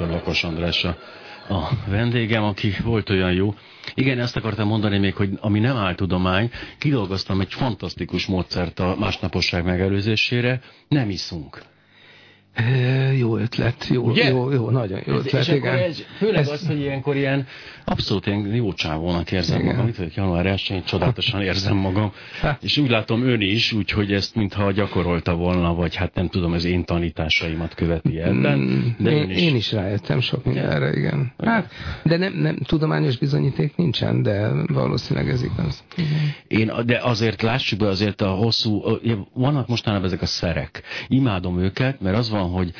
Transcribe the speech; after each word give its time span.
dr. 0.00 0.10
Lakos 0.10 0.44
András 0.44 0.84
a, 1.48 1.68
vendégem, 1.86 2.42
aki 2.42 2.72
volt 2.82 3.10
olyan 3.10 3.32
jó. 3.32 3.54
Igen, 3.94 4.18
ezt 4.18 4.36
akartam 4.36 4.66
mondani 4.68 4.98
még, 4.98 5.14
hogy 5.14 5.30
ami 5.40 5.58
nem 5.58 5.76
áltudomány, 5.76 6.50
kidolgoztam 6.78 7.40
egy 7.40 7.52
fantasztikus 7.52 8.26
módszert 8.26 8.78
a 8.78 8.96
másnaposság 8.98 9.64
megelőzésére, 9.64 10.60
nem 10.88 11.10
iszunk. 11.10 11.62
Jó 13.18 13.36
ötlet, 13.36 13.86
jó, 13.86 14.02
Ugye? 14.02 14.28
jó, 14.28 14.50
jó, 14.50 14.70
nagyon 14.70 15.00
jó 15.06 15.14
ötlet, 15.14 15.46
és 15.46 15.54
igen. 15.54 15.78
Ez, 15.78 16.02
főleg 16.16 16.40
ez... 16.40 16.48
az, 16.48 16.66
hogy 16.66 16.78
ilyenkor 16.78 17.16
ilyen 17.16 17.46
abszolút 17.84 18.26
ilyen 18.26 18.54
jó 18.54 18.72
csávónak 18.72 19.32
érzem 19.32 19.60
igen. 19.60 19.70
magam. 19.70 19.88
Itt 19.88 19.96
vagyok 19.96 20.14
január 20.14 20.46
1 20.46 20.82
csodálatosan 20.86 21.42
érzem 21.42 21.76
magam. 21.76 22.12
És 22.60 22.78
úgy 22.78 22.90
látom 22.90 23.22
ön 23.22 23.40
is, 23.40 23.72
úgyhogy 23.72 24.12
ezt 24.12 24.34
mintha 24.34 24.72
gyakorolta 24.72 25.34
volna, 25.34 25.74
vagy 25.74 25.94
hát 25.94 26.14
nem 26.14 26.28
tudom, 26.28 26.52
az 26.52 26.64
én 26.64 26.84
tanításaimat 26.84 27.74
követi 27.74 28.20
ebben. 28.20 28.58
Mm, 28.58 28.80
de 28.98 29.10
én, 29.10 29.30
is. 29.30 29.40
én 29.40 29.56
is 29.56 29.72
rájöttem 29.72 30.20
sok 30.20 30.44
mindenre, 30.44 30.92
igen. 30.92 31.32
Hát, 31.38 31.70
de 32.02 32.16
nem, 32.16 32.32
nem, 32.32 32.56
tudományos 32.56 33.18
bizonyíték 33.18 33.76
nincsen, 33.76 34.22
de 34.22 34.50
valószínűleg 34.66 35.28
ez 35.28 35.42
igaz. 35.42 35.84
Én, 36.48 36.72
de 36.86 36.98
azért 37.02 37.42
lássuk 37.42 37.78
be, 37.78 37.88
azért 37.88 38.20
a 38.20 38.28
hosszú, 38.28 38.82
vannak 39.32 39.68
mostanában 39.68 40.06
ezek 40.06 40.22
a 40.22 40.26
szerek. 40.26 40.82
Imádom 41.08 41.58
őket, 41.58 42.00
mert 42.00 42.16
az 42.16 42.30
van, 42.30 42.39
hogy 42.42 42.72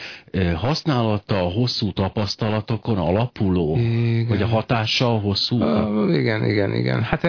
használata 0.55 1.39
a 1.39 1.51
hosszú 1.51 1.93
tapasztalatokon 1.93 2.99
alapuló, 2.99 3.77
igen. 3.77 4.27
vagy 4.29 4.43
a 4.43 4.47
hatása 4.47 5.15
a 5.15 5.19
hosszú? 5.19 5.63
Uh, 5.63 6.15
igen, 6.15 6.45
igen, 6.45 6.75
igen. 6.75 7.03
Hát 7.03 7.29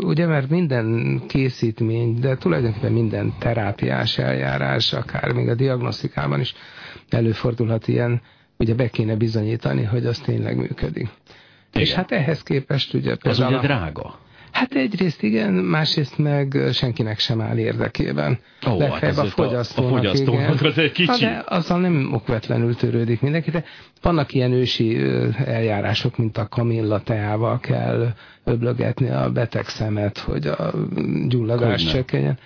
ugye, 0.00 0.26
mert 0.26 0.48
minden 0.50 1.20
készítmény, 1.28 2.20
de 2.20 2.36
tulajdonképpen 2.36 2.92
minden 2.92 3.34
terápiás 3.38 4.18
eljárás, 4.18 4.92
akár 4.92 5.32
még 5.32 5.48
a 5.48 5.54
diagnosztikában 5.54 6.40
is 6.40 6.54
előfordulhat 7.08 7.88
ilyen, 7.88 8.22
ugye 8.58 8.74
be 8.74 8.88
kéne 8.88 9.16
bizonyítani, 9.16 9.82
hogy 9.82 10.06
az 10.06 10.18
tényleg 10.18 10.56
működik. 10.56 11.08
Igen. 11.72 11.82
És 11.82 11.92
hát 11.92 12.12
ehhez 12.12 12.42
képest 12.42 12.94
ugye 12.94 13.16
például... 13.16 13.54
Az 13.54 13.58
ugye 13.58 13.66
drága. 13.66 14.18
Hát 14.52 14.74
egyrészt 14.74 15.22
igen, 15.22 15.52
másrészt 15.52 16.18
meg 16.18 16.58
senkinek 16.72 17.18
sem 17.18 17.40
áll 17.40 17.58
érdekében. 17.58 18.38
Ó, 18.68 18.78
Legfeljebb 18.78 19.16
hát 19.16 19.26
a 19.26 19.28
fogyasztónak, 19.28 19.92
a 19.92 19.96
fogyasztónak 19.96 20.62
az 20.62 20.78
egy 20.78 20.92
kicsi. 20.92 21.24
de 21.24 21.42
azzal 21.46 21.80
nem 21.80 22.10
okvetlenül 22.12 22.76
törődik 22.76 23.20
mindenki, 23.20 23.50
de 23.50 23.64
vannak 24.02 24.34
ilyen 24.34 24.52
ősi 24.52 24.98
eljárások, 25.44 26.16
mint 26.16 26.38
a 26.38 26.48
kamilla 26.48 27.00
teával 27.00 27.60
kell 27.60 28.14
öblögetni 28.44 29.08
a 29.10 29.30
beteg 29.30 29.66
szemet, 29.66 30.18
hogy 30.18 30.46
a 30.46 30.72
gyulladás 31.28 31.84
csökkenjen. 31.84 32.38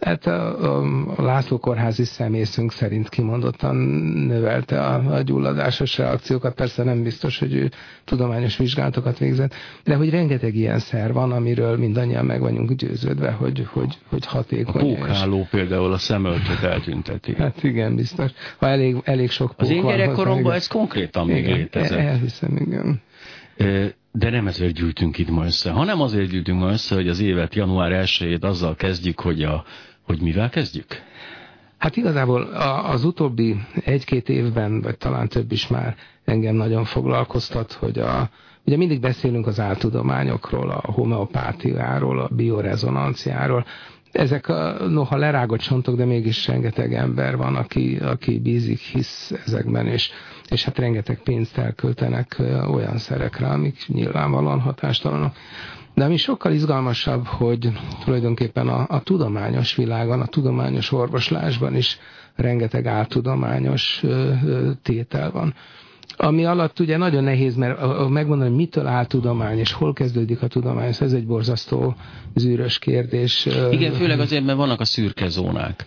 Hát 0.00 0.26
a, 0.26 0.78
a, 0.78 1.22
László 1.22 1.58
kórházi 1.58 2.04
szemészünk 2.04 2.72
szerint 2.72 3.08
kimondottan 3.08 3.76
növelte 4.26 4.80
a, 4.80 5.14
a 5.14 5.20
gyulladásos 5.20 5.98
reakciókat. 5.98 6.54
Persze 6.54 6.82
nem 6.82 7.02
biztos, 7.02 7.38
hogy 7.38 7.54
ő 7.54 7.70
tudományos 8.04 8.56
vizsgálatokat 8.56 9.18
végzett, 9.18 9.54
de 9.84 9.94
hogy 9.94 10.10
rengeteg 10.10 10.54
ilyen 10.54 10.78
szer 10.78 11.12
van, 11.12 11.32
amiről 11.32 11.76
mindannyian 11.76 12.24
meg 12.24 12.40
vagyunk 12.40 12.72
győződve, 12.72 13.30
hogy, 13.30 13.66
hogy, 13.72 13.98
hogy 14.08 14.26
hatékony. 14.26 14.82
A 14.82 14.94
pókháló 14.94 15.40
és... 15.40 15.48
például 15.50 15.92
a 15.92 15.98
szemöltöt 15.98 16.62
eltünteti. 16.62 17.34
Hát 17.34 17.62
igen, 17.62 17.96
biztos. 17.96 18.30
Ha 18.58 18.68
elég, 18.68 18.96
elég 19.04 19.30
sok 19.30 19.48
pók 19.48 19.60
Az 19.60 19.70
én 19.70 19.86
gyerekkoromban 19.86 20.52
ez 20.52 20.66
konkrétan 20.66 21.26
még 21.26 21.44
igen, 21.44 21.56
létezett. 21.56 21.98
Elhiszem, 21.98 22.56
igen. 22.56 23.00
De 24.12 24.30
nem 24.30 24.46
ezért 24.46 24.72
gyűjtünk 24.74 25.18
itt 25.18 25.30
ma 25.30 25.44
össze, 25.44 25.70
hanem 25.70 26.00
azért 26.00 26.30
gyűjtünk 26.30 26.60
ma 26.60 26.70
össze, 26.70 26.94
hogy 26.94 27.08
az 27.08 27.20
évet 27.20 27.54
január 27.54 27.92
1 27.92 28.38
azzal 28.40 28.74
kezdjük, 28.74 29.20
hogy 29.20 29.42
a 29.42 29.64
hogy 30.02 30.20
mivel 30.20 30.48
kezdjük? 30.50 30.86
Hát 31.78 31.96
igazából 31.96 32.42
az 32.84 33.04
utóbbi 33.04 33.56
egy-két 33.84 34.28
évben, 34.28 34.80
vagy 34.80 34.98
talán 34.98 35.28
több 35.28 35.52
is 35.52 35.66
már 35.66 35.96
engem 36.24 36.54
nagyon 36.54 36.84
foglalkoztat, 36.84 37.72
hogy 37.72 37.98
a, 37.98 38.30
ugye 38.66 38.76
mindig 38.76 39.00
beszélünk 39.00 39.46
az 39.46 39.60
áltudományokról, 39.60 40.70
a 40.70 40.92
homeopátiáról, 40.92 42.20
a 42.20 42.28
biorezonanciáról, 42.32 43.64
ezek 44.12 44.48
a, 44.48 44.88
noha 44.88 45.16
lerágott 45.16 45.60
csontok, 45.60 45.96
de 45.96 46.04
mégis 46.04 46.46
rengeteg 46.46 46.94
ember 46.94 47.36
van, 47.36 47.56
aki, 47.56 47.96
aki 47.96 48.38
bízik, 48.38 48.78
hisz 48.78 49.32
ezekben, 49.46 49.86
és, 49.86 50.10
és 50.48 50.64
hát 50.64 50.78
rengeteg 50.78 51.22
pénzt 51.22 51.58
elköltenek 51.58 52.36
olyan 52.70 52.98
szerekre, 52.98 53.46
amik 53.46 53.84
nyilvánvalóan 53.86 54.60
hatástalanok. 54.60 55.34
De 55.94 56.04
ami 56.04 56.16
sokkal 56.16 56.52
izgalmasabb, 56.52 57.26
hogy 57.26 57.68
tulajdonképpen 58.04 58.68
a, 58.68 58.86
a 58.88 59.02
tudományos 59.02 59.74
világon, 59.74 60.20
a 60.20 60.26
tudományos 60.26 60.92
orvoslásban 60.92 61.76
is 61.76 61.98
rengeteg 62.36 62.86
áltudományos 62.86 64.00
ö, 64.02 64.32
ö, 64.44 64.70
tétel 64.82 65.30
van 65.30 65.54
ami 66.22 66.44
alatt 66.44 66.80
ugye 66.80 66.96
nagyon 66.96 67.24
nehéz, 67.24 67.56
mert 67.56 68.08
megmondani, 68.08 68.48
hogy 68.48 68.58
mitől 68.58 68.86
áll 68.86 69.06
tudomány, 69.06 69.58
és 69.58 69.72
hol 69.72 69.92
kezdődik 69.92 70.42
a 70.42 70.46
tudomány, 70.46 70.94
ez 71.00 71.12
egy 71.12 71.26
borzasztó 71.26 71.94
zűrös 72.34 72.78
kérdés. 72.78 73.48
Igen, 73.70 73.92
főleg 73.92 74.20
azért, 74.20 74.44
mert 74.44 74.58
vannak 74.58 74.80
a 74.80 74.84
szürke 74.84 75.28
zónák. 75.28 75.84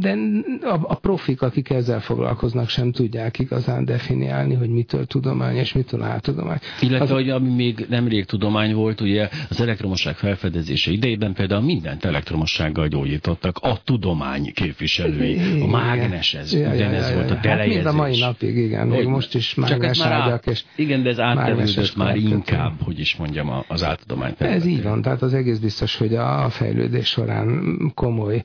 De 0.00 0.16
a, 0.62 0.78
a 0.82 0.94
profik, 0.94 1.42
akik 1.42 1.70
ezzel 1.70 2.00
foglalkoznak, 2.00 2.68
sem 2.68 2.92
tudják 2.92 3.38
igazán 3.38 3.84
definiálni, 3.84 4.54
hogy 4.54 4.68
mitől 4.68 5.06
tudomány, 5.06 5.56
és 5.56 5.72
mitől 5.72 6.02
áll 6.02 6.20
tudomány. 6.20 6.58
Illetve, 6.80 7.04
az... 7.04 7.10
hogy 7.10 7.30
ami 7.30 7.54
még 7.54 7.86
nemrég 7.88 8.24
tudomány 8.24 8.74
volt, 8.74 9.00
ugye 9.00 9.28
az 9.48 9.60
elektromosság 9.60 10.16
felfedezése 10.16 10.90
idejében 10.90 11.32
például 11.32 11.62
mindent 11.62 12.04
elektromossággal 12.04 12.88
gyógyítottak, 12.88 13.58
a 13.58 13.82
tudomány 13.84 14.52
képviselői, 14.54 15.60
a 15.60 15.66
mágnes 15.66 16.34
ez, 16.34 16.54
ja, 16.54 16.72
ja, 16.72 16.90
ja, 16.90 17.14
volt 17.14 17.30
a 17.30 17.40
telejezés. 17.40 17.82
Hát 17.84 17.84
mind 17.84 17.86
a 17.86 17.92
mai 17.92 18.18
napig, 18.18 18.56
igen 18.56 18.86
még 18.86 19.06
most 19.06 19.34
is 19.34 19.54
mágnes 19.54 20.00
ágyak. 20.00 20.46
És 20.46 20.64
igen, 20.76 21.02
de 21.02 21.08
ez 21.08 21.18
átterülődött 21.18 21.96
már 21.96 22.16
inkább, 22.16 22.72
hogy 22.82 22.98
is 22.98 23.16
mondjam, 23.16 23.64
az 23.68 23.84
áltudomány 23.84 24.34
Ez 24.38 24.64
így 24.64 24.82
van, 24.82 25.02
tehát 25.02 25.22
az 25.22 25.34
egész 25.34 25.58
biztos, 25.58 25.96
hogy 25.96 26.14
a 26.14 26.48
fejlődés 26.50 27.08
során 27.08 27.76
komoly 27.94 28.42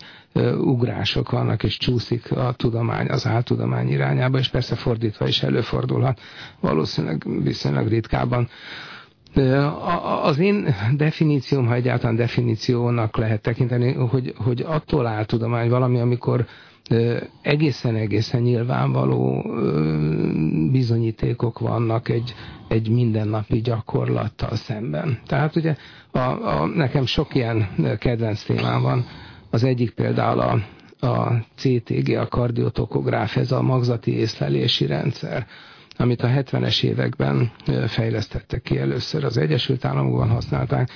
ugrások 0.59 1.31
vannak, 1.31 1.64
és 1.64 1.78
csúszik 1.78 2.31
a 2.31 2.53
tudomány 2.58 3.08
az 3.09 3.25
áltudomány 3.28 3.90
irányába, 3.90 4.38
és 4.38 4.48
persze 4.48 4.75
fordítva 4.75 5.28
is 5.28 5.44
előfordulhat, 5.44 6.20
valószínűleg 6.59 7.24
viszonylag 7.44 7.88
ritkában. 7.88 8.48
Az 10.24 10.38
én 10.40 10.75
definícióm, 10.96 11.66
ha 11.66 11.74
egyáltalán 11.74 12.16
definíciónak 12.16 13.18
lehet 13.18 13.42
tekinteni, 13.42 13.94
hogy, 13.94 14.34
hogy 14.38 14.62
attól 14.68 15.08
áll 15.08 15.25
tudomány 15.25 15.70
valami, 15.70 16.00
amikor 16.00 16.46
egészen-egészen 17.42 18.42
nyilvánvaló 18.42 19.46
bizonyítékok 20.72 21.59
vannak 21.59 22.09
egy, 22.09 22.36
egy 22.68 22.90
mindennapi 22.90 23.62
gyakorlattal 23.62 24.56
szemben. 24.56 25.19
Tehát 25.25 25.56
ugye 25.56 25.75
a, 26.12 26.19
a, 26.19 26.66
nekem 26.66 27.06
sok 27.06 27.36
ilyen 27.36 27.68
kedvenc 28.00 28.44
témám 28.44 28.81
van. 28.81 29.06
Az 29.50 29.63
egyik 29.63 29.91
például 29.91 30.40
a, 30.40 30.59
a 31.08 31.46
CTG, 31.56 32.09
a 32.16 32.28
kardiotokográf, 32.28 33.35
ez 33.35 33.52
a 33.52 33.62
magzati 33.62 34.18
észlelési 34.18 34.85
rendszer, 34.85 35.47
amit 35.97 36.22
a 36.22 36.28
70-es 36.28 36.84
években 36.84 37.52
fejlesztettek 37.88 38.62
ki 38.62 38.78
először, 38.78 39.24
az 39.24 39.38
Egyesült 39.38 39.86
Államokban 39.86 40.30
használták, 40.30 40.90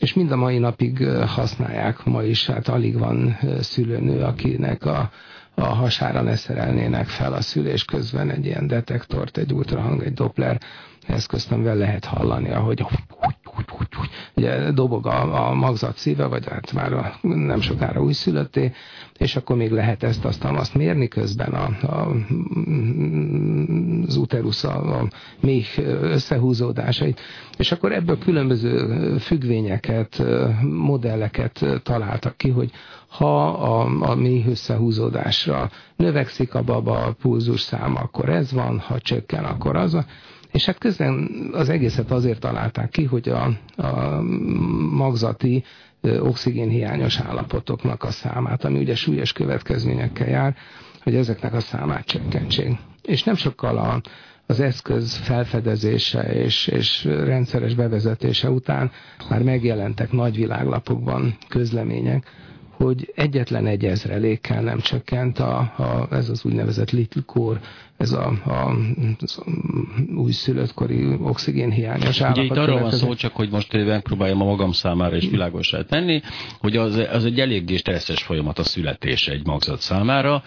és 0.00 0.14
mind 0.14 0.32
a 0.32 0.36
mai 0.36 0.58
napig 0.58 1.06
használják. 1.08 2.04
Ma 2.04 2.22
is, 2.22 2.46
hát 2.46 2.68
alig 2.68 2.98
van 2.98 3.38
szülőnő, 3.60 4.20
akinek 4.22 4.84
a 4.84 5.10
a 5.58 5.64
hasára 5.64 6.20
ne 6.22 6.36
szerelnének 6.36 7.06
fel 7.06 7.32
a 7.32 7.40
szülés 7.40 7.84
közben 7.84 8.30
egy 8.30 8.44
ilyen 8.46 8.66
detektort, 8.66 9.36
egy 9.36 9.52
ultrahang, 9.52 10.02
egy 10.02 10.12
doppler 10.14 10.60
eszközt, 11.06 11.52
amivel 11.52 11.76
lehet 11.76 12.04
hallani, 12.04 12.50
ahogy 12.50 12.86
ugye 14.36 14.70
dobog 14.70 15.06
a, 15.06 15.48
a 15.48 15.54
magzat 15.54 15.96
szíve, 15.96 16.26
vagy 16.26 16.48
hát 16.48 16.72
már 16.72 16.92
a, 16.92 17.18
nem 17.22 17.60
sokára 17.60 18.02
újszülötté, 18.02 18.72
és 19.18 19.36
akkor 19.36 19.56
még 19.56 19.70
lehet 19.70 20.02
ezt, 20.02 20.24
azt, 20.24 20.44
azt 20.44 20.74
mérni 20.74 21.08
közben 21.08 21.52
a, 21.52 21.86
a, 21.86 22.10
az 24.06 24.16
uterusz, 24.16 24.64
a, 24.64 25.00
a 25.00 25.08
méh 25.40 25.66
összehúzódásait, 26.00 27.20
és 27.56 27.72
akkor 27.72 27.92
ebből 27.92 28.18
különböző 28.18 29.16
függvényeket, 29.18 30.22
modelleket 30.62 31.64
találtak 31.82 32.36
ki, 32.36 32.48
hogy 32.48 32.70
ha 33.08 33.48
a, 33.48 34.10
a 34.10 34.14
méh 34.14 34.48
összehúzódásra 34.48 35.70
növekszik 35.96 36.54
a 36.54 36.62
baba 36.62 37.04
a 37.04 37.12
pulzus 37.12 37.60
száma, 37.60 38.00
akkor 38.00 38.28
ez 38.28 38.52
van, 38.52 38.78
ha 38.78 38.98
csökken, 38.98 39.44
akkor 39.44 39.76
az. 39.76 39.96
És 40.56 40.64
hát 40.64 40.78
közben 40.78 41.30
az 41.52 41.68
egészet 41.68 42.10
azért 42.10 42.40
találták 42.40 42.90
ki, 42.90 43.04
hogy 43.04 43.28
a, 43.28 43.44
a 43.82 44.20
magzati 44.90 45.64
oxigénhiányos 46.02 47.20
állapotoknak 47.20 48.02
a 48.04 48.10
számát, 48.10 48.64
ami 48.64 48.78
ugye 48.78 48.94
súlyos 48.94 49.32
következményekkel 49.32 50.28
jár, 50.28 50.56
hogy 51.02 51.14
ezeknek 51.14 51.54
a 51.54 51.60
számát 51.60 52.04
csökkentsék. 52.06 52.70
És 53.02 53.22
nem 53.22 53.34
sokkal 53.34 53.78
a, 53.78 54.00
az 54.46 54.60
eszköz 54.60 55.14
felfedezése 55.16 56.22
és, 56.22 56.66
és 56.66 57.04
rendszeres 57.04 57.74
bevezetése 57.74 58.50
után 58.50 58.90
már 59.28 59.42
megjelentek 59.42 60.12
nagy 60.12 60.36
világlapokban 60.36 61.36
közlemények, 61.48 62.26
hogy 62.76 63.12
egyetlen 63.14 63.66
egy 63.66 63.84
ezrelékkel 63.84 64.62
nem 64.62 64.78
csökkent 64.78 65.38
a, 65.38 65.58
a, 65.58 66.08
ez 66.10 66.28
az 66.28 66.44
úgynevezett 66.44 66.90
little 66.90 67.22
core, 67.26 67.60
ez 67.96 68.12
a, 68.12 68.26
a, 68.44 68.76
az 69.20 69.42
újszülöttkori 70.16 71.06
oxigénhiányos 71.20 72.20
állapot. 72.20 72.44
Ugye 72.44 72.52
itt 72.54 72.60
arról 72.62 72.80
van 72.80 72.90
szó, 72.90 73.14
csak 73.14 73.32
hogy 73.34 73.50
most 73.50 73.72
megpróbáljam 73.72 74.40
a 74.40 74.44
magam 74.44 74.72
számára 74.72 75.16
is 75.16 75.28
világosá 75.28 75.82
tenni, 75.82 76.20
hogy 76.58 76.76
az, 76.76 76.96
az 77.12 77.24
egy 77.24 77.40
eléggé 77.40 77.76
stresszes 77.76 78.22
folyamat 78.22 78.58
a 78.58 78.64
születés 78.64 79.28
egy 79.28 79.46
magzat 79.46 79.80
számára. 79.80 80.42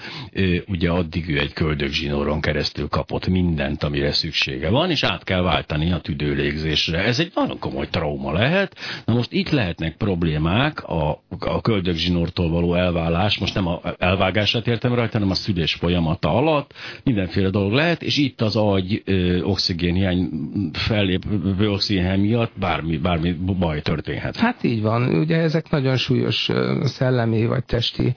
Ugye 0.68 0.90
addig 0.90 1.30
ő 1.30 1.40
egy 1.40 1.54
köldögzsinóron 1.54 2.42
keresztül 2.42 2.88
kapott 2.88 3.28
mindent, 3.28 3.84
amire 3.84 4.12
szüksége 4.12 4.70
van, 4.70 4.90
és 4.90 5.04
át 5.04 5.24
kell 5.24 5.42
váltani 5.42 5.92
a 5.92 6.00
tüdőlégzésre. 6.00 7.04
Ez 7.04 7.20
egy 7.20 7.32
nagyon 7.36 7.60
komoly 7.60 7.88
trauma 7.90 8.32
lehet. 8.32 8.76
Na 9.06 9.14
most 9.14 9.32
itt 9.32 9.50
lehetnek 9.50 9.98
problémák 9.98 10.84
a, 10.84 11.24
a 11.40 11.62
köldögzsinórtól 11.62 12.50
való 12.50 12.74
elválás, 12.74 13.38
most 13.38 13.54
nem 13.54 13.68
a 13.68 13.82
elvágását 13.98 14.68
értem 14.68 14.94
rajta, 14.94 15.14
hanem 15.14 15.30
a 15.30 15.34
szülés 15.36 15.74
folyamata 15.74 16.34
alatt 16.34 16.74
mindenféle 17.04 17.39
dolog 17.50 17.72
lehet, 17.72 18.02
és 18.02 18.18
itt 18.18 18.42
az 18.42 18.56
agy 18.56 19.04
oxigénhiány 19.44 20.30
fellépő 20.74 21.70
oxigénhiány 21.70 22.20
miatt 22.20 22.52
bármi, 22.60 22.98
bármi 22.98 23.32
baj 23.60 23.82
történhet. 23.82 24.36
Hát 24.36 24.64
így 24.64 24.82
van. 24.82 25.20
Ugye 25.20 25.38
ezek 25.38 25.70
nagyon 25.70 25.98
súlyos 25.98 26.50
szellemi 26.84 27.46
vagy 27.46 27.64
testi 27.64 28.16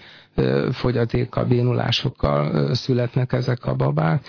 fogyatékkal, 0.73 1.45
bénulásokkal 1.45 2.75
születnek 2.75 3.33
ezek 3.33 3.67
a 3.67 3.75
babák, 3.75 4.27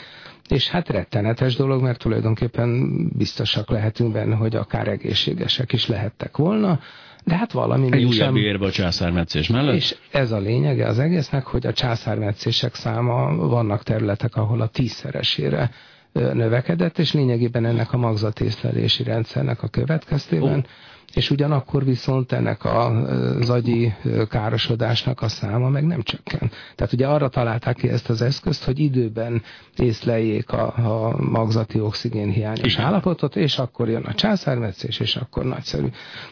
és 0.50 0.70
hát 0.70 0.90
rettenetes 0.90 1.56
dolog, 1.56 1.82
mert 1.82 2.00
tulajdonképpen 2.00 2.98
biztosak 3.18 3.70
lehetünk 3.70 4.12
benne, 4.14 4.36
hogy 4.36 4.56
akár 4.56 4.88
egészségesek 4.88 5.74
is 5.74 5.88
lehettek 5.88 6.38
volna, 6.38 6.80
de 7.26 7.36
hát 7.36 7.52
valami 7.52 7.88
Egy 7.92 8.04
újabb 8.04 8.36
érve 8.36 8.66
a 8.66 8.72
császármetszés 8.72 9.48
mellett? 9.48 9.76
És 9.76 9.96
ez 10.12 10.32
a 10.32 10.38
lényege 10.40 10.88
az 10.88 11.00
egésznek, 11.00 11.46
hogy 11.46 11.66
a 11.66 11.74
császármetszések 11.74 12.76
száma 12.76 13.36
vannak 13.36 13.84
területek, 13.84 14.36
ahol 14.36 14.62
a 14.62 14.68
tízszeresére 14.68 15.72
növekedett, 16.14 16.98
és 16.98 17.14
lényegében 17.14 17.66
ennek 17.66 17.94
a 17.94 17.98
magzatészlelési 17.98 19.04
rendszernek 19.04 19.64
a 19.64 19.68
következtében 19.68 20.58
oh 20.58 20.64
és 21.14 21.30
ugyanakkor 21.30 21.86
viszont 21.86 22.32
ennek 22.32 22.66
az 22.66 23.50
agyi 23.50 23.94
károsodásnak 24.30 25.22
a 25.22 25.28
száma 25.28 25.70
meg 25.70 25.86
nem 25.86 26.02
csökken. 26.02 26.52
Tehát 26.76 26.94
ugye 26.94 27.08
arra 27.08 27.28
találták 27.30 27.76
ki 27.76 27.90
ezt 27.90 28.10
az 28.10 28.22
eszközt, 28.22 28.64
hogy 28.64 28.80
időben 28.80 29.44
észleljék 29.78 30.50
a, 30.52 30.74
a 30.76 31.22
magzati 31.22 31.80
oxigén 31.80 32.30
hiányos 32.30 32.74
Igen. 32.74 32.86
állapotot, 32.86 33.36
és 33.36 33.58
akkor 33.58 33.90
jön 33.90 34.04
a 34.04 34.14
császármetszés, 34.14 35.00
és 35.00 35.16
akkor 35.16 35.46
nagyszerű. 35.46 35.88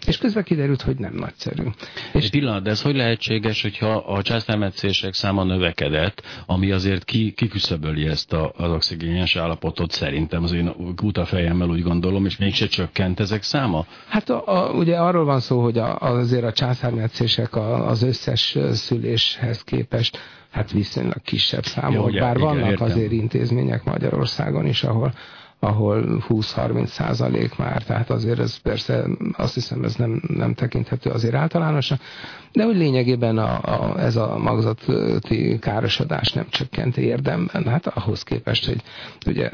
És 0.08 0.18
közben 0.18 0.44
kiderült, 0.44 0.82
hogy 0.82 0.98
nem 0.98 1.14
nagyszerű. 1.14 1.64
És 2.14 2.24
Egy 2.24 2.32
pillanat, 2.32 2.64
de 2.64 2.70
ez 2.70 2.82
hogy 2.82 2.96
lehetséges, 2.96 3.62
hogyha 3.62 3.96
a 3.96 4.22
császármetszések 4.22 5.14
száma 5.14 5.44
növekedett, 5.44 6.22
ami 6.46 6.72
azért 6.72 7.04
ki, 7.04 7.32
kiküszöböli 7.32 8.08
ezt 8.08 8.34
a, 8.34 8.54
az 8.58 8.72
oxigéniás 8.72 9.36
állapotot 9.36 9.92
szerintem, 9.92 10.44
az 10.44 10.52
én 10.52 10.96
kutafejemmel 10.96 11.70
úgy 11.70 11.84
gondolom, 11.84 12.26
és 12.26 12.38
mégse 12.38 12.68
csökkent 12.68 13.20
ezek 13.20 13.44
száma? 13.44 13.86
Hát 14.08 14.30
a, 14.30 14.68
a 14.68 14.71
ugye 14.74 14.98
arról 14.98 15.26
van 15.26 15.40
szó, 15.40 15.62
hogy 15.62 15.78
a, 15.78 15.98
azért 16.00 16.44
a 16.44 16.52
császármetszések 16.52 17.56
az 17.56 18.04
összes 18.04 18.58
szüléshez 18.72 19.64
képest 19.64 20.18
hát 20.52 20.72
viszonylag 20.72 21.22
kisebb 21.22 21.64
számok, 21.64 22.12
bár 22.12 22.36
igen, 22.38 22.48
vannak 22.48 22.70
értem. 22.70 22.88
azért 22.88 23.12
intézmények 23.12 23.84
Magyarországon 23.84 24.66
is, 24.66 24.84
ahol 24.84 25.14
ahol 25.64 26.24
20-30 26.30 26.86
százalék 26.86 27.56
már, 27.56 27.84
tehát 27.84 28.10
azért 28.10 28.40
ez 28.40 28.58
persze 28.58 29.04
azt 29.34 29.54
hiszem 29.54 29.84
ez 29.84 29.96
nem, 29.96 30.22
nem 30.28 30.54
tekinthető 30.54 31.10
azért 31.10 31.34
általánosan, 31.34 32.00
de 32.52 32.64
hogy 32.64 32.76
lényegében 32.76 33.38
a, 33.38 33.60
a, 33.64 34.00
ez 34.00 34.16
a 34.16 34.38
magzati 34.38 35.60
károsodás 35.60 36.32
nem 36.32 36.46
csökkent 36.50 36.98
érdemben, 36.98 37.66
hát 37.66 37.88
ahhoz 37.88 38.24
képest, 38.24 38.66
hogy 38.66 38.82
ugye 39.26 39.50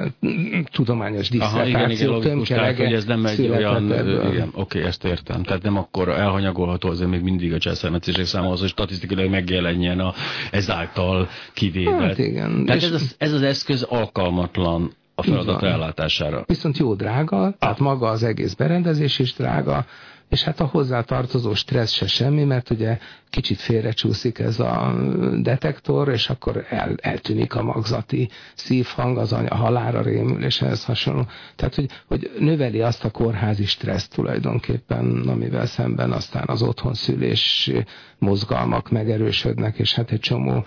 tudományos 0.72 1.30
diszertáció 1.30 2.20
tömkelege 2.20 2.84
hogy 2.84 2.94
ez 2.94 3.06
nem 3.06 3.26
egy 3.26 3.50
olyan, 3.50 3.92
ebből. 3.92 4.34
igen, 4.34 4.50
oké, 4.54 4.84
ezt 4.84 5.04
értem, 5.04 5.44
tehát 5.44 5.64
nem 5.64 5.78
akkor 5.78 6.10
elhanyagolható 6.10 6.90
azért 6.90 7.10
még 7.10 7.22
mindig 7.22 7.54
a 7.54 7.58
császármetszések 7.58 8.26
száma 8.26 8.52
az, 8.52 8.60
hogy 8.60 8.70
statisztikailag 8.70 9.30
megjelenjen 9.30 10.00
a, 10.00 10.14
ezáltal 10.52 11.30
kivéve. 11.54 11.92
Hát 11.92 12.18
igen. 12.18 12.66
Tehát 12.66 12.84
ez 12.84 12.92
az, 12.92 13.16
ez 13.18 13.34
az 13.34 13.42
eszköz 13.42 13.82
alkalmatlan 13.82 14.92
a 15.20 15.24
feladat 15.24 15.64
ellátására. 15.64 16.44
Viszont 16.46 16.78
jó 16.78 16.94
drága, 16.94 17.54
tehát 17.60 17.80
maga 17.80 18.10
az 18.10 18.24
egész 18.24 18.54
berendezés 18.54 19.20
is 19.20 19.34
drága, 19.34 19.86
és 20.30 20.44
hát 20.44 20.60
a 20.60 20.66
hozzátartozó 20.66 21.54
stressz 21.54 21.92
se 21.92 22.08
semmi, 22.08 22.44
mert 22.44 22.70
ugye 22.70 22.98
kicsit 23.30 23.60
félrecsúszik 23.60 24.40
ez 24.40 24.60
a 24.60 24.96
detektor, 25.42 26.10
és 26.10 26.30
akkor 26.30 26.66
el, 26.70 26.96
eltűnik 27.02 27.56
a 27.56 27.64
magzati 27.64 28.30
szívhang, 28.56 29.18
az 29.18 29.34
anya 29.34 29.56
halára 29.56 30.02
rémül, 30.02 30.44
és 30.44 30.62
ehhez 30.62 30.86
hasonló. 30.86 31.26
Tehát, 31.56 31.76
hogy, 31.76 31.90
hogy 32.08 32.32
növeli 32.40 32.82
azt 32.82 33.04
a 33.06 33.12
kórházi 33.12 33.66
stresszt 33.66 34.14
tulajdonképpen, 34.14 35.28
amivel 35.28 35.66
szemben 35.66 36.12
aztán 36.12 36.44
az 36.48 36.62
otthonszülés 36.62 37.72
mozgalmak 38.20 38.90
megerősödnek, 38.92 39.78
és 39.78 39.94
hát 39.94 40.12
egy 40.12 40.20
csomó 40.20 40.66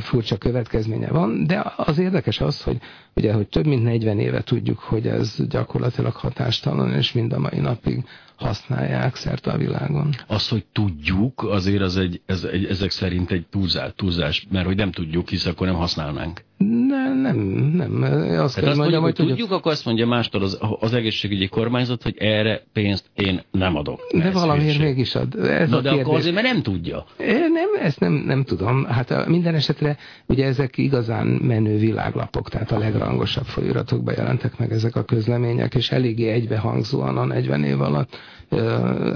furcsa 0.00 0.36
következménye 0.36 1.08
van, 1.08 1.46
de 1.46 1.72
az 1.76 1.98
érdekes 1.98 2.40
az, 2.40 2.62
hogy 2.62 2.78
ugye, 3.14 3.32
hogy 3.32 3.48
több 3.48 3.66
mint 3.66 3.82
40 3.82 4.18
éve 4.18 4.42
tudjuk, 4.42 4.78
hogy 4.78 5.06
ez 5.06 5.36
gyakorlatilag 5.48 6.12
hatástalan, 6.14 6.92
és 6.92 7.12
mind 7.12 7.32
a 7.32 7.38
mai 7.38 7.58
napig 7.58 8.04
használják 8.36 9.16
szerte 9.16 9.50
a 9.50 9.56
világon. 9.56 10.14
Az, 10.26 10.48
hogy 10.48 10.64
tudjuk, 10.72 11.42
azért 11.42 11.82
az 11.82 11.96
egy, 11.96 12.20
ez 12.26 12.44
egy, 12.44 12.64
ezek 12.64 12.90
szerint 12.90 13.30
egy 13.30 13.46
túlzás, 13.50 13.92
túlzás, 13.96 14.46
mert 14.50 14.66
hogy 14.66 14.76
nem 14.76 14.92
tudjuk, 14.92 15.28
hisz 15.28 15.46
akkor 15.46 15.66
nem 15.66 15.76
használnánk. 15.76 16.44
Nem, 16.58 17.18
nem, 17.18 17.36
nem. 17.74 18.02
Azt 18.42 18.54
kell 18.58 18.68
azt 18.68 18.78
mondjam, 18.78 19.02
hogy 19.02 19.14
tudjuk, 19.14 19.36
tudjuk, 19.38 19.58
akkor 19.58 19.72
azt 19.72 19.84
mondja 19.84 20.06
mástól 20.06 20.42
az, 20.42 20.58
az 20.80 20.92
egészségügyi 20.94 21.48
kormányzat, 21.48 22.02
hogy 22.02 22.14
erre 22.18 22.62
pénzt 22.72 23.04
én 23.14 23.42
nem 23.50 23.76
adok. 23.76 24.00
De 24.12 24.30
valamiért 24.30 24.78
mégis 24.78 25.14
ad. 25.14 25.34
Ez 25.34 25.70
Na, 25.70 25.76
a 25.76 25.80
de 25.80 25.88
kérdés. 25.88 26.04
akkor 26.06 26.18
azért, 26.18 26.34
mert 26.34 26.46
nem 26.46 26.62
tudja. 26.62 27.04
Nem, 27.18 27.68
ezt 27.82 28.00
nem, 28.00 28.12
nem 28.12 28.44
tudom. 28.44 28.84
Hát 28.84 29.26
minden 29.26 29.54
esetre 29.54 29.96
ugye 30.26 30.44
ezek 30.46 30.78
igazán 30.78 31.26
menő 31.26 31.76
világlapok, 31.78 32.48
tehát 32.48 32.72
a 32.72 32.78
legrangosabb 32.78 33.44
folyóratokban 33.44 34.14
jelentek 34.16 34.58
meg 34.58 34.72
ezek 34.72 34.96
a 34.96 35.04
közlemények, 35.04 35.74
és 35.74 35.90
eléggé 35.90 36.28
egybehangzóan 36.28 37.16
a 37.16 37.24
40 37.24 37.64
év 37.64 37.80
alatt 37.80 38.16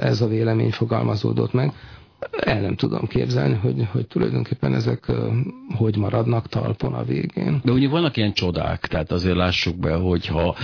ez 0.00 0.20
a 0.20 0.28
vélemény 0.28 0.70
fogalmazódott 0.70 1.52
meg 1.52 1.72
el 2.40 2.60
nem 2.60 2.76
tudom 2.76 3.06
képzelni, 3.06 3.54
hogy, 3.54 3.88
hogy 3.92 4.06
tulajdonképpen 4.06 4.74
ezek 4.74 5.12
hogy 5.76 5.96
maradnak 5.96 6.48
talpon 6.48 6.94
a 6.94 7.04
végén. 7.04 7.60
De 7.64 7.72
ugye 7.72 7.88
vannak 7.88 8.16
ilyen 8.16 8.32
csodák, 8.32 8.86
tehát 8.86 9.12
azért 9.12 9.36
lássuk 9.36 9.76
be, 9.76 9.94
hogyha 9.94 10.56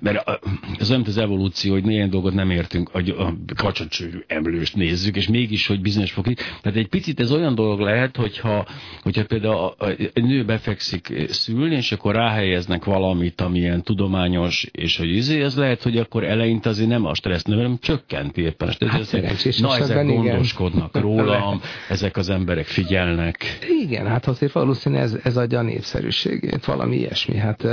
mert 0.00 0.40
ez 0.78 0.90
olyan, 0.90 1.02
az 1.06 1.16
evolúció, 1.16 1.72
hogy 1.72 1.90
ilyen 1.90 2.10
dolgot 2.10 2.34
nem 2.34 2.50
értünk, 2.50 2.88
hogy 2.88 3.08
a 3.08 3.34
kacsacsőrű 3.56 4.18
emlőst 4.26 4.76
nézzük, 4.76 5.16
és 5.16 5.28
mégis, 5.28 5.66
hogy 5.66 5.80
bizonyos 5.80 6.12
fokig. 6.12 6.38
Tehát 6.62 6.78
egy 6.78 6.88
picit 6.88 7.20
ez 7.20 7.32
olyan 7.32 7.54
dolog 7.54 7.80
lehet, 7.80 8.16
hogyha, 8.16 8.66
hogyha 9.02 9.24
például 9.24 9.74
egy 10.12 10.24
nő 10.24 10.44
befekszik 10.44 11.26
szülni, 11.28 11.74
és 11.74 11.92
akkor 11.92 12.14
ráhelyeznek 12.14 12.84
valamit, 12.84 13.40
amilyen 13.40 13.82
tudományos, 13.82 14.68
és 14.72 14.96
hogy 14.96 15.08
izé, 15.08 15.42
ez 15.42 15.56
lehet, 15.56 15.82
hogy 15.82 15.96
akkor 15.96 16.24
eleinte 16.24 16.68
azért 16.68 16.88
nem 16.88 17.04
a 17.04 17.14
stressz 17.14 17.44
nő, 17.44 17.56
hanem 17.56 17.78
csökkenti 17.80 18.42
éppen 18.42 18.68
a 18.68 18.72
stressz. 18.72 18.92
Hát 18.92 19.04
szerencsés, 19.04 19.58
na, 19.58 19.76
ezek 19.76 20.06
gondoskodnak 20.06 20.24
igen. 20.24 20.43
rólam, 20.92 21.60
ezek 21.88 22.16
az 22.16 22.28
emberek 22.28 22.66
figyelnek. 22.66 23.58
Igen, 23.82 24.06
hát 24.06 24.26
azért 24.26 24.52
valószínűleg 24.52 25.04
ez, 25.04 25.18
ez 25.22 25.36
adja 25.36 25.58
a 25.58 25.62
népszerűségét, 25.62 26.64
valami 26.64 26.96
ilyesmi. 26.96 27.36
Hát 27.36 27.64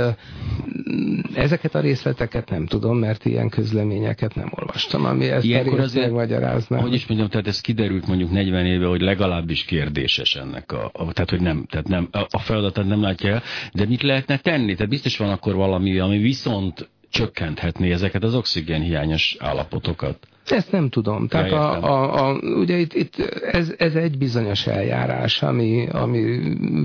ezek 1.34 1.62
Ezeket 1.62 1.82
a 1.82 1.86
részleteket 1.86 2.50
nem 2.50 2.66
tudom, 2.66 2.98
mert 2.98 3.24
ilyen 3.24 3.48
közleményeket 3.48 4.34
nem 4.34 4.48
olvastam, 4.50 5.04
ami 5.04 5.30
ezt 5.30 5.44
Ilyenkor 5.44 5.80
azért 5.80 6.04
megmagyarázna. 6.04 6.80
Hogy 6.80 6.94
is 6.94 7.06
mondjam, 7.06 7.28
tehát 7.28 7.46
ez 7.46 7.60
kiderült 7.60 8.06
mondjuk 8.06 8.30
40 8.30 8.66
éve, 8.66 8.86
hogy 8.86 9.00
legalábbis 9.00 9.64
kérdéses 9.64 10.34
ennek 10.36 10.72
a, 10.72 10.90
a 10.92 11.12
tehát 11.12 11.30
hogy 11.30 11.40
nem, 11.40 11.66
tehát 11.70 11.88
nem, 11.88 12.08
a, 12.30 12.38
feladatát 12.38 12.86
nem 12.86 13.02
látja 13.02 13.30
el, 13.30 13.42
de 13.72 13.86
mit 13.86 14.02
lehetne 14.02 14.38
tenni? 14.38 14.74
Tehát 14.74 14.88
biztos 14.88 15.16
van 15.16 15.28
akkor 15.30 15.54
valami, 15.54 15.98
ami 15.98 16.18
viszont 16.18 16.88
csökkenthetné 17.10 17.92
ezeket 17.92 18.22
az 18.22 18.34
oxigénhiányos 18.34 19.36
állapotokat. 19.38 20.28
Ezt 20.46 20.72
nem 20.72 20.88
tudom. 20.88 21.28
Tehát 21.28 21.52
a, 21.52 21.82
a, 21.82 22.28
a, 22.28 22.38
ugye 22.38 22.76
itt, 22.76 22.94
itt 22.94 23.16
ez, 23.50 23.74
ez 23.78 23.94
egy 23.94 24.18
bizonyos 24.18 24.66
eljárás, 24.66 25.42
ami, 25.42 25.88
ami 25.88 26.20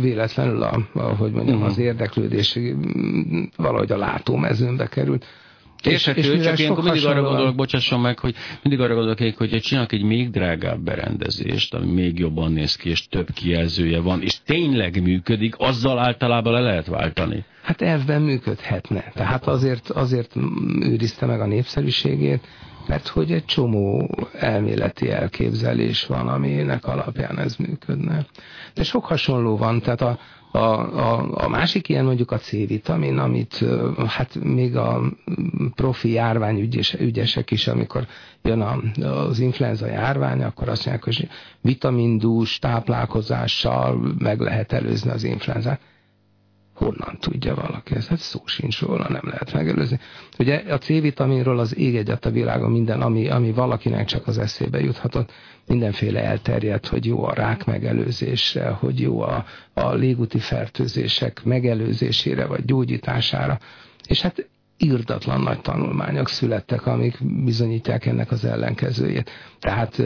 véletlenül, 0.01 0.61
a, 0.61 0.87
a, 0.93 1.01
hogy 1.01 1.31
mondjam, 1.31 1.55
uh-huh. 1.55 1.71
az 1.71 1.77
érdeklődés 1.77 2.59
valahogy 3.55 3.91
a 3.91 3.97
látómezőnbe 3.97 4.87
került. 4.87 5.25
Érthető, 5.83 6.19
és, 6.19 6.27
és 6.27 6.43
csak 6.43 6.59
ilyenkor 6.59 6.83
mindig 6.83 7.05
arra 7.05 7.21
gondolok, 7.21 7.55
bocsásson 7.55 7.99
meg, 7.99 8.19
hogy 8.19 8.35
mindig 8.63 8.81
arra 8.81 8.93
gondolok, 8.93 9.37
hogy 9.37 9.61
csinálok 9.61 9.91
egy 9.91 10.03
még 10.03 10.29
drágább 10.29 10.79
berendezést, 10.79 11.73
ami 11.73 11.91
még 11.91 12.19
jobban 12.19 12.51
néz 12.51 12.75
ki, 12.75 12.89
és 12.89 13.07
több 13.07 13.27
kijelzője 13.33 13.99
van, 13.99 14.21
és 14.21 14.41
tényleg 14.45 15.01
működik, 15.01 15.55
azzal 15.57 15.99
általában 15.99 16.53
le 16.53 16.59
lehet 16.59 16.87
váltani. 16.87 17.45
Hát 17.61 17.81
elvben 17.81 18.21
működhetne. 18.21 19.11
Tehát 19.13 19.47
azért, 19.47 19.89
azért 19.89 20.35
őrizte 20.79 21.25
meg 21.25 21.41
a 21.41 21.45
népszerűségét, 21.45 22.47
mert 22.88 23.08
hogy 23.08 23.32
egy 23.32 23.46
csomó 23.46 24.10
elméleti 24.39 25.10
elképzelés 25.12 26.06
van, 26.06 26.27
aminek 26.27 26.86
alapján 26.86 27.39
ez 27.39 27.56
működne. 27.56 28.25
De 28.74 28.84
sok 28.84 29.06
hasonló 29.06 29.58
van, 29.58 29.82
tehát 29.82 30.01
a, 30.01 30.20
a, 30.51 30.58
a, 30.58 31.44
a 31.44 31.48
másik 31.50 31.89
ilyen 31.89 32.06
mondjuk 32.06 32.32
a 32.32 32.38
C-vitamin, 32.38 33.17
amit 33.17 33.65
hát 34.08 34.36
még 34.44 34.75
a 34.75 35.01
profi 35.75 36.12
járványügyesek 36.12 37.51
is, 37.51 37.67
amikor 37.67 38.08
jön 38.41 38.62
a, 38.62 38.79
az 39.08 39.39
influenza 39.39 39.88
járvány, 39.88 40.44
akkor 40.44 40.70
azt 40.70 40.86
mondják, 40.86 41.06
hogy 41.06 41.27
vitamindús 41.62 42.60
táplálkozással 42.60 44.15
meg 44.17 44.39
lehet 44.39 44.72
előzni 44.72 45.10
az 45.10 45.24
influenzát 45.24 45.79
honnan 46.77 47.17
tudja 47.19 47.55
valaki 47.55 47.96
ezt? 47.96 48.07
Hát 48.07 48.19
szó 48.19 48.41
sincs 48.46 48.81
róla, 48.81 49.10
nem 49.10 49.22
lehet 49.24 49.53
megelőzni. 49.53 50.00
Ugye 50.39 50.63
a 50.69 50.77
C-vitaminról 50.77 51.60
az 51.60 51.77
ég 51.77 51.96
egyet 51.96 52.25
a 52.25 52.31
világon 52.31 52.72
minden, 52.72 53.01
ami, 53.01 53.27
ami 53.27 53.51
valakinek 53.51 54.05
csak 54.05 54.27
az 54.27 54.38
eszébe 54.38 54.79
juthatott, 54.79 55.31
mindenféle 55.67 56.24
elterjedt, 56.24 56.88
hogy 56.88 57.05
jó 57.05 57.24
a 57.24 57.34
rák 57.34 57.65
megelőzésre, 57.65 58.67
hogy 58.69 59.00
jó 59.00 59.22
a, 59.22 59.46
a 59.74 59.93
légúti 59.93 60.39
fertőzések 60.39 61.43
megelőzésére 61.43 62.46
vagy 62.46 62.65
gyógyítására. 62.65 63.60
És 64.07 64.22
hát 64.22 64.48
írdatlan 64.77 65.41
nagy 65.41 65.62
tanulmányok 65.62 66.29
születtek, 66.29 66.86
amik 66.86 67.17
bizonyítják 67.43 68.05
ennek 68.05 68.31
az 68.31 68.46
ellenkezőjét. 68.46 69.29
Tehát 69.60 70.01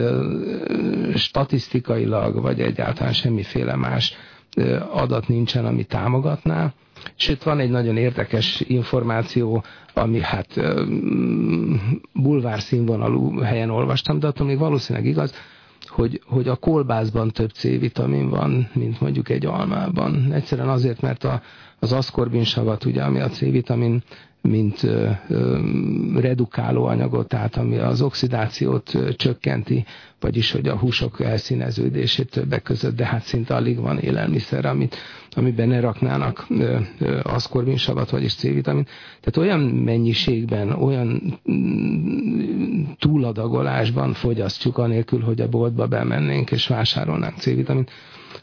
statisztikailag, 1.14 2.40
vagy 2.40 2.60
egyáltalán 2.60 3.12
semmiféle 3.12 3.76
más 3.76 4.14
adat 4.90 5.28
nincsen, 5.28 5.64
ami 5.66 5.84
támogatná. 5.84 6.72
Sőt, 7.16 7.42
van 7.42 7.58
egy 7.58 7.70
nagyon 7.70 7.96
érdekes 7.96 8.60
információ, 8.66 9.64
ami 9.94 10.20
hát 10.20 10.60
bulvár 12.12 12.60
színvonalú 12.60 13.38
helyen 13.38 13.70
olvastam, 13.70 14.18
de 14.18 14.26
attól 14.26 14.46
még 14.46 14.58
valószínűleg 14.58 15.08
igaz, 15.08 15.34
hogy, 15.86 16.20
hogy 16.26 16.48
a 16.48 16.56
kolbászban 16.56 17.30
több 17.30 17.50
C-vitamin 17.50 18.28
van, 18.28 18.68
mint 18.72 19.00
mondjuk 19.00 19.28
egy 19.28 19.46
almában. 19.46 20.32
Egyszerűen 20.32 20.68
azért, 20.68 21.00
mert 21.00 21.24
a, 21.24 21.42
az 21.78 21.92
aszkorbinsavat, 21.92 22.84
ugye, 22.84 23.02
ami 23.02 23.20
a 23.20 23.28
C-vitamin 23.28 24.02
mint 24.42 24.86
redukáló 26.14 26.84
anyagot, 26.84 27.28
tehát 27.28 27.56
ami 27.56 27.76
az 27.76 28.02
oxidációt 28.02 28.92
csökkenti, 29.16 29.84
vagyis 30.20 30.52
hogy 30.52 30.68
a 30.68 30.76
húsok 30.76 31.20
elszíneződését 31.20 32.30
többek 32.30 32.62
között, 32.62 32.96
de 32.96 33.06
hát 33.06 33.22
szinte 33.22 33.54
alig 33.54 33.80
van 33.80 33.98
élelmiszer, 33.98 34.64
amit, 34.64 34.96
amiben 35.30 35.68
ne 35.68 35.80
raknának 35.80 36.46
aszkorbinsavat, 37.22 38.10
vagyis 38.10 38.34
C-vitamin. 38.34 38.84
Tehát 39.20 39.36
olyan 39.36 39.60
mennyiségben, 39.60 40.70
olyan 40.70 41.38
mm, 41.52 42.82
túladagolásban 42.98 44.12
fogyasztjuk, 44.12 44.78
anélkül, 44.78 45.20
hogy 45.20 45.40
a 45.40 45.48
boltba 45.48 45.86
bemennénk 45.86 46.50
és 46.50 46.66
vásárolnánk 46.66 47.36
C-vitamint, 47.38 47.90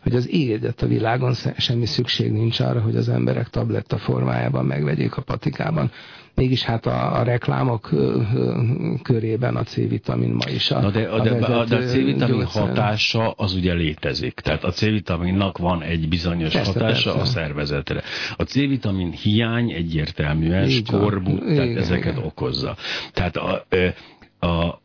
hogy 0.02 0.16
az 0.16 0.30
éget 0.30 0.82
a 0.82 0.88
világon 0.88 1.34
semmi 1.58 1.86
szükség 1.86 2.32
nincs 2.32 2.60
arra, 2.60 2.82
hogy 2.82 2.96
az 2.96 3.10
emberek 3.10 3.48
tabletta 3.48 3.98
formájában 3.98 4.66
megvegyék 4.66 5.18
a 5.18 5.22
patikában. 5.22 5.92
Mégis 6.36 6.64
hát 6.64 6.86
a, 6.86 7.20
a 7.20 7.24
reklámok 7.24 7.90
körében 9.04 9.56
a 9.56 9.64
C-vitamin 9.64 10.30
ma 10.30 10.50
is 10.50 10.72
a, 10.72 10.80
Na 10.80 10.90
de, 10.90 11.08
a, 11.08 11.22
de, 11.22 11.30
a, 11.30 11.66
de 11.66 11.76
a 11.76 11.82
C-vitamin 11.82 12.38
gyógyszer. 12.38 12.68
hatása 12.68 13.32
az 13.32 13.54
ugye 13.54 13.74
létezik. 13.74 14.34
Tehát 14.34 14.64
a 14.64 14.72
C-vitaminnak 14.72 15.58
van 15.58 15.82
egy 15.82 16.08
bizonyos 16.08 16.54
persze, 16.54 16.72
hatása 16.72 17.12
persze. 17.14 17.22
a 17.22 17.26
szervezetre. 17.26 18.04
A 18.36 18.44
C-vitamin 18.44 19.12
hiány 19.12 19.72
egyértelműen 19.72 20.70
skorbut, 20.70 21.40
tehát 21.40 21.66
igen, 21.66 21.78
ezeket 21.78 22.14
igen. 22.14 22.26
okozza. 22.26 22.76
Tehát 23.14 23.38
a, 23.38 23.66
a 24.48 24.82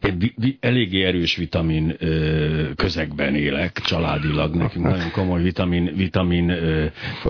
egy 0.00 0.56
eléggé 0.60 1.04
erős 1.04 1.36
vitamin 1.36 1.94
ö, 1.98 2.74
közegben 2.76 3.34
élek, 3.34 3.80
családilag. 3.84 4.54
Nekünk 4.54 4.84
nagyon 4.84 5.10
komoly 5.10 5.42
vitamin, 5.42 5.92
vitamin 5.96 6.48
ö, 6.48 6.86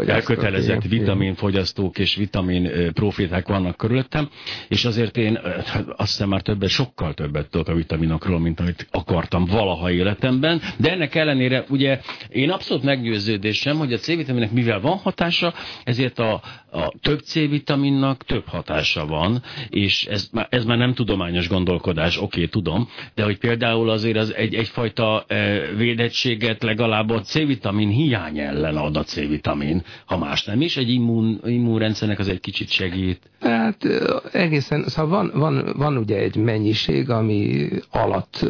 elkötelezett 0.06 0.82
vitaminfogyasztók 0.82 1.98
és 1.98 2.16
vitamin 2.16 2.64
ö, 2.64 2.90
profiták 2.90 3.48
vannak 3.48 3.76
körülöttem, 3.76 4.28
és 4.68 4.84
azért 4.84 5.16
én 5.16 5.38
hát 5.66 5.84
azt 5.88 6.10
hiszem 6.10 6.28
már 6.28 6.42
többet, 6.42 6.68
sokkal 6.68 7.14
többet 7.14 7.50
tudok 7.50 7.68
a 7.68 7.74
vitaminokról, 7.74 8.38
mint 8.38 8.60
amit 8.60 8.86
akartam 8.90 9.44
valaha 9.44 9.90
életemben, 9.90 10.60
de 10.76 10.90
ennek 10.90 11.14
ellenére 11.14 11.64
ugye 11.68 12.00
én 12.28 12.50
abszolút 12.50 12.84
meggyőződésem, 12.84 13.76
hogy 13.76 13.92
a 13.92 13.98
C-vitaminek 13.98 14.50
mivel 14.50 14.80
van 14.80 14.96
hatása, 14.96 15.54
ezért 15.84 16.18
a, 16.18 16.42
a 16.70 16.92
több 17.00 17.20
C-vitaminnak 17.20 18.24
több 18.24 18.46
hatása 18.46 19.06
van, 19.06 19.42
és 19.68 20.04
ez, 20.04 20.30
ez 20.48 20.64
már 20.64 20.78
nem 20.78 20.94
tudományos 20.94 21.48
gondolkodás, 21.48 22.16
oké, 22.16 22.24
okay, 22.24 22.45
tudom, 22.48 22.88
de 23.14 23.24
hogy 23.24 23.38
például 23.38 23.90
azért 23.90 24.16
az 24.16 24.34
egy, 24.34 24.54
egyfajta 24.54 25.24
e, 25.26 25.60
védettséget 25.76 26.62
legalább 26.62 27.10
a 27.10 27.20
C-vitamin 27.20 27.88
hiány 27.88 28.38
ellen 28.38 28.76
ad 28.76 28.96
a 28.96 29.02
C-vitamin, 29.02 29.82
ha 30.06 30.18
más 30.18 30.44
nem 30.44 30.60
is, 30.60 30.76
egy 30.76 30.88
immun, 30.90 31.40
immunrendszernek 31.44 32.18
az 32.18 32.28
egy 32.28 32.40
kicsit 32.40 32.68
segít. 32.68 33.20
Hát 33.40 33.84
egészen, 34.32 34.84
szóval 34.86 35.10
van, 35.10 35.40
van, 35.40 35.72
van 35.76 35.96
ugye 35.96 36.16
egy 36.16 36.36
mennyiség, 36.36 37.10
ami 37.10 37.68
alatt 37.90 38.46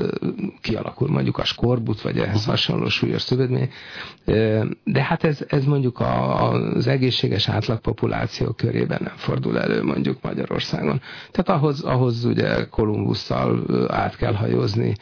kialakul 0.60 1.08
mondjuk 1.08 1.38
a 1.38 1.44
skorbut, 1.44 2.00
vagy 2.00 2.18
ehhez 2.18 2.44
hasonló 2.44 2.88
súlyos 2.88 3.22
szövetmény, 3.22 3.70
de 4.84 5.02
hát 5.02 5.24
ez, 5.24 5.44
ez 5.48 5.64
mondjuk 5.64 5.98
a, 5.98 6.50
az 6.50 6.86
egészséges 6.86 7.48
átlagpopuláció 7.48 8.52
körében 8.52 9.00
nem 9.02 9.16
fordul 9.16 9.60
elő 9.60 9.82
mondjuk 9.82 10.22
Magyarországon. 10.22 11.00
Tehát 11.30 11.60
ahhoz, 11.60 11.82
ahhoz 11.82 12.24
ugye 12.24 12.64
Kolumbusszal 12.68 13.64
át 13.88 14.16
kell 14.16 14.34
hajózni 14.34 14.94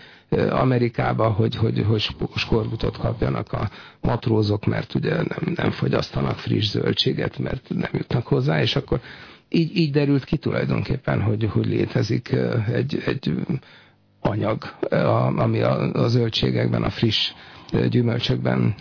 Amerikába, 0.51 1.29
hogy, 1.29 1.57
hogy, 1.57 1.85
hogy 1.89 2.09
skorbutot 2.37 2.99
kapjanak 2.99 3.53
a 3.53 3.71
matrózok, 4.01 4.67
mert 4.67 4.95
ugye 4.95 5.15
nem, 5.15 5.53
nem 5.55 5.71
fogyasztanak 5.71 6.39
friss 6.39 6.71
zöldséget, 6.71 7.39
mert 7.39 7.69
nem 7.69 7.91
jutnak 7.93 8.27
hozzá, 8.27 8.61
és 8.61 8.77
akkor 8.77 9.01
így, 9.49 9.77
így 9.77 9.91
derült 9.91 10.25
ki 10.25 10.37
tulajdonképpen, 10.37 11.23
hogy, 11.23 11.49
hogy 11.53 11.67
létezik 11.67 12.37
egy, 12.73 13.03
egy 13.07 13.33
anyag, 14.21 14.65
ami 15.37 15.61
a, 15.61 15.93
a 15.93 16.09
zöldségekben, 16.09 16.83
a 16.83 16.91
friss 16.91 17.33
gyümölcsökben 17.89 18.75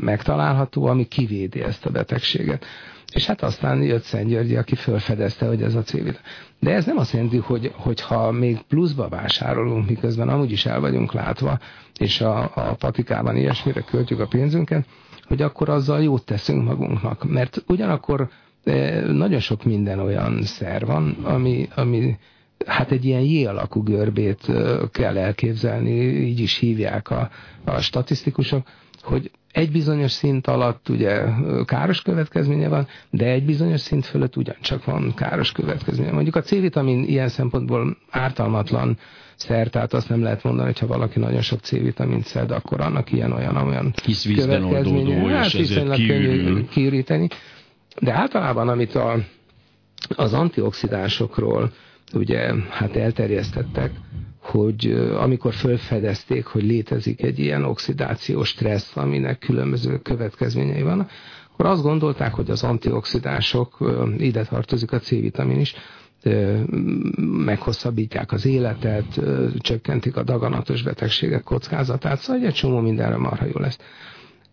megtalálható, 0.00 0.86
ami 0.86 1.04
kivédi 1.08 1.60
ezt 1.62 1.86
a 1.86 1.90
betegséget. 1.90 2.64
És 3.12 3.26
hát 3.26 3.42
aztán 3.42 3.82
jött 3.82 4.02
Szent 4.02 4.28
Györgyi, 4.28 4.56
aki 4.56 4.74
felfedezte, 4.74 5.46
hogy 5.46 5.62
ez 5.62 5.74
a 5.74 5.82
civil. 5.82 6.16
De 6.60 6.74
ez 6.74 6.84
nem 6.86 6.98
azt 6.98 7.12
jelenti, 7.12 7.36
hogy, 7.36 7.72
hogy 7.74 8.00
ha 8.00 8.30
még 8.30 8.58
pluszba 8.68 9.08
vásárolunk, 9.08 9.88
miközben 9.88 10.28
amúgy 10.28 10.50
is 10.50 10.66
el 10.66 10.80
vagyunk 10.80 11.12
látva, 11.12 11.58
és 11.98 12.20
a, 12.20 12.50
a 12.54 12.74
patikában 12.74 13.36
ilyesmire 13.36 13.80
költjük 13.80 14.20
a 14.20 14.26
pénzünket, 14.26 14.86
hogy 15.26 15.42
akkor 15.42 15.68
azzal 15.68 16.02
jót 16.02 16.24
teszünk 16.24 16.64
magunknak. 16.64 17.24
Mert 17.24 17.62
ugyanakkor 17.66 18.28
nagyon 19.06 19.40
sok 19.40 19.64
minden 19.64 19.98
olyan 19.98 20.42
szer 20.42 20.86
van, 20.86 21.16
ami, 21.22 21.68
ami 21.74 22.18
hát 22.66 22.90
egy 22.90 23.04
ilyen 23.04 23.20
J 23.20 23.44
alakú 23.46 23.82
görbét 23.82 24.52
kell 24.92 25.16
elképzelni, 25.18 26.00
így 26.04 26.40
is 26.40 26.58
hívják 26.58 27.10
a, 27.10 27.30
a 27.64 27.80
statisztikusok, 27.80 28.66
hogy 29.02 29.30
egy 29.52 29.70
bizonyos 29.70 30.12
szint 30.12 30.46
alatt 30.46 30.88
ugye 30.88 31.24
káros 31.64 32.02
következménye 32.02 32.68
van, 32.68 32.86
de 33.10 33.26
egy 33.26 33.44
bizonyos 33.44 33.80
szint 33.80 34.06
fölött 34.06 34.36
ugyancsak 34.36 34.84
van 34.84 35.14
káros 35.14 35.52
következménye. 35.52 36.12
Mondjuk 36.12 36.36
a 36.36 36.42
C-vitamin 36.42 37.04
ilyen 37.04 37.28
szempontból 37.28 37.96
ártalmatlan 38.10 38.98
szer, 39.36 39.68
tehát 39.68 39.92
azt 39.92 40.08
nem 40.08 40.22
lehet 40.22 40.42
mondani, 40.42 40.66
hogy 40.66 40.78
ha 40.78 40.86
valaki 40.86 41.18
nagyon 41.18 41.40
sok 41.40 41.60
C-vitamint 41.60 42.24
szed, 42.24 42.50
akkor 42.50 42.80
annak 42.80 43.12
ilyen 43.12 43.32
olyan 43.32 43.94
Hisz 44.04 44.24
vízben 44.24 44.64
oldódó, 44.64 45.26
hát 45.26 45.54
és 45.54 45.54
ezért 45.54 46.06
könnyű 46.06 46.64
kiüríteni. 46.64 47.28
De 48.00 48.12
általában, 48.12 48.68
amit 48.68 48.94
a, 48.94 49.14
az 50.08 50.32
antioxidánsokról 50.32 51.72
ugye 52.12 52.52
hát 52.70 52.96
elterjesztettek, 52.96 53.90
hogy 54.48 54.90
amikor 55.18 55.54
felfedezték, 55.54 56.46
hogy 56.46 56.62
létezik 56.62 57.22
egy 57.22 57.38
ilyen 57.38 57.64
oxidációs 57.64 58.48
stressz, 58.48 58.96
aminek 58.96 59.38
különböző 59.38 59.98
következményei 59.98 60.82
vannak, 60.82 61.10
akkor 61.52 61.66
azt 61.66 61.82
gondolták, 61.82 62.34
hogy 62.34 62.50
az 62.50 62.62
antioxidánsok, 62.62 63.76
ide 64.18 64.44
tartozik 64.44 64.92
a 64.92 64.98
C-vitamin 64.98 65.60
is, 65.60 65.74
meghosszabbítják 67.44 68.32
az 68.32 68.46
életet, 68.46 69.20
csökkentik 69.58 70.16
a 70.16 70.22
daganatos 70.22 70.82
betegségek 70.82 71.42
kockázatát, 71.42 72.18
szóval 72.18 72.46
egy 72.46 72.54
csomó 72.54 72.80
mindenre 72.80 73.16
marha 73.16 73.44
jó 73.44 73.60
lesz. 73.60 73.78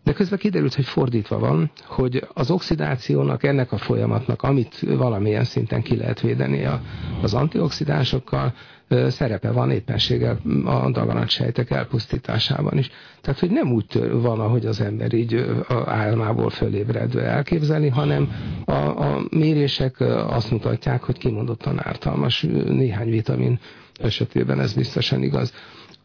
De 0.06 0.12
közben 0.12 0.38
kiderült, 0.38 0.74
hogy 0.74 0.84
fordítva 0.84 1.38
van, 1.38 1.70
hogy 1.84 2.26
az 2.34 2.50
oxidációnak, 2.50 3.42
ennek 3.42 3.72
a 3.72 3.76
folyamatnak, 3.76 4.42
amit 4.42 4.80
valamilyen 4.80 5.44
szinten 5.44 5.82
ki 5.82 5.96
lehet 5.96 6.20
védeni 6.20 6.68
az 7.22 7.34
antioxidánsokkal, 7.34 8.54
szerepe 9.08 9.50
van 9.50 9.70
éppenséggel 9.70 10.38
a 10.64 10.90
daganatsejtek 10.90 11.70
elpusztításában 11.70 12.78
is. 12.78 12.90
Tehát, 13.20 13.40
hogy 13.40 13.50
nem 13.50 13.72
úgy 13.72 14.10
van, 14.12 14.40
ahogy 14.40 14.66
az 14.66 14.80
ember 14.80 15.12
így 15.12 15.34
a 15.68 15.90
álmából 15.90 16.50
fölébredve 16.50 17.22
elképzeli, 17.22 17.88
hanem 17.88 18.30
a, 18.64 18.72
a 18.72 19.20
mérések 19.30 20.00
azt 20.28 20.50
mutatják, 20.50 21.02
hogy 21.02 21.18
kimondottan 21.18 21.86
ártalmas 21.86 22.42
néhány 22.66 23.10
vitamin 23.10 23.58
esetében 24.00 24.60
ez 24.60 24.72
biztosan 24.72 25.22
igaz. 25.22 25.52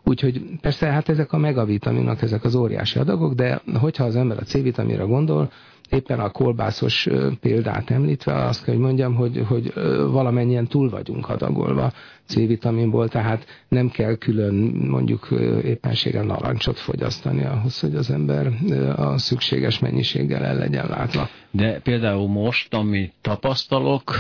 Úgyhogy 0.04 0.42
persze 0.62 0.88
hát 0.88 1.10
ezek 1.10 1.34
a 1.34 1.38
megavitaminok, 1.38 2.22
ezek 2.22 2.44
az 2.44 2.56
óriási 2.56 3.00
adagok, 3.00 3.34
de 3.34 3.62
hogyha 3.80 4.04
az 4.04 4.16
ember 4.16 4.38
a 4.38 4.44
C-vitaminra 4.44 5.08
gondol, 5.08 5.52
éppen 5.92 6.20
a 6.20 6.30
kolbászos 6.30 7.08
példát 7.42 7.90
említve 7.90 8.34
azt 8.34 8.64
kell, 8.64 8.74
hogy 8.74 8.84
mondjam, 8.84 9.16
hogy, 9.16 9.44
hogy 9.48 9.74
valamennyien 10.12 10.68
túl 10.68 10.90
vagyunk 10.90 11.30
adagolva 11.30 11.92
C-vitaminból, 12.26 13.08
tehát 13.08 13.46
nem 13.68 13.90
kell 13.90 14.16
külön 14.16 14.54
mondjuk 14.90 15.28
éppenséggel 15.64 16.24
narancsot 16.24 16.80
fogyasztani 16.80 17.44
ahhoz, 17.44 17.80
hogy 17.80 17.96
az 17.96 18.12
ember 18.12 18.52
a 18.96 19.18
szükséges 19.18 19.80
mennyiséggel 19.80 20.44
el 20.44 20.56
legyen 20.56 20.88
látva. 20.90 21.30
De 21.52 21.80
például 21.80 22.28
most, 22.28 22.74
amit 22.74 23.14
tapasztalok, 23.22 24.16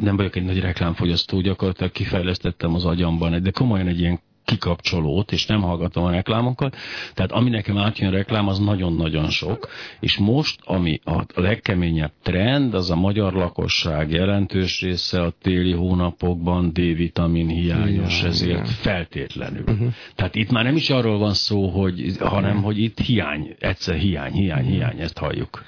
nem 0.00 0.16
vagyok 0.16 0.36
egy 0.36 0.44
nagy 0.44 0.60
reklámfogyasztó, 0.60 1.40
gyakorlatilag 1.40 1.92
kifejlesztettem 1.92 2.74
az 2.74 2.84
agyamban, 2.84 3.42
de 3.42 3.50
komolyan 3.50 3.86
egy 3.86 4.00
ilyen 4.00 4.20
kikapcsolót, 4.44 5.32
és 5.32 5.46
nem 5.46 5.60
hallgatom 5.60 6.04
a 6.04 6.10
reklámokat. 6.10 6.76
Tehát 7.14 7.32
ami 7.32 7.50
nekem 7.50 7.78
átjön 7.78 8.10
reklám, 8.10 8.48
az 8.48 8.58
nagyon-nagyon 8.58 9.30
sok. 9.30 9.68
És 10.00 10.18
most, 10.18 10.60
ami 10.64 11.00
a 11.04 11.24
legkeményebb 11.34 12.12
trend, 12.22 12.74
az 12.74 12.90
a 12.90 12.96
magyar 12.96 13.32
lakosság 13.32 14.10
jelentős 14.10 14.80
része 14.80 15.22
a 15.22 15.32
téli 15.42 15.72
hónapokban 15.72 16.72
D-vitamin 16.72 17.48
hiányos, 17.48 18.22
ja, 18.22 18.28
ezért 18.28 18.58
ja. 18.58 18.64
feltétlenül. 18.64 19.64
Uh-huh. 19.66 19.92
Tehát 20.14 20.34
itt 20.34 20.50
már 20.50 20.64
nem 20.64 20.76
is 20.76 20.90
arról 20.90 21.18
van 21.18 21.34
szó, 21.34 21.68
hogy, 21.68 22.16
hanem 22.20 22.62
hogy 22.62 22.78
itt 22.78 22.98
hiány, 23.00 23.56
egyszer 23.58 23.96
hiány, 23.96 24.32
hiány, 24.32 24.58
uh-huh. 24.58 24.74
hiány, 24.74 25.00
ezt 25.00 25.18
halljuk. 25.18 25.62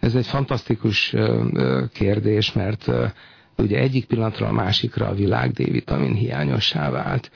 Ez 0.00 0.14
egy 0.14 0.26
fantasztikus 0.26 1.14
kérdés, 1.92 2.52
mert 2.52 2.90
ugye 3.56 3.78
egyik 3.78 4.06
pillanatra 4.06 4.46
a 4.46 4.52
másikra 4.52 5.06
a 5.06 5.14
világ 5.14 5.50
D-vitamin 5.50 6.14
hiányossá 6.14 6.90
vált 6.90 7.30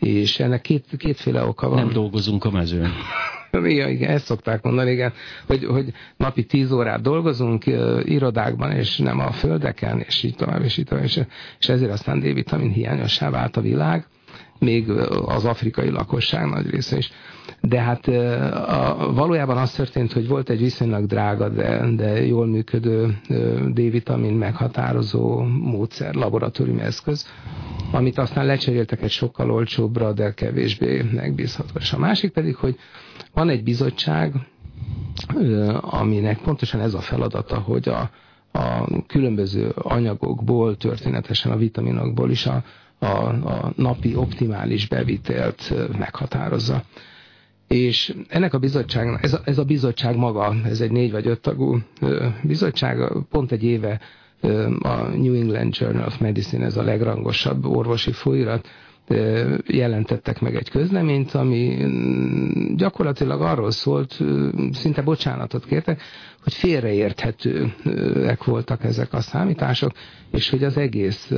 és 0.00 0.38
ennek 0.40 0.60
két, 0.60 0.84
kétféle 0.96 1.44
oka 1.44 1.68
van. 1.68 1.78
Nem 1.78 1.92
dolgozunk 1.92 2.44
a 2.44 2.50
mezőn. 2.50 2.90
Igen, 3.64 3.88
igen, 3.88 4.10
ezt 4.10 4.24
szokták 4.24 4.62
mondani, 4.62 4.90
igen, 4.90 5.12
hogy, 5.46 5.64
hogy 5.64 5.92
napi 6.16 6.44
tíz 6.44 6.72
órát 6.72 7.00
dolgozunk 7.00 7.66
uh, 7.66 8.00
irodákban, 8.04 8.70
és 8.70 8.96
nem 8.96 9.18
a 9.18 9.32
földeken, 9.32 10.00
és 10.00 10.22
így 10.22 10.34
tovább, 10.34 10.62
és 10.62 10.76
így 10.76 10.84
tovább, 10.84 11.04
és, 11.04 11.20
és 11.58 11.68
ezért 11.68 11.92
aztán 11.92 12.20
D-vitamin 12.20 12.70
hiányossá 12.70 13.30
vált 13.30 13.56
a 13.56 13.60
világ, 13.60 14.06
még 14.58 14.90
az 15.26 15.44
afrikai 15.44 15.90
lakosság 15.90 16.48
nagy 16.48 16.70
része 16.70 16.96
is. 16.96 17.10
De 17.60 17.80
hát 17.80 18.06
a, 18.08 19.12
valójában 19.14 19.56
az 19.56 19.72
történt, 19.72 20.12
hogy 20.12 20.28
volt 20.28 20.50
egy 20.50 20.58
viszonylag 20.60 21.06
drága, 21.06 21.48
de, 21.48 21.90
de 21.96 22.26
jól 22.26 22.46
működő 22.46 23.18
D-vitamin 23.72 24.34
meghatározó 24.34 25.42
módszer, 25.42 26.14
laboratóriumi 26.14 26.80
eszköz, 26.80 27.26
amit 27.92 28.18
aztán 28.18 28.46
lecseréltek 28.46 29.02
egy 29.02 29.10
sokkal 29.10 29.50
olcsóbbra, 29.50 30.12
de 30.12 30.34
kevésbé 30.34 31.02
megbízható. 31.12 31.70
És 31.78 31.92
a 31.92 31.98
másik 31.98 32.32
pedig, 32.32 32.54
hogy 32.56 32.76
van 33.34 33.48
egy 33.48 33.62
bizottság, 33.62 34.32
aminek 35.80 36.38
pontosan 36.38 36.80
ez 36.80 36.94
a 36.94 37.00
feladata, 37.00 37.58
hogy 37.58 37.88
a, 37.88 38.10
a 38.52 38.86
különböző 39.06 39.68
anyagokból, 39.74 40.76
történetesen 40.76 41.52
a 41.52 41.56
vitaminokból 41.56 42.30
is 42.30 42.46
a, 42.46 42.62
a, 42.98 43.06
a 43.06 43.72
napi 43.76 44.14
optimális 44.14 44.88
bevitelt 44.88 45.72
meghatározza. 45.98 46.82
És 47.68 48.14
ennek 48.28 48.54
a 48.54 48.58
bizottságnak, 48.58 49.22
ez 49.22 49.32
a, 49.32 49.40
ez 49.44 49.58
a 49.58 49.64
bizottság 49.64 50.16
maga, 50.16 50.54
ez 50.64 50.80
egy 50.80 50.90
négy 50.90 51.10
vagy 51.10 51.26
öt 51.26 51.40
tagú 51.40 51.78
bizottság, 52.42 53.12
pont 53.30 53.52
egy 53.52 53.64
éve 53.64 54.00
a 54.82 55.02
New 55.16 55.34
England 55.34 55.76
Journal 55.78 56.06
of 56.06 56.18
Medicine, 56.18 56.64
ez 56.64 56.76
a 56.76 56.82
legrangosabb 56.82 57.64
orvosi 57.66 58.12
folyóirat, 58.12 58.68
jelentettek 59.66 60.40
meg 60.40 60.54
egy 60.56 60.70
közleményt, 60.70 61.34
ami 61.34 61.76
mm, 61.82 62.74
gyakorlatilag 62.76 63.40
arról 63.40 63.70
szólt, 63.70 64.18
szinte 64.72 65.02
bocsánatot 65.02 65.64
kértek, 65.66 66.02
hogy 66.42 66.52
félreérthetőek 66.52 68.44
voltak 68.44 68.84
ezek 68.84 69.12
a 69.12 69.20
számítások, 69.20 69.92
és 70.30 70.50
hogy 70.50 70.64
az 70.64 70.76
egész 70.76 71.32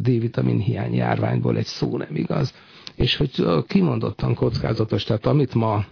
D-vitamin 0.00 0.58
hiány 0.58 0.94
járványból 0.94 1.56
egy 1.56 1.66
szó 1.66 1.96
nem 1.96 2.14
igaz. 2.14 2.54
És 2.94 3.16
hogy 3.16 3.44
kimondottan 3.66 4.34
kockázatos, 4.34 5.04
tehát 5.04 5.26
amit 5.26 5.54
ma 5.54 5.84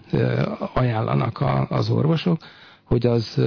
ajánlanak 0.74 1.44
az 1.68 1.90
orvosok, 1.90 2.38
hogy 2.88 3.06
az 3.06 3.42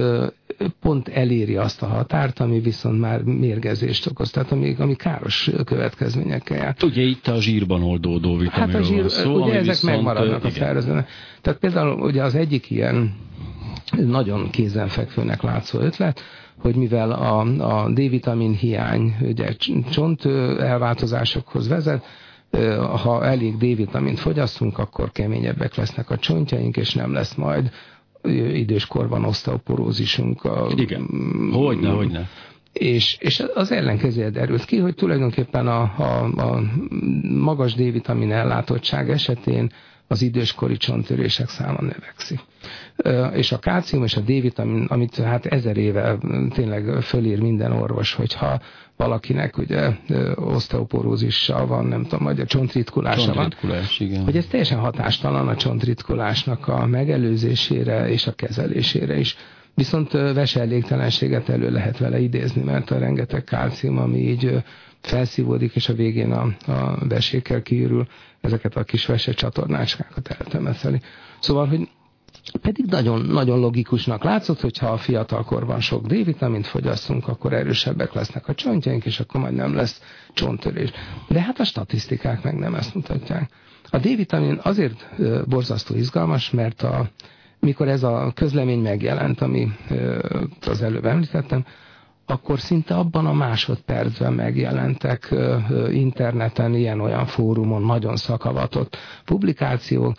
pont 0.80 1.08
eléri 1.08 1.56
azt 1.56 1.82
a 1.82 1.86
határt, 1.86 2.40
ami 2.40 2.60
viszont 2.60 3.00
már 3.00 3.22
mérgezést 3.22 4.06
okoz, 4.06 4.30
tehát 4.30 4.52
ami, 4.52 4.74
ami 4.78 4.94
káros 4.94 5.50
következményekkel 5.64 6.56
jár. 6.56 6.76
Ugye 6.82 7.02
itt 7.02 7.26
a 7.26 7.40
zsírban 7.40 7.82
oldódó 7.82 8.36
vitaminról 8.36 8.80
hát 8.80 8.80
a 8.80 8.84
zsír, 8.84 9.10
szó, 9.10 9.34
ugye 9.34 9.52
ezek 9.52 9.64
viszont, 9.64 9.94
megmaradnak 9.94 10.38
igen. 10.38 10.50
a 10.50 10.54
szervezetben. 10.54 11.06
Tehát 11.40 11.58
például 11.58 12.00
ugye 12.00 12.22
az 12.22 12.34
egyik 12.34 12.70
ilyen 12.70 13.14
nagyon 13.96 14.50
kézenfekvőnek 14.50 15.42
látszó 15.42 15.78
ötlet, 15.78 16.20
hogy 16.58 16.74
mivel 16.74 17.10
a, 17.10 17.40
a 17.58 17.90
D-vitamin 17.90 18.52
hiány 18.52 19.16
ugye 19.20 19.54
csont 19.90 20.24
elváltozásokhoz 20.58 21.68
vezet, 21.68 22.04
ha 23.02 23.24
elég 23.24 23.56
D-vitamint 23.56 24.18
fogyasztunk, 24.18 24.78
akkor 24.78 25.12
keményebbek 25.12 25.74
lesznek 25.74 26.10
a 26.10 26.16
csontjaink, 26.16 26.76
és 26.76 26.94
nem 26.94 27.12
lesz 27.12 27.34
majd 27.34 27.70
időskorban 28.54 29.24
oszteoporózisunk. 29.24 30.44
A, 30.44 30.72
Igen, 30.76 31.08
hogyne, 31.52 31.88
hogyne. 31.90 32.28
És, 32.72 33.16
és 33.20 33.44
az 33.54 33.72
ellenkezője 33.72 34.30
derült 34.30 34.64
ki, 34.64 34.78
hogy 34.78 34.94
tulajdonképpen 34.94 35.66
a, 35.66 35.80
a, 35.82 36.24
a 36.36 36.62
magas 37.22 37.74
D-vitamin 37.74 38.32
ellátottság 38.32 39.10
esetén 39.10 39.70
az 40.06 40.22
időskori 40.22 40.76
csonttörések 40.76 41.48
száma 41.48 41.80
növekszik. 41.80 42.40
És 43.34 43.52
a 43.52 43.58
kálcium 43.58 44.04
és 44.04 44.16
a 44.16 44.20
D-vitamin, 44.20 44.84
amit 44.84 45.16
hát 45.16 45.46
ezer 45.46 45.76
éve 45.76 46.18
tényleg 46.54 47.02
fölír 47.02 47.40
minden 47.40 47.72
orvos, 47.72 48.14
hogyha 48.14 48.60
valakinek 49.02 49.58
ugye 49.58 49.90
oszteoporózissal 50.34 51.66
van, 51.66 51.84
nem 51.84 52.02
tudom, 52.02 52.24
vagy 52.24 52.40
a 52.40 52.46
csontritkulása 52.46 53.32
Csontritkulás, 53.32 53.98
van, 53.98 54.08
igen. 54.08 54.24
hogy 54.24 54.36
ez 54.36 54.46
teljesen 54.46 54.78
hatástalan 54.78 55.48
a 55.48 55.56
csontritkulásnak 55.56 56.68
a 56.68 56.86
megelőzésére 56.86 58.08
és 58.08 58.26
a 58.26 58.32
kezelésére 58.32 59.18
is. 59.18 59.36
Viszont 59.74 60.12
veselégtelenséget 60.12 61.48
elő 61.48 61.70
lehet 61.70 61.98
vele 61.98 62.20
idézni, 62.20 62.62
mert 62.62 62.90
a 62.90 62.98
rengeteg 62.98 63.44
kálcium, 63.44 63.98
ami 63.98 64.18
így 64.18 64.62
felszívódik, 65.00 65.74
és 65.74 65.88
a 65.88 65.94
végén 65.94 66.32
a, 66.32 66.72
a 66.72 67.06
vesékkel 67.08 67.62
kiürül, 67.62 68.06
ezeket 68.40 68.76
a 68.76 68.84
kis 68.84 69.06
vese 69.06 69.32
csatornácskákat 69.32 70.28
eltemeszeli. 70.28 71.00
Szóval, 71.40 71.66
hogy 71.66 71.88
pedig 72.62 72.84
nagyon, 72.86 73.20
nagyon 73.20 73.58
logikusnak 73.58 74.24
látszott, 74.24 74.60
hogy 74.60 74.78
ha 74.78 74.86
a 74.86 74.96
fiatalkorban 74.96 75.80
sok 75.80 76.06
D-vitamint 76.06 76.66
fogyasztunk, 76.66 77.28
akkor 77.28 77.52
erősebbek 77.52 78.12
lesznek 78.12 78.48
a 78.48 78.54
csontjaink, 78.54 79.04
és 79.04 79.20
akkor 79.20 79.40
majd 79.40 79.54
nem 79.54 79.74
lesz 79.74 80.00
csonttörés. 80.34 80.90
De 81.28 81.40
hát 81.40 81.58
a 81.60 81.64
statisztikák 81.64 82.42
meg 82.42 82.58
nem 82.58 82.74
ezt 82.74 82.94
mutatják. 82.94 83.50
A 83.90 83.98
D-vitamin 83.98 84.58
azért 84.62 85.08
borzasztó 85.48 85.94
izgalmas, 85.94 86.50
mert 86.50 86.82
a, 86.82 87.10
mikor 87.60 87.88
ez 87.88 88.02
a 88.02 88.32
közlemény 88.34 88.80
megjelent, 88.80 89.40
ami 89.40 89.68
az 90.66 90.82
előbb 90.82 91.04
említettem, 91.04 91.64
akkor 92.26 92.60
szinte 92.60 92.94
abban 92.94 93.26
a 93.26 93.32
másodpercben 93.32 94.32
megjelentek 94.32 95.34
interneten, 95.90 96.74
ilyen-olyan 96.74 97.26
fórumon 97.26 97.82
nagyon 97.82 98.16
szakavatott 98.16 98.96
publikációk, 99.24 100.14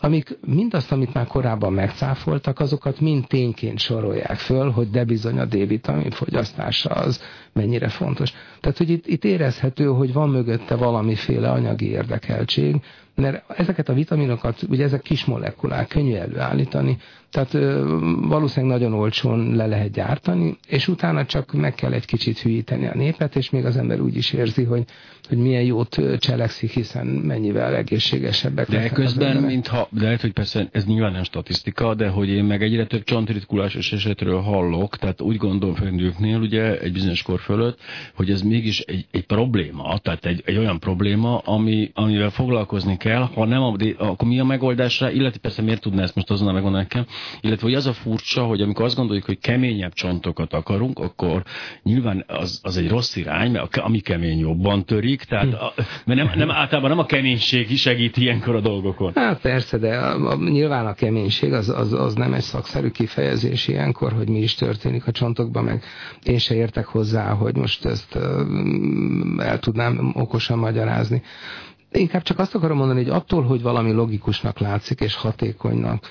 amik 0.00 0.38
mindazt, 0.46 0.92
amit 0.92 1.14
már 1.14 1.26
korábban 1.26 1.72
megcáfoltak, 1.72 2.60
azokat 2.60 3.00
mind 3.00 3.26
tényként 3.26 3.78
sorolják 3.78 4.36
föl, 4.36 4.70
hogy 4.70 4.90
de 4.90 5.04
bizony 5.04 5.38
a 5.38 5.44
D-vitamin 5.44 6.10
fogyasztása 6.10 6.90
az 6.90 7.22
mennyire 7.52 7.88
fontos. 7.88 8.32
Tehát, 8.60 8.78
hogy 8.78 8.90
itt, 8.90 9.06
itt 9.06 9.24
érezhető, 9.24 9.86
hogy 9.86 10.12
van 10.12 10.28
mögötte 10.28 10.74
valamiféle 10.76 11.50
anyagi 11.50 11.88
érdekeltség, 11.90 12.76
mert 13.14 13.50
ezeket 13.58 13.88
a 13.88 13.92
vitaminokat, 13.92 14.62
ugye 14.68 14.84
ezek 14.84 15.02
kis 15.02 15.24
molekulák, 15.24 15.88
könnyű 15.88 16.14
előállítani, 16.14 16.98
tehát 17.30 17.52
valószínűleg 18.20 18.78
nagyon 18.78 18.98
olcsón 18.98 19.56
le 19.56 19.66
lehet 19.66 19.90
gyártani, 19.90 20.56
és 20.66 20.88
utána 20.88 21.24
csak 21.24 21.52
meg 21.52 21.74
kell 21.74 21.92
egy 21.92 22.04
kicsit 22.04 22.38
hűíteni 22.38 22.86
a 22.86 22.94
népet, 22.94 23.36
és 23.36 23.50
még 23.50 23.64
az 23.64 23.76
ember 23.76 24.00
úgy 24.00 24.16
is 24.16 24.32
érzi, 24.32 24.62
hogy, 24.64 24.84
hogy 25.28 25.38
milyen 25.38 25.62
jót 25.62 26.00
cselekszik, 26.18 26.70
hiszen 26.70 27.06
mennyivel 27.06 27.74
egészségesebbek. 27.74 28.68
De 28.68 28.88
közben, 28.88 29.36
mintha, 29.36 29.88
de 29.90 30.02
lehet, 30.02 30.20
hogy 30.20 30.32
persze 30.32 30.68
ez 30.72 30.84
nyilván 30.84 31.12
nem 31.12 31.22
statisztika, 31.22 31.94
de 31.94 32.08
hogy 32.08 32.28
én 32.28 32.44
meg 32.44 32.62
egyre 32.62 32.86
több 32.86 33.04
csontritkulásos 33.04 33.92
esetről 33.92 34.40
hallok, 34.40 34.96
tehát 34.96 35.20
úgy 35.20 35.36
gondolom 35.36 35.74
felnőknél, 35.74 36.38
ugye 36.38 36.78
egy 36.80 36.92
bizonyos 36.92 37.22
kor 37.22 37.40
fölött, 37.40 37.78
hogy 38.14 38.30
ez 38.30 38.42
mégis 38.42 38.80
egy, 38.80 39.06
egy 39.10 39.26
probléma, 39.26 39.98
tehát 39.98 40.26
egy, 40.26 40.42
egy 40.44 40.56
olyan 40.56 40.78
probléma, 40.78 41.38
ami, 41.38 41.90
amivel 41.94 42.30
foglalkozni 42.30 42.96
kell, 42.96 43.22
ha 43.34 43.44
nem, 43.44 43.62
akkor 43.98 44.28
mi 44.28 44.40
a 44.40 44.44
megoldásra, 44.44 45.10
illetve 45.10 45.38
persze 45.40 45.62
miért 45.62 45.80
tudná 45.80 46.02
ezt 46.02 46.14
most 46.14 46.30
azonnal 46.30 46.54
megmondani 46.54 46.82
nekem, 46.82 47.06
illetve 47.40 47.66
hogy 47.66 47.74
az 47.74 47.86
a 47.86 47.92
furcsa, 47.92 48.44
hogy 48.44 48.60
amikor 48.60 48.84
azt 48.84 48.96
gondoljuk, 48.96 49.24
hogy 49.24 49.38
keményebb 49.38 49.92
csontokat 49.92 50.52
akarunk, 50.52 50.98
akkor 50.98 51.42
nyilván 51.82 52.24
az, 52.26 52.60
az 52.62 52.76
egy 52.76 52.88
rossz 52.88 53.16
irány, 53.16 53.50
mert 53.50 53.76
ami 53.76 54.00
kemény 54.00 54.38
jobban 54.38 54.84
törik, 54.84 55.22
tehát 55.22 55.52
a, 55.52 55.72
mert 56.04 56.20
nem, 56.20 56.30
nem, 56.34 56.50
általában 56.50 56.90
nem 56.90 56.98
a 56.98 57.06
keménység 57.06 57.76
segít 57.76 58.16
ilyenkor 58.16 58.54
a 58.54 58.60
dolgokon. 58.60 59.12
Hát 59.14 59.40
persze, 59.40 59.78
de 59.78 59.96
a, 59.96 60.30
a, 60.30 60.36
nyilván 60.36 60.86
a 60.86 60.94
keménység 60.94 61.52
az, 61.52 61.68
az, 61.68 61.92
az 61.92 62.14
nem 62.14 62.32
egy 62.32 62.42
szakszerű 62.42 62.90
kifejezés 62.90 63.68
ilyenkor, 63.68 64.12
hogy 64.12 64.28
mi 64.28 64.38
is 64.38 64.54
történik 64.54 65.06
a 65.06 65.10
csontokban, 65.10 65.64
meg 65.64 65.84
én 66.22 66.38
se 66.38 66.54
értek 66.54 66.86
hozzá, 66.86 67.32
hogy 67.32 67.56
most 67.56 67.84
ezt 67.84 68.18
el 69.38 69.58
tudnám 69.58 70.12
okosan 70.14 70.58
magyarázni. 70.58 71.22
Inkább 71.92 72.22
csak 72.22 72.38
azt 72.38 72.54
akarom 72.54 72.76
mondani, 72.76 73.02
hogy 73.02 73.12
attól, 73.12 73.42
hogy 73.42 73.62
valami 73.62 73.92
logikusnak 73.92 74.58
látszik 74.58 75.00
és 75.00 75.14
hatékonynak, 75.14 76.04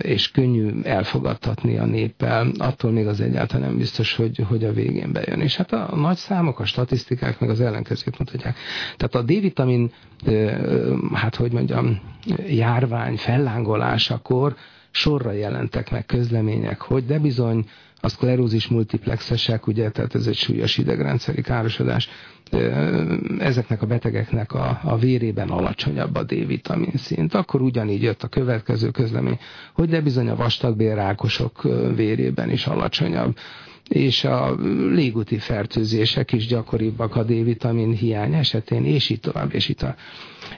és 0.00 0.30
könnyű 0.30 0.82
elfogadtatni 0.82 1.78
a 1.78 1.84
néppel, 1.84 2.50
attól 2.58 2.90
még 2.90 3.06
az 3.06 3.20
egyáltalán 3.20 3.68
nem 3.68 3.78
biztos, 3.78 4.16
hogy, 4.16 4.44
hogy 4.48 4.64
a 4.64 4.72
végén 4.72 5.12
bejön. 5.12 5.40
És 5.40 5.56
hát 5.56 5.72
a 5.72 5.96
nagy 5.96 6.16
számok, 6.16 6.60
a 6.60 6.64
statisztikák 6.64 7.40
meg 7.40 7.50
az 7.50 7.60
ellenkezőt 7.60 8.18
mutatják. 8.18 8.56
Tehát 8.96 9.14
a 9.14 9.22
D-vitamin, 9.22 9.92
hát 11.12 11.34
hogy 11.34 11.52
mondjam, 11.52 12.00
járvány 12.48 13.16
fellángolásakor 13.16 14.56
sorra 14.90 15.32
jelentek 15.32 15.90
meg 15.90 16.06
közlemények, 16.06 16.80
hogy 16.80 17.04
de 17.06 17.18
bizony 17.18 17.64
a 18.00 18.08
szklerózis 18.08 18.68
multiplexesek, 18.68 19.66
ugye, 19.66 19.90
tehát 19.90 20.14
ez 20.14 20.26
egy 20.26 20.36
súlyos 20.36 20.78
idegrendszeri 20.78 21.42
károsodás, 21.42 22.08
ezeknek 23.38 23.82
a 23.82 23.86
betegeknek 23.86 24.52
a, 24.52 24.80
a 24.84 24.96
vérében 24.98 25.48
alacsonyabb 25.48 26.16
a 26.16 26.22
D-vitamin 26.22 26.92
szint. 26.94 27.34
Akkor 27.34 27.60
ugyanígy 27.60 28.02
jött 28.02 28.22
a 28.22 28.28
következő 28.28 28.90
közlemény, 28.90 29.38
hogy 29.72 29.88
de 29.88 30.00
bizony 30.00 30.28
a 30.28 30.36
vastagbélrákosok 30.36 31.62
vérében 31.94 32.50
is 32.50 32.66
alacsonyabb 32.66 33.36
és 33.88 34.24
a 34.24 34.54
légúti 34.90 35.38
fertőzések 35.38 36.32
is 36.32 36.46
gyakoribbak 36.46 37.16
a 37.16 37.22
D-vitamin 37.22 37.92
hiány 37.92 38.34
esetén, 38.34 38.84
és 38.84 39.08
így 39.08 39.20
tovább, 39.20 39.54
és 39.54 39.68
így 39.68 39.76
tovább. 39.76 39.96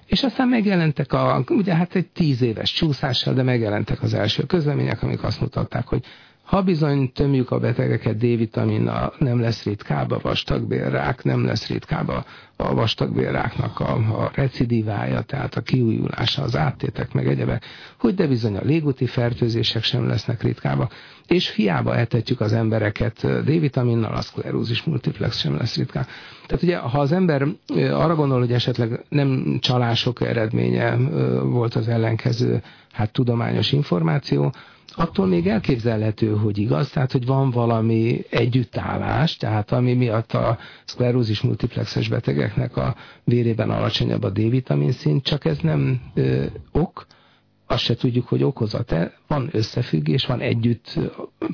És 0.06 0.22
aztán 0.22 0.48
megjelentek 0.48 1.12
a, 1.12 1.44
ugye 1.48 1.74
hát 1.74 1.94
egy 1.94 2.06
tíz 2.06 2.42
éves 2.42 2.72
csúszással, 2.72 3.34
de 3.34 3.42
megjelentek 3.42 4.02
az 4.02 4.14
első 4.14 4.42
közlemények, 4.42 5.02
amik 5.02 5.22
azt 5.22 5.40
mutatták, 5.40 5.86
hogy 5.86 6.04
ha 6.50 6.62
bizony 6.62 7.12
tömjük 7.12 7.50
a 7.50 7.58
betegeket 7.58 8.16
D-vitaminnal, 8.16 9.12
nem 9.18 9.40
lesz 9.40 9.64
ritkább 9.64 10.10
a 10.10 10.18
vastagbélrák, 10.22 11.24
nem 11.24 11.44
lesz 11.44 11.68
ritkább 11.68 12.08
a 12.56 12.74
vastagbélráknak 12.74 13.80
a, 13.80 13.92
a 13.92 14.30
recidivája, 14.34 15.20
tehát 15.20 15.54
a 15.54 15.60
kiújulása, 15.60 16.42
az 16.42 16.56
áttétek, 16.56 17.12
meg 17.12 17.28
egyebek, 17.28 17.64
hogy 17.98 18.14
de 18.14 18.26
bizony 18.26 18.56
a 18.56 18.64
légúti 18.64 19.06
fertőzések 19.06 19.82
sem 19.82 20.06
lesznek 20.06 20.42
ritkábbak, 20.42 20.92
és 21.26 21.54
hiába 21.54 21.96
etetjük 21.96 22.40
az 22.40 22.52
embereket 22.52 23.44
D-vitaminnal, 23.44 24.14
a 24.14 24.20
szklerózis 24.20 24.82
multiplex 24.82 25.38
sem 25.38 25.56
lesz 25.56 25.76
ritkább. 25.76 26.06
Tehát 26.46 26.62
ugye, 26.62 26.76
ha 26.76 27.00
az 27.00 27.12
ember 27.12 27.46
arra 27.76 28.14
gondol, 28.14 28.38
hogy 28.38 28.52
esetleg 28.52 29.04
nem 29.08 29.58
csalások 29.60 30.20
eredménye 30.20 30.96
volt 31.42 31.74
az 31.74 31.88
ellenkező, 31.88 32.62
hát 32.92 33.12
tudományos 33.12 33.72
információ, 33.72 34.52
attól 35.00 35.26
még 35.26 35.46
elképzelhető, 35.46 36.36
hogy 36.36 36.58
igaz, 36.58 36.90
tehát 36.90 37.12
hogy 37.12 37.26
van 37.26 37.50
valami 37.50 38.24
együttállás, 38.30 39.36
tehát 39.36 39.72
ami 39.72 39.94
miatt 39.94 40.32
a 40.32 40.58
szklerózis 40.84 41.40
multiplexes 41.40 42.08
betegeknek 42.08 42.76
a 42.76 42.94
vérében 43.24 43.70
alacsonyabb 43.70 44.22
a 44.22 44.30
D-vitamin 44.30 44.92
szint, 44.92 45.24
csak 45.24 45.44
ez 45.44 45.58
nem 45.58 46.00
ö, 46.14 46.44
ok, 46.72 47.06
azt 47.66 47.82
se 47.82 47.94
tudjuk, 47.94 48.28
hogy 48.28 48.42
okozat-e, 48.42 49.12
van 49.26 49.48
összefüggés, 49.52 50.26
van 50.26 50.40
együtt 50.40 50.98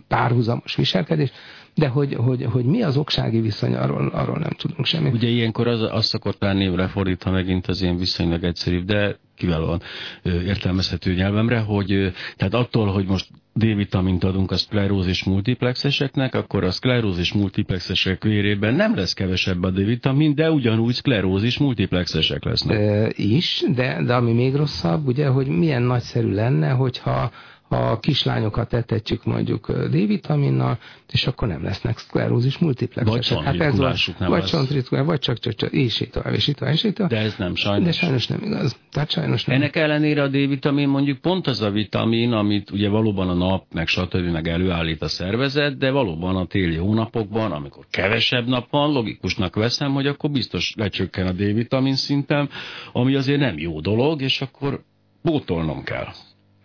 párhuzamos 0.08 0.76
viselkedés, 0.76 1.30
de 1.76 1.88
hogy, 1.88 2.14
hogy, 2.14 2.44
hogy 2.44 2.64
mi 2.64 2.82
az 2.82 2.96
oksági 2.96 3.40
viszony, 3.40 3.74
arról, 3.74 4.08
arról 4.08 4.38
nem 4.38 4.50
tudunk 4.50 4.86
semmit. 4.86 5.12
Ugye 5.12 5.28
ilyenkor 5.28 5.66
az, 5.66 5.80
az 5.90 6.06
szokott 6.06 6.40
lenni, 6.40 6.76
lefordítva 6.76 7.30
megint 7.30 7.66
az 7.66 7.82
ilyen 7.82 7.96
viszonylag 7.96 8.44
egyszerűbb, 8.44 8.84
de 8.84 9.18
kiválóan 9.34 9.82
értelmezhető 10.22 11.14
nyelvemre, 11.14 11.58
hogy 11.58 12.12
tehát 12.36 12.54
attól, 12.54 12.86
hogy 12.86 13.06
most 13.06 13.28
D-vitamint 13.52 14.24
adunk 14.24 14.50
a 14.50 14.56
szklerózis 14.56 15.24
multiplexeseknek, 15.24 16.34
akkor 16.34 16.64
a 16.64 16.70
szklerózis 16.70 17.32
multiplexesek 17.32 18.22
vérében 18.22 18.74
nem 18.74 18.96
lesz 18.96 19.12
kevesebb 19.12 19.62
a 19.62 19.70
D-vitamin, 19.70 20.34
de 20.34 20.50
ugyanúgy 20.50 20.94
szklerózis 20.94 21.58
multiplexesek 21.58 22.44
lesznek. 22.44 22.78
E, 22.78 23.12
is, 23.14 23.64
de, 23.74 24.02
de 24.02 24.14
ami 24.14 24.32
még 24.32 24.54
rosszabb, 24.54 25.06
ugye, 25.06 25.26
hogy 25.26 25.46
milyen 25.46 25.82
nagyszerű 25.82 26.32
lenne, 26.32 26.70
hogyha 26.70 27.30
a 27.68 27.98
kislányokat 27.98 28.72
etetjük 28.72 29.24
mondjuk 29.24 29.72
D-vitaminnal, 29.72 30.78
és 31.12 31.26
akkor 31.26 31.48
nem 31.48 31.62
lesznek 31.62 31.98
szklerózis 31.98 32.58
multiplexesek. 32.58 33.36
Vagy 33.36 33.44
hát 33.44 33.60
ez 33.60 33.78
vagy, 33.78 34.14
nem 34.18 34.28
vagy 34.28 34.44
csontritkulás, 34.44 35.06
vagy 35.06 35.18
csak, 35.18 35.38
csak, 35.38 35.54
csak, 35.54 35.72
és 35.72 36.00
így 36.00 36.10
tovább, 36.10 36.34
és 36.34 36.48
így 36.48 36.54
tovább, 36.54 36.74
és 36.74 36.84
így 36.84 36.92
tovább. 36.92 37.10
De 37.10 37.18
ez 37.18 37.34
nem 37.38 37.54
sajnos. 37.54 37.84
De 37.84 37.92
sajnos 37.92 38.26
nem 38.26 38.42
igaz. 38.42 38.76
Tehát 38.90 39.10
sajnos 39.10 39.44
nem. 39.44 39.56
Ennek 39.56 39.76
ellenére 39.76 40.22
a 40.22 40.28
D-vitamin 40.28 40.88
mondjuk 40.88 41.18
pont 41.18 41.46
az 41.46 41.60
a 41.60 41.70
vitamin, 41.70 42.32
amit 42.32 42.70
ugye 42.70 42.88
valóban 42.88 43.28
a 43.28 43.34
nap, 43.34 43.64
meg 43.72 43.86
stb. 43.86 44.30
meg 44.30 44.48
előállít 44.48 45.02
a 45.02 45.08
szervezet, 45.08 45.78
de 45.78 45.90
valóban 45.90 46.36
a 46.36 46.46
téli 46.46 46.76
hónapokban, 46.76 47.52
amikor 47.52 47.84
kevesebb 47.90 48.46
nap 48.46 48.70
van, 48.70 48.92
logikusnak 48.92 49.54
veszem, 49.54 49.92
hogy 49.92 50.06
akkor 50.06 50.30
biztos 50.30 50.74
lecsökken 50.76 51.26
a 51.26 51.32
D-vitamin 51.32 51.94
szintem, 51.94 52.48
ami 52.92 53.14
azért 53.14 53.40
nem 53.40 53.58
jó 53.58 53.80
dolog, 53.80 54.22
és 54.22 54.40
akkor 54.40 54.82
bótolnom 55.22 55.82
kell. 55.84 56.08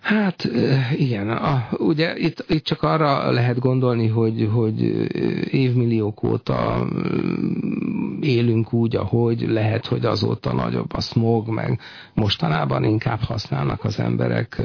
Hát 0.02 0.50
igen, 0.96 1.30
a, 1.30 1.68
ugye 1.78 2.18
itt, 2.18 2.46
itt 2.48 2.64
csak 2.64 2.84
arra 2.84 3.32
lehet 3.32 3.60
gondolni, 3.60 4.08
hogy, 4.08 4.50
hogy 4.54 4.82
évmilliók 5.54 6.24
óta 6.24 6.88
élünk 8.22 8.74
úgy, 8.74 8.96
ahogy 8.96 9.42
lehet, 9.50 9.86
hogy 9.86 10.06
azóta 10.06 10.54
nagyobb 10.54 10.94
a 10.94 11.02
smog, 11.02 11.48
meg 11.48 11.80
mostanában 12.14 12.84
inkább 12.84 13.20
használnak 13.22 13.84
az 13.84 14.00
emberek 14.00 14.62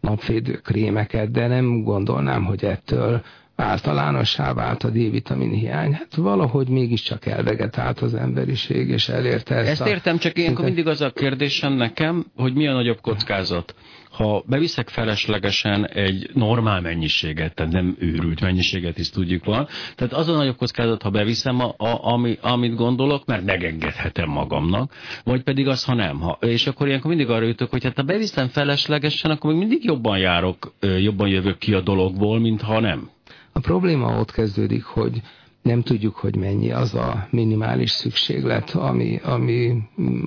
napvédő 0.00 0.52
krémeket, 0.52 1.30
de 1.30 1.46
nem 1.46 1.82
gondolnám, 1.82 2.44
hogy 2.44 2.64
ettől 2.64 3.22
általánossá 3.56 4.52
vált 4.52 4.84
a 4.84 4.88
D-vitamin 4.88 5.50
hiány. 5.50 5.92
Hát 5.92 6.14
valahogy 6.14 6.68
mégiscsak 6.68 7.26
elvegetált 7.26 8.00
az 8.00 8.14
emberiség, 8.14 8.88
és 8.88 9.08
elérte 9.08 9.54
ezt 9.54 9.68
Ezt 9.80 9.86
értem, 9.86 10.18
csak 10.18 10.38
ilyenkor 10.38 10.64
mindig 10.64 10.86
az 10.86 11.00
a 11.00 11.10
kérdésem 11.10 11.72
nekem, 11.72 12.26
hogy 12.36 12.54
mi 12.54 12.66
a 12.66 12.72
nagyobb 12.72 13.00
kockázat 13.00 13.74
ha 14.20 14.42
beviszek 14.46 14.88
feleslegesen 14.88 15.86
egy 15.86 16.30
normál 16.34 16.80
mennyiséget, 16.80 17.54
tehát 17.54 17.72
nem 17.72 17.96
őrült 17.98 18.40
mennyiséget 18.40 18.98
is 18.98 19.10
tudjuk 19.10 19.44
van, 19.44 19.68
tehát 19.94 20.12
az 20.12 20.28
a 20.28 20.36
nagyobb 20.36 20.56
kockázat, 20.56 21.02
ha 21.02 21.10
beviszem, 21.10 21.60
a, 21.60 21.74
a, 21.76 22.12
ami, 22.12 22.38
amit 22.40 22.74
gondolok, 22.74 23.26
mert 23.26 23.44
megengedhetem 23.44 24.28
magamnak, 24.28 24.94
vagy 25.24 25.42
pedig 25.42 25.68
az, 25.68 25.84
ha 25.84 25.94
nem. 25.94 26.20
Ha, 26.20 26.38
és 26.40 26.66
akkor 26.66 26.86
ilyenkor 26.86 27.08
mindig 27.10 27.30
arra 27.30 27.46
jutok, 27.46 27.70
hogy 27.70 27.84
hát 27.84 27.96
ha 27.96 28.02
beviszem 28.02 28.48
feleslegesen, 28.48 29.30
akkor 29.30 29.50
még 29.50 29.60
mindig 29.60 29.84
jobban 29.84 30.18
járok, 30.18 30.74
jobban 30.98 31.28
jövök 31.28 31.58
ki 31.58 31.74
a 31.74 31.80
dologból, 31.80 32.40
mint 32.40 32.62
ha 32.62 32.80
nem. 32.80 33.10
A 33.52 33.60
probléma 33.60 34.18
ott 34.18 34.32
kezdődik, 34.32 34.84
hogy 34.84 35.20
nem 35.62 35.82
tudjuk, 35.82 36.16
hogy 36.16 36.36
mennyi 36.36 36.70
az 36.72 36.94
a 36.94 37.26
minimális 37.30 37.90
szükséglet, 37.90 38.70
ami, 38.70 39.20
ami 39.24 39.82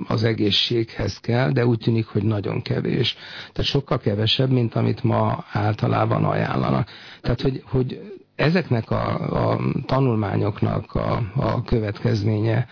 az 0.07 0.23
egészséghez 0.23 1.19
kell, 1.19 1.51
de 1.51 1.65
úgy 1.65 1.77
tűnik, 1.79 2.05
hogy 2.05 2.23
nagyon 2.23 2.61
kevés. 2.61 3.15
Tehát 3.53 3.69
sokkal 3.69 3.99
kevesebb, 3.99 4.49
mint 4.51 4.75
amit 4.75 5.03
ma 5.03 5.45
általában 5.51 6.25
ajánlanak. 6.25 6.89
Tehát, 7.21 7.41
hogy, 7.41 7.63
hogy 7.65 8.01
ezeknek 8.35 8.91
a, 8.91 9.13
a 9.51 9.59
tanulmányoknak 9.85 10.93
a, 10.95 11.31
a 11.35 11.63
következménye 11.63 12.67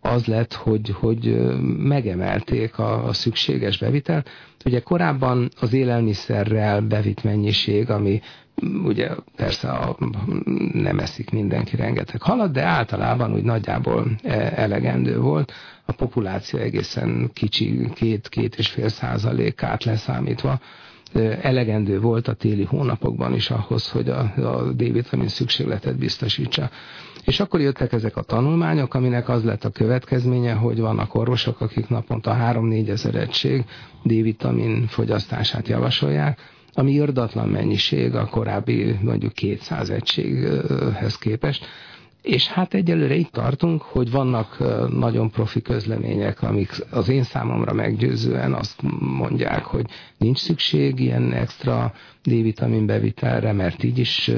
az 0.00 0.26
lett, 0.26 0.54
hogy, 0.54 0.94
hogy 1.00 1.36
megemelték 1.78 2.78
a, 2.78 3.04
a 3.04 3.12
szükséges 3.12 3.78
bevitelt. 3.78 4.30
Ugye 4.64 4.80
korábban 4.80 5.48
az 5.60 5.72
élelmiszerrel 5.72 6.80
bevitt 6.80 7.22
mennyiség, 7.22 7.90
ami 7.90 8.20
ugye 8.84 9.08
persze 9.36 9.68
a, 9.68 9.96
nem 10.72 10.98
eszik 10.98 11.30
mindenki 11.30 11.76
rengeteg 11.76 12.22
halat, 12.22 12.52
de 12.52 12.62
általában 12.62 13.32
úgy 13.32 13.42
nagyjából 13.42 14.06
e, 14.22 14.52
elegendő 14.56 15.20
volt. 15.20 15.52
A 15.84 15.92
populáció 15.92 16.58
egészen 16.58 17.30
kicsi, 17.32 17.90
két-két 17.94 18.54
és 18.54 18.68
fél 18.68 18.88
százalékát 18.88 19.84
leszámítva 19.84 20.60
elegendő 21.42 22.00
volt 22.00 22.28
a 22.28 22.32
téli 22.34 22.64
hónapokban 22.64 23.34
is 23.34 23.50
ahhoz, 23.50 23.90
hogy 23.90 24.08
a, 24.08 24.18
a 24.36 24.72
D-vitamin 24.72 25.28
szükségletet 25.28 25.98
biztosítsa. 25.98 26.70
És 27.24 27.40
akkor 27.40 27.60
jöttek 27.60 27.92
ezek 27.92 28.16
a 28.16 28.22
tanulmányok, 28.22 28.94
aminek 28.94 29.28
az 29.28 29.44
lett 29.44 29.64
a 29.64 29.70
következménye, 29.70 30.52
hogy 30.52 30.80
vannak 30.80 31.14
orvosok, 31.14 31.60
akik 31.60 31.88
naponta 31.88 32.36
3-4 32.40 32.88
ezer 32.88 33.14
egység 33.14 33.64
D-vitamin 34.02 34.86
fogyasztását 34.86 35.68
javasolják, 35.68 36.38
ami 36.76 36.92
irdatlan 36.92 37.48
mennyiség 37.48 38.14
a 38.14 38.26
korábbi 38.26 38.98
mondjuk 39.02 39.32
200 39.32 39.90
egységhez 39.90 41.18
képest. 41.18 41.66
És 42.22 42.46
hát 42.46 42.74
egyelőre 42.74 43.14
itt 43.14 43.32
tartunk, 43.32 43.82
hogy 43.82 44.10
vannak 44.10 44.58
nagyon 44.92 45.30
profi 45.30 45.62
közlemények, 45.62 46.42
amik 46.42 46.70
az 46.90 47.08
én 47.08 47.22
számomra 47.22 47.72
meggyőzően 47.72 48.52
azt 48.54 48.80
mondják, 49.00 49.64
hogy 49.64 49.86
nincs 50.18 50.38
szükség 50.38 51.00
ilyen 51.00 51.32
extra 51.32 51.92
D-vitamin 52.22 52.86
bevitelre, 52.86 53.52
mert 53.52 53.84
így 53.84 53.98
is 53.98 54.30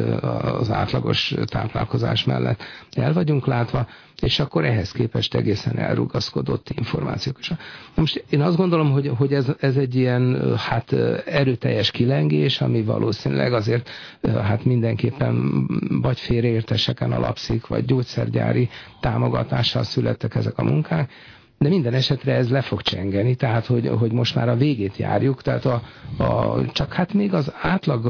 az 0.59 0.71
átlagos 0.71 1.35
táplálkozás 1.45 2.25
mellett 2.25 2.63
el 2.93 3.13
vagyunk 3.13 3.47
látva, 3.47 3.87
és 4.21 4.39
akkor 4.39 4.65
ehhez 4.65 4.93
képest 4.93 5.35
egészen 5.35 5.79
elrugaszkodott 5.79 6.71
információk. 6.77 7.37
És 7.39 7.53
most 7.95 8.25
én 8.31 8.41
azt 8.41 8.57
gondolom, 8.57 8.91
hogy, 8.91 9.11
hogy 9.17 9.33
ez, 9.33 9.47
ez 9.61 9.77
egy 9.77 9.95
ilyen 9.95 10.57
hát 10.57 10.93
erőteljes 11.27 11.91
kilengés, 11.91 12.61
ami 12.61 12.83
valószínűleg 12.83 13.53
azért 13.53 13.91
hát 14.23 14.65
mindenképpen 14.65 15.67
vagy 16.03 16.21
félreérteseken 16.21 17.13
alapszik, 17.13 17.67
vagy 17.67 17.85
gyógyszergyári 17.85 18.69
támogatással 19.01 19.83
születtek 19.83 20.35
ezek 20.35 20.59
a 20.59 20.65
munkák, 20.65 21.11
de 21.59 21.69
minden 21.69 21.95
esetre 21.95 22.35
ez 22.35 22.51
le 22.51 22.61
fog 22.61 22.83
csengeni, 22.83 23.35
tehát 23.35 23.67
hogy, 23.67 23.89
hogy 23.99 24.13
most 24.13 24.35
már 24.35 24.49
a 24.49 24.57
végét 24.57 24.97
járjuk, 24.97 25.43
tehát 25.43 25.65
a, 25.65 25.83
a, 26.23 26.65
csak 26.73 26.93
hát 26.93 27.13
még 27.13 27.35
az 27.35 27.53
átlag, 27.61 28.07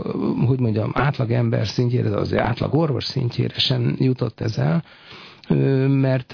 hogy 0.47 0.61
mondjam, 0.61 0.91
átlag 0.95 1.31
ember 1.31 1.67
szintjére, 1.67 2.17
az 2.17 2.35
átlag 2.35 2.75
orvos 2.75 3.05
szintjére 3.05 3.59
sem 3.59 3.97
jutott 3.99 4.41
ez 4.41 4.59
el, 4.59 4.85
mert 5.89 6.33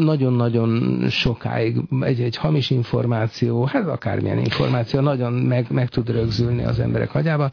nagyon-nagyon 0.00 1.00
sokáig 1.08 1.76
egy-egy 2.00 2.36
hamis 2.36 2.70
információ, 2.70 3.64
hát 3.64 3.88
akármilyen 3.88 4.38
információ 4.38 5.00
nagyon 5.00 5.32
meg, 5.32 5.66
meg 5.70 5.88
tud 5.88 6.10
rögzülni 6.10 6.64
az 6.64 6.78
emberek 6.80 7.14
agyába, 7.14 7.48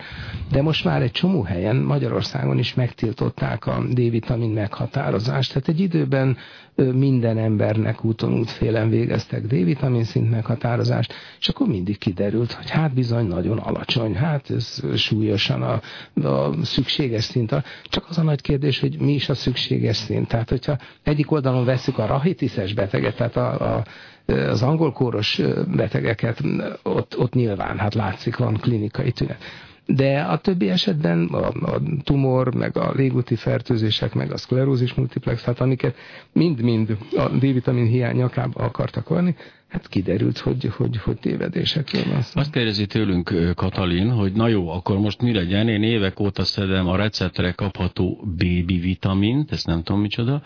de 0.51 0.61
most 0.61 0.85
már 0.85 1.01
egy 1.01 1.11
csomó 1.11 1.41
helyen 1.41 1.75
Magyarországon 1.75 2.57
is 2.57 2.73
megtiltották 2.73 3.65
a 3.65 3.83
D-vitamin 3.89 4.49
meghatározást. 4.49 5.53
Tehát 5.53 5.67
egy 5.67 5.79
időben 5.79 6.37
minden 6.75 7.37
embernek 7.37 8.05
úton 8.05 8.33
útfélen 8.33 8.89
végeztek 8.89 9.45
D-vitamin 9.45 10.03
szint 10.03 10.29
meghatározást, 10.29 11.13
és 11.39 11.47
akkor 11.47 11.67
mindig 11.67 11.97
kiderült, 11.97 12.51
hogy 12.51 12.69
hát 12.69 12.93
bizony 12.93 13.25
nagyon 13.27 13.57
alacsony, 13.57 14.15
hát 14.15 14.49
ez 14.49 14.81
súlyosan 14.95 15.61
a, 15.61 15.81
a 16.27 16.53
szükséges 16.63 17.23
szint. 17.23 17.55
Csak 17.83 18.05
az 18.09 18.17
a 18.17 18.23
nagy 18.23 18.41
kérdés, 18.41 18.79
hogy 18.79 18.99
mi 18.99 19.13
is 19.13 19.29
a 19.29 19.35
szükséges 19.35 19.95
szint. 19.97 20.27
Tehát, 20.27 20.49
hogyha 20.49 20.77
egyik 21.03 21.31
oldalon 21.31 21.65
veszük 21.65 21.97
a 21.97 22.05
rahitiszes 22.05 22.73
beteget, 22.73 23.15
tehát 23.15 23.35
a, 23.35 23.75
a 23.75 23.83
az 24.25 24.61
angolkóros 24.61 25.41
betegeket, 25.75 26.41
ott, 26.83 27.17
ott 27.17 27.33
nyilván, 27.33 27.77
hát 27.77 27.93
látszik, 27.93 28.37
van 28.37 28.53
klinikai 28.53 29.11
tünet 29.11 29.43
de 29.85 30.19
a 30.21 30.37
többi 30.37 30.69
esetben 30.69 31.25
a, 31.27 31.47
a 31.47 31.81
tumor, 32.03 32.55
meg 32.55 32.77
a 32.77 32.91
légúti 32.95 33.35
fertőzések, 33.35 34.13
meg 34.13 34.31
a 34.31 34.37
szklerózis 34.37 34.93
multiplex, 34.93 35.43
hát 35.43 35.59
amiket 35.59 35.95
mind-mind 36.31 36.97
a 37.17 37.29
D-vitamin 37.29 37.85
hiány 37.85 38.15
nyakába 38.15 38.63
akartak 38.63 39.09
venni, 39.09 39.35
hát 39.71 39.87
kiderült, 39.87 40.37
hogy, 40.37 40.69
hogy, 40.75 40.97
hogy 40.97 41.17
tévedésekről 41.17 42.03
van 42.11 42.21
szó. 42.21 42.39
Azt 42.39 42.51
kérdezi 42.51 42.85
tőlünk 42.85 43.53
Katalin, 43.55 44.11
hogy 44.11 44.33
na 44.33 44.47
jó, 44.47 44.69
akkor 44.69 44.97
most 44.97 45.21
mi 45.21 45.33
legyen? 45.33 45.67
Én 45.67 45.83
évek 45.83 46.19
óta 46.19 46.43
szedem 46.43 46.87
a 46.87 46.95
receptre 46.95 47.51
kapható 47.51 48.23
baby 48.37 48.79
vitamint, 48.79 49.51
ezt 49.51 49.65
nem 49.65 49.83
tudom 49.83 50.01
micsoda, 50.01 50.43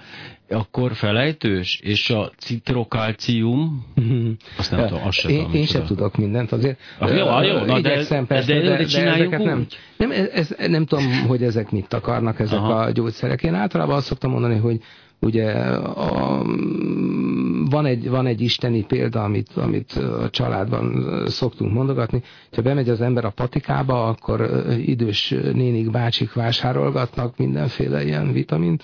akkor 0.49 0.93
felejtős, 0.93 1.79
és 1.83 2.09
a 2.09 2.31
citrokálcium, 2.37 3.85
azt 4.57 4.71
nem 4.71 4.87
tudom, 4.87 5.03
azt 5.03 5.17
sem 5.17 5.31
én, 5.31 5.37
tudom. 5.37 5.53
Én 5.53 5.65
sem 5.65 5.85
tudok 5.85 6.17
mindent, 6.17 6.51
azért 6.51 6.79
ah, 6.99 7.17
jó, 7.17 7.27
ah, 7.27 7.45
jó, 7.45 7.59
na 7.59 7.79
de, 7.81 7.89
persze, 7.89 8.25
de, 8.27 8.41
de, 8.41 8.59
de, 8.59 8.83
de 8.85 9.11
ezeket 9.11 9.39
úgy? 9.39 9.45
nem. 9.45 9.65
Nem, 9.97 10.11
ez, 10.33 10.55
nem 10.67 10.85
tudom, 10.85 11.11
hogy 11.27 11.43
ezek 11.43 11.71
mit 11.71 11.93
akarnak, 11.93 12.39
ezek 12.39 12.59
Aha. 12.59 12.73
a 12.73 12.91
gyógyszerek. 12.91 13.43
Én 13.43 13.53
általában 13.53 13.95
azt 13.95 14.05
szoktam 14.05 14.31
mondani, 14.31 14.57
hogy 14.57 14.79
Ugye 15.25 15.51
a, 15.51 16.43
van, 17.69 17.85
egy, 17.85 18.09
van 18.09 18.25
egy 18.25 18.41
isteni 18.41 18.85
példa, 18.85 19.23
amit, 19.23 19.51
amit 19.55 19.91
a 19.91 20.29
családban 20.29 21.05
szoktunk 21.27 21.73
mondogatni. 21.73 22.21
Ha 22.55 22.61
bemegy 22.61 22.89
az 22.89 23.01
ember 23.01 23.25
a 23.25 23.29
patikába, 23.29 24.07
akkor 24.07 24.65
idős 24.85 25.35
nénik, 25.53 25.91
bácsik 25.91 26.33
vásárolgatnak 26.33 27.37
mindenféle 27.37 28.03
ilyen 28.03 28.31
vitamint, 28.31 28.83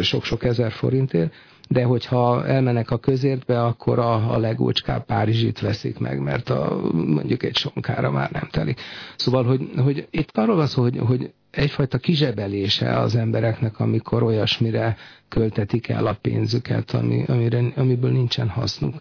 sok-sok 0.00 0.44
ezer 0.44 0.72
forintért, 0.72 1.32
de 1.68 1.84
hogyha 1.84 2.46
elmennek 2.46 2.90
a 2.90 2.98
közértbe, 2.98 3.62
akkor 3.62 3.98
a, 3.98 4.32
a 4.32 4.38
legócskább 4.38 5.04
Párizsit 5.04 5.60
veszik 5.60 5.98
meg, 5.98 6.20
mert 6.20 6.50
a, 6.50 6.80
mondjuk 6.92 7.42
egy 7.42 7.56
sonkára 7.56 8.10
már 8.10 8.30
nem 8.30 8.48
telik. 8.50 8.80
Szóval, 9.16 9.44
hogy, 9.44 9.70
hogy 9.76 10.08
itt 10.10 10.38
arról 10.38 10.56
van 10.56 10.66
szó, 10.66 10.82
hogy, 10.82 10.98
hogy 10.98 11.32
egyfajta 11.52 11.98
kizsebelése 11.98 12.98
az 12.98 13.16
embereknek, 13.16 13.78
amikor 13.80 14.22
olyasmire 14.22 14.96
költetik 15.28 15.88
el 15.88 16.06
a 16.06 16.18
pénzüket, 16.20 16.90
ami, 16.90 17.24
amire, 17.26 17.62
amiből 17.76 18.10
nincsen 18.10 18.48
hasznuk. 18.48 18.94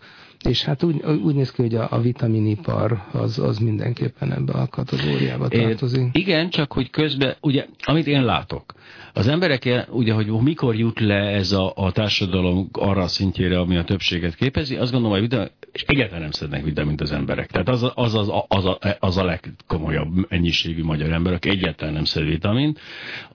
És 0.43 0.63
hát 0.63 0.83
úgy, 0.83 1.03
úgy 1.23 1.35
néz 1.35 1.51
ki, 1.51 1.61
hogy 1.61 1.75
a, 1.75 1.87
a 1.91 2.01
vitaminipar 2.01 3.03
az, 3.11 3.39
az 3.39 3.57
mindenképpen 3.57 4.33
ebbe 4.33 4.53
a 4.53 4.67
kategóriába 4.67 5.47
tartozik. 5.47 6.15
É, 6.15 6.19
igen, 6.19 6.49
csak 6.49 6.73
hogy 6.73 6.89
közben, 6.89 7.35
ugye, 7.41 7.65
amit 7.83 8.07
én 8.07 8.25
látok, 8.25 8.73
az 9.13 9.27
emberek, 9.27 9.85
ugye, 9.89 10.13
hogy 10.13 10.27
mikor 10.27 10.75
jut 10.75 10.99
le 10.99 11.15
ez 11.15 11.51
a, 11.51 11.71
a 11.75 11.91
társadalom 11.91 12.69
arra 12.71 13.01
a 13.01 13.07
szintjére, 13.07 13.59
ami 13.59 13.77
a 13.77 13.83
többséget 13.83 14.35
képezi, 14.35 14.75
azt 14.75 14.91
gondolom, 14.91 15.17
hogy 15.17 15.29
vitamin, 15.29 15.51
és 15.71 15.83
egyáltalán 15.83 16.21
nem 16.21 16.31
szednek 16.31 16.63
vitamint 16.63 17.01
az 17.01 17.11
emberek. 17.11 17.51
Tehát 17.51 17.69
az, 17.69 17.83
az, 17.95 18.15
az, 18.15 18.31
az, 18.47 18.65
a, 18.65 18.79
az 18.99 19.17
a 19.17 19.23
legkomolyabb 19.23 20.25
ennyiségű 20.29 20.83
magyar 20.83 21.11
ember, 21.11 21.33
aki 21.33 21.49
egyáltalán 21.49 21.93
nem 21.93 22.03
szed 22.03 22.23
vitamint 22.23 22.79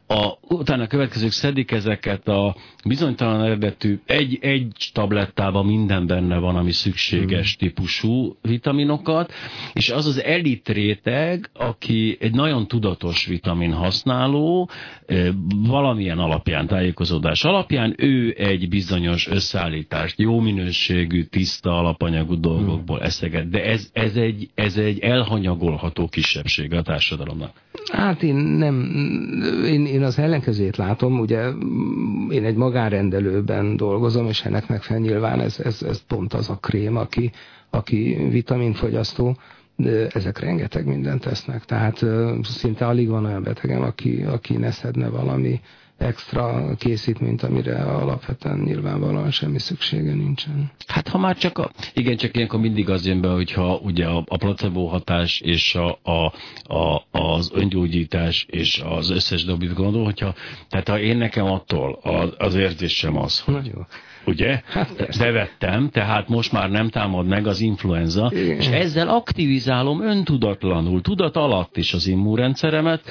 a, 0.06 0.38
utána 0.40 0.82
a 0.82 0.86
következők 0.86 1.30
szedik 1.30 1.70
ezeket 1.70 2.28
a 2.28 2.56
bizonytalan 2.84 3.44
eredetű, 3.44 3.98
egy, 4.06 4.38
egy 4.40 4.90
tablettában 4.92 5.66
minden 5.66 6.06
benne 6.06 6.38
van, 6.38 6.56
ami 6.56 6.72
szükséges 6.72 7.56
hmm. 7.58 7.68
típusú 7.68 8.36
vitaminokat, 8.42 9.32
és 9.72 9.90
az 9.90 10.06
az 10.06 10.22
elit 10.22 10.68
réteg, 10.68 11.50
aki 11.52 12.16
egy 12.20 12.34
nagyon 12.34 12.66
tudatos 12.66 13.26
vitamin 13.26 13.72
használó, 13.72 14.70
valamilyen 15.66 16.18
alapján, 16.18 16.66
tájékozódás 16.66 17.44
alapján, 17.44 17.94
ő 17.96 18.34
egy 18.38 18.68
bizonyos 18.68 19.28
összeállítást, 19.28 20.18
jó 20.18 20.40
minőségű, 20.40 21.24
tiszta 21.24 21.78
alapanyagú 21.78 22.40
dolgokból 22.40 22.96
hmm. 22.96 23.06
eszeget, 23.06 23.48
de 23.48 23.64
ez, 23.64 23.88
ez, 23.92 24.16
egy, 24.16 24.50
ez 24.54 24.76
egy 24.76 24.98
elhanyagolható 24.98 26.08
kisebbség 26.08 26.72
a 26.74 26.82
társadalomnak. 26.82 27.50
Hát 27.92 28.22
én 28.22 28.34
nem, 28.34 28.90
én, 29.64 29.86
én 29.86 30.02
az 30.02 30.18
ellenkezőjét 30.18 30.76
látom, 30.76 31.18
ugye 31.18 31.48
én 32.30 32.44
egy 32.44 32.56
magánrendelőben 32.56 33.76
dolgozom, 33.76 34.26
és 34.26 34.44
ennek 34.44 34.68
megfelelően 34.68 35.10
nyilván 35.10 35.40
ez, 35.40 35.58
ez, 35.58 35.82
ez 35.82 36.02
pont 36.06 36.34
az 36.34 36.50
a 36.50 36.56
krém, 36.56 36.96
aki, 36.96 37.30
aki 37.70 38.26
vitaminfogyasztó, 38.30 39.36
ezek 40.12 40.38
rengeteg 40.38 40.86
mindent 40.86 41.20
tesznek, 41.20 41.64
tehát 41.64 42.04
szinte 42.42 42.86
alig 42.86 43.08
van 43.08 43.24
olyan 43.24 43.42
betegem, 43.42 43.82
aki, 43.82 44.22
aki 44.22 44.56
ne 44.56 44.70
szedne 44.70 45.08
valami 45.08 45.60
extra 45.98 46.74
készítményt, 46.78 47.42
amire 47.42 47.82
alapvetően 47.82 48.58
nyilvánvalóan 48.58 49.30
semmi 49.30 49.58
szüksége 49.58 50.14
nincsen. 50.14 50.70
Hát 50.86 51.08
ha 51.08 51.18
már 51.18 51.36
csak 51.36 51.58
a, 51.58 51.70
igen, 51.94 52.16
csak 52.16 52.36
ilyenkor 52.36 52.60
mindig 52.60 52.90
az 52.90 53.06
jön 53.06 53.20
be, 53.20 53.28
hogyha 53.28 53.76
ugye 53.76 54.06
a, 54.06 54.24
a 54.26 54.36
placebo 54.36 54.86
hatás 54.86 55.40
és 55.40 55.74
a, 55.74 55.98
a, 56.02 56.32
a, 56.76 57.02
az 57.10 57.50
öngyógyítás 57.54 58.46
és 58.50 58.82
az 58.84 59.10
összes 59.10 59.44
dobit 59.44 59.74
gondol, 59.74 60.04
hogyha, 60.04 60.34
tehát 60.68 60.88
ha 60.88 60.98
én 60.98 61.16
nekem 61.16 61.44
attól 61.44 61.98
az, 62.02 62.30
az 62.36 62.54
érzésem 62.54 63.16
az, 63.16 63.40
hogy, 63.40 63.66
jó. 63.74 63.80
Ugye? 64.26 64.60
Hát 64.66 65.18
Bevettem, 65.18 65.88
tehát 65.90 66.28
most 66.28 66.52
már 66.52 66.70
nem 66.70 66.88
támad 66.88 67.26
meg 67.26 67.46
az 67.46 67.60
influenza, 67.60 68.30
Igen. 68.34 68.56
és 68.56 68.68
ezzel 68.68 69.08
aktivizálom 69.08 70.02
öntudatlanul, 70.02 71.00
tudat 71.00 71.36
alatt 71.36 71.76
is 71.76 71.92
az 71.92 72.06
immunrendszeremet, 72.06 73.02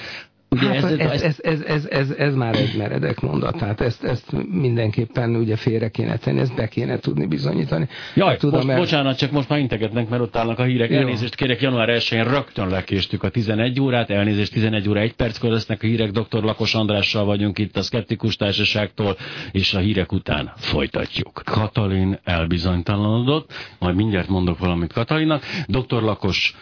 Ugye 0.55 0.67
hát 0.67 0.83
ez, 0.83 0.99
ez, 0.99 1.21
ez, 1.21 1.39
ez, 1.43 1.61
ez, 1.61 1.85
ez, 1.85 2.09
ez, 2.09 2.35
már 2.35 2.55
egy 2.55 2.75
meredek 2.77 3.19
mondat, 3.19 3.57
tehát 3.57 3.81
ezt, 3.81 4.03
ezt 4.03 4.31
mindenképpen 4.51 5.35
ugye 5.35 5.55
félre 5.55 5.89
kéne 5.89 6.17
tenni, 6.17 6.39
ezt 6.39 6.55
be 6.55 6.67
kéne 6.67 6.97
tudni 6.97 7.25
bizonyítani. 7.25 7.87
Jaj, 8.13 8.27
hát 8.27 8.39
tudom, 8.39 8.55
most, 8.55 8.67
mert... 8.67 8.79
bocsánat, 8.79 9.17
csak 9.17 9.31
most 9.31 9.49
már 9.49 9.59
integetnek, 9.59 10.09
mert 10.09 10.21
ott 10.21 10.35
állnak 10.35 10.59
a 10.59 10.63
hírek. 10.63 10.89
Jó. 10.89 10.97
Elnézést 10.97 11.35
kérek, 11.35 11.61
január 11.61 11.89
1-én 11.91 12.23
rögtön 12.23 12.69
lekéstük 12.69 13.23
a 13.23 13.29
11 13.29 13.81
órát, 13.81 14.09
elnézést 14.09 14.53
11 14.53 14.89
óra 14.89 14.99
1 14.99 15.13
perckor 15.13 15.51
lesznek 15.51 15.83
a 15.83 15.85
hírek, 15.85 16.11
dr. 16.11 16.43
Lakos 16.43 16.75
Andrással 16.75 17.25
vagyunk 17.25 17.57
itt 17.57 17.77
a 17.77 17.81
Skeptikus 17.81 18.35
Társaságtól, 18.35 19.17
és 19.51 19.73
a 19.73 19.79
hírek 19.79 20.11
után 20.11 20.51
folytatjuk. 20.55 21.41
Katalin 21.45 22.19
elbizonytalanodott, 22.23 23.53
majd 23.79 23.95
mindjárt 23.95 24.27
mondok 24.27 24.59
valamit 24.59 24.93
Katalinnak. 24.93 25.43
Dr. 25.67 26.01
Lakos 26.01 26.55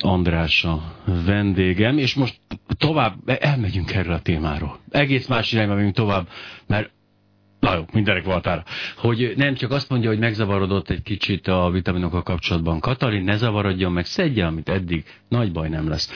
András 0.00 0.64
a 0.64 0.94
vendégem, 1.24 1.98
és 1.98 2.14
most 2.14 2.40
tovább, 2.78 3.14
elmegyünk 3.26 3.92
erről 3.94 4.12
a 4.12 4.20
témáról. 4.20 4.78
Egész 4.90 5.26
más 5.26 5.52
irányba 5.52 5.74
megyünk 5.74 5.94
tovább, 5.94 6.28
mert 6.66 6.90
Na 7.60 7.74
jó, 7.74 7.84
mindenek 7.92 8.24
voltára. 8.24 8.64
Hogy 8.96 9.32
nem 9.36 9.54
csak 9.54 9.70
azt 9.70 9.88
mondja, 9.88 10.08
hogy 10.08 10.18
megzavarodott 10.18 10.90
egy 10.90 11.02
kicsit 11.02 11.48
a 11.48 11.70
vitaminokkal 11.70 12.22
kapcsolatban 12.22 12.80
Katalin, 12.80 13.24
ne 13.24 13.36
zavarodjon 13.36 13.92
meg, 13.92 14.04
szedje, 14.04 14.46
amit 14.46 14.68
eddig, 14.68 15.04
nagy 15.28 15.52
baj 15.52 15.68
nem 15.68 15.88
lesz. 15.88 16.12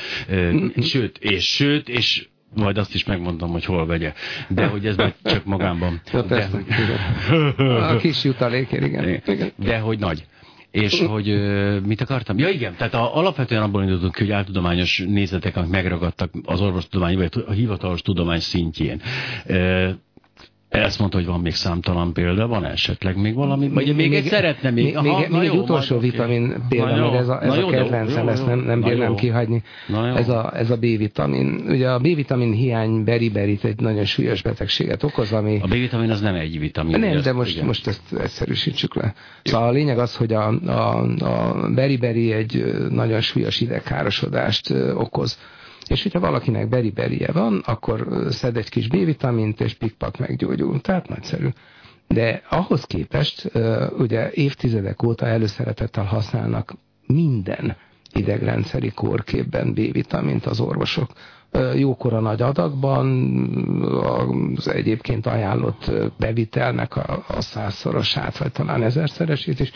Sőt, 0.83 1.19
és 1.19 1.45
sőt, 1.45 1.89
és 1.89 2.29
majd 2.55 2.79
azt 2.79 2.95
is 2.95 3.05
megmondom, 3.05 3.51
hogy 3.51 3.65
hol 3.65 3.87
vegye. 3.87 4.13
De 4.49 4.67
hogy 4.67 4.87
ez 4.87 4.97
már 4.97 5.15
csak 5.23 5.45
magámban. 5.45 6.01
De. 6.29 6.49
A 7.57 7.97
kis 7.97 8.25
jutalékért, 8.25 8.85
igen. 8.85 9.53
De 9.57 9.79
hogy 9.79 9.99
nagy. 9.99 10.27
És 10.73 11.01
hogy 11.15 11.27
mit 11.87 12.01
akartam? 12.01 12.39
Ja 12.39 12.49
igen, 12.49 12.75
tehát 12.77 12.95
a, 12.95 13.17
alapvetően 13.17 13.63
abból 13.63 13.83
indultunk 13.83 14.15
ki, 14.15 14.21
hogy 14.23 14.33
áltudományos 14.33 15.05
nézetek, 15.07 15.57
amik 15.57 15.71
megragadtak 15.71 16.31
az 16.45 16.61
orvostudomány, 16.61 17.17
vagy 17.17 17.45
a 17.47 17.53
hivatalos 17.53 18.03
tudomány 18.03 18.41
szintjén. 18.41 19.01
Ezt 20.73 20.99
mondta, 20.99 21.17
hogy 21.17 21.27
van 21.27 21.41
még 21.41 21.55
számtalan 21.55 22.13
példa, 22.13 22.47
van 22.47 22.65
esetleg 22.65 23.17
még 23.17 23.35
valami? 23.35 23.69
Vagy 23.69 23.87
még, 23.87 23.97
még 23.97 24.15
egy 24.15 24.25
szeretne 24.25 24.71
még? 24.71 24.85
Még, 24.85 24.97
Aha, 24.97 25.27
még 25.29 25.49
egy 25.49 25.57
utolsó 25.57 25.97
majd, 25.97 26.11
vitamin 26.11 26.55
példa, 26.69 27.11
mert 27.11 27.15
ez 27.15 27.29
a, 27.29 27.43
ez 27.43 27.57
a 27.57 27.67
kedvencem, 27.67 28.29
ezt 28.29 28.47
nem, 28.47 28.59
nem 28.59 28.81
bírnám 28.81 29.15
kihagyni. 29.15 29.63
Ez 30.15 30.29
a, 30.29 30.57
ez 30.57 30.71
a 30.71 30.77
B-vitamin. 30.77 31.65
Ugye 31.69 31.91
a 31.91 31.99
B-vitamin 31.99 32.53
hiány 32.53 33.05
beriberit 33.05 33.65
egy 33.65 33.81
nagyon 33.81 34.05
súlyos 34.05 34.43
betegséget 34.43 35.03
okoz, 35.03 35.33
ami... 35.33 35.59
A 35.63 35.67
B-vitamin 35.67 36.11
az 36.11 36.21
nem 36.21 36.35
egy 36.35 36.59
vitamin. 36.59 37.01
Nem, 37.01 37.21
de 37.21 37.33
most, 37.33 37.55
igen. 37.55 37.67
most 37.67 37.87
ezt 37.87 38.13
egyszerűsítsük 38.13 38.95
le. 38.95 39.15
Szóval 39.43 39.69
a 39.69 39.73
lényeg 39.73 39.99
az, 39.99 40.17
hogy 40.17 40.33
a, 40.33 40.49
a, 40.67 41.03
a 41.25 41.71
beriberi 41.75 42.33
egy 42.33 42.65
nagyon 42.91 43.21
súlyos 43.21 43.61
idegkárosodást 43.61 44.71
okoz 44.95 45.39
és 45.93 46.03
hogyha 46.03 46.21
valakinek 46.21 46.69
beriberie 46.69 47.33
van, 47.33 47.63
akkor 47.65 48.27
szed 48.29 48.57
egy 48.57 48.69
kis 48.69 48.89
B-vitamint, 48.89 49.61
és 49.61 49.75
pikpak 49.75 50.19
meggyógyul. 50.19 50.81
Tehát 50.81 51.09
nagyszerű. 51.09 51.49
De 52.09 52.43
ahhoz 52.49 52.85
képest, 52.85 53.51
ugye 53.99 54.31
évtizedek 54.31 55.03
óta 55.03 55.27
előszeretettel 55.27 56.05
használnak 56.05 56.75
minden 57.07 57.77
idegrendszeri 58.13 58.91
kórképben 58.91 59.73
B-vitamint 59.73 60.47
az 60.47 60.61
orvosok 60.61 61.11
jókora 61.75 62.21
nagy 62.21 62.43
adagban, 62.43 63.07
az 64.57 64.69
egyébként 64.69 65.27
ajánlott 65.27 65.91
bevitelnek 66.19 66.97
a, 66.97 67.25
a 67.29 67.41
százszorosát, 67.41 68.39
vagy 68.39 68.53
talán 68.53 68.83
ezerszeresét 68.83 69.61
is. 69.61 69.71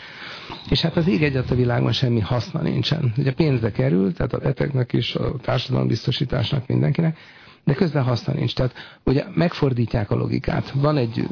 És 0.69 0.81
hát 0.81 0.95
az 0.97 1.07
ég 1.07 1.23
egyet 1.23 1.51
a 1.51 1.55
világon 1.55 1.91
semmi 1.91 2.19
haszna 2.19 2.61
nincsen. 2.61 3.13
Ugye 3.17 3.33
pénzbe 3.33 3.71
kerül, 3.71 4.13
tehát 4.13 4.33
a 4.33 4.37
betegnek 4.37 4.93
is, 4.93 5.15
a 5.15 5.31
társadalombiztosításnak, 5.41 6.67
mindenkinek, 6.67 7.17
de 7.63 7.73
közben 7.73 8.03
haszna 8.03 8.33
nincs. 8.33 8.55
Tehát 8.55 8.73
ugye 9.03 9.23
megfordítják 9.33 10.11
a 10.11 10.15
logikát. 10.15 10.71
Van 10.71 10.97
egy 10.97 11.27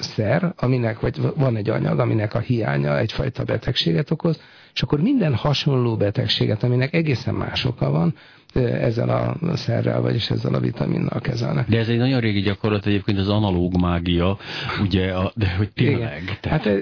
szer, 0.00 0.54
aminek, 0.56 1.00
vagy 1.00 1.20
van 1.36 1.56
egy 1.56 1.70
anyag, 1.70 1.98
aminek 1.98 2.34
a 2.34 2.38
hiánya 2.38 2.98
egyfajta 2.98 3.44
betegséget 3.44 4.10
okoz, 4.10 4.40
és 4.74 4.82
akkor 4.82 5.00
minden 5.00 5.34
hasonló 5.34 5.96
betegséget, 5.96 6.62
aminek 6.62 6.94
egészen 6.94 7.34
más 7.34 7.64
oka 7.64 7.90
van, 7.90 8.14
ezzel 8.58 9.08
a 9.08 9.56
szerrel, 9.56 10.00
vagyis 10.00 10.30
ezzel 10.30 10.54
a 10.54 10.60
vitaminnal 10.60 11.20
kezelnek. 11.20 11.68
De 11.68 11.78
ez 11.78 11.88
egy 11.88 11.98
nagyon 11.98 12.20
régi 12.20 12.40
gyakorlat 12.40 12.86
egyébként 12.86 13.18
az 13.18 13.28
analóg 13.28 13.80
mágia, 13.80 14.38
ugye, 14.82 15.12
a, 15.12 15.32
de 15.34 15.54
hogy 15.56 15.70
tényleg. 15.70 16.38
Tehát... 16.40 16.64
Hát 16.64 16.78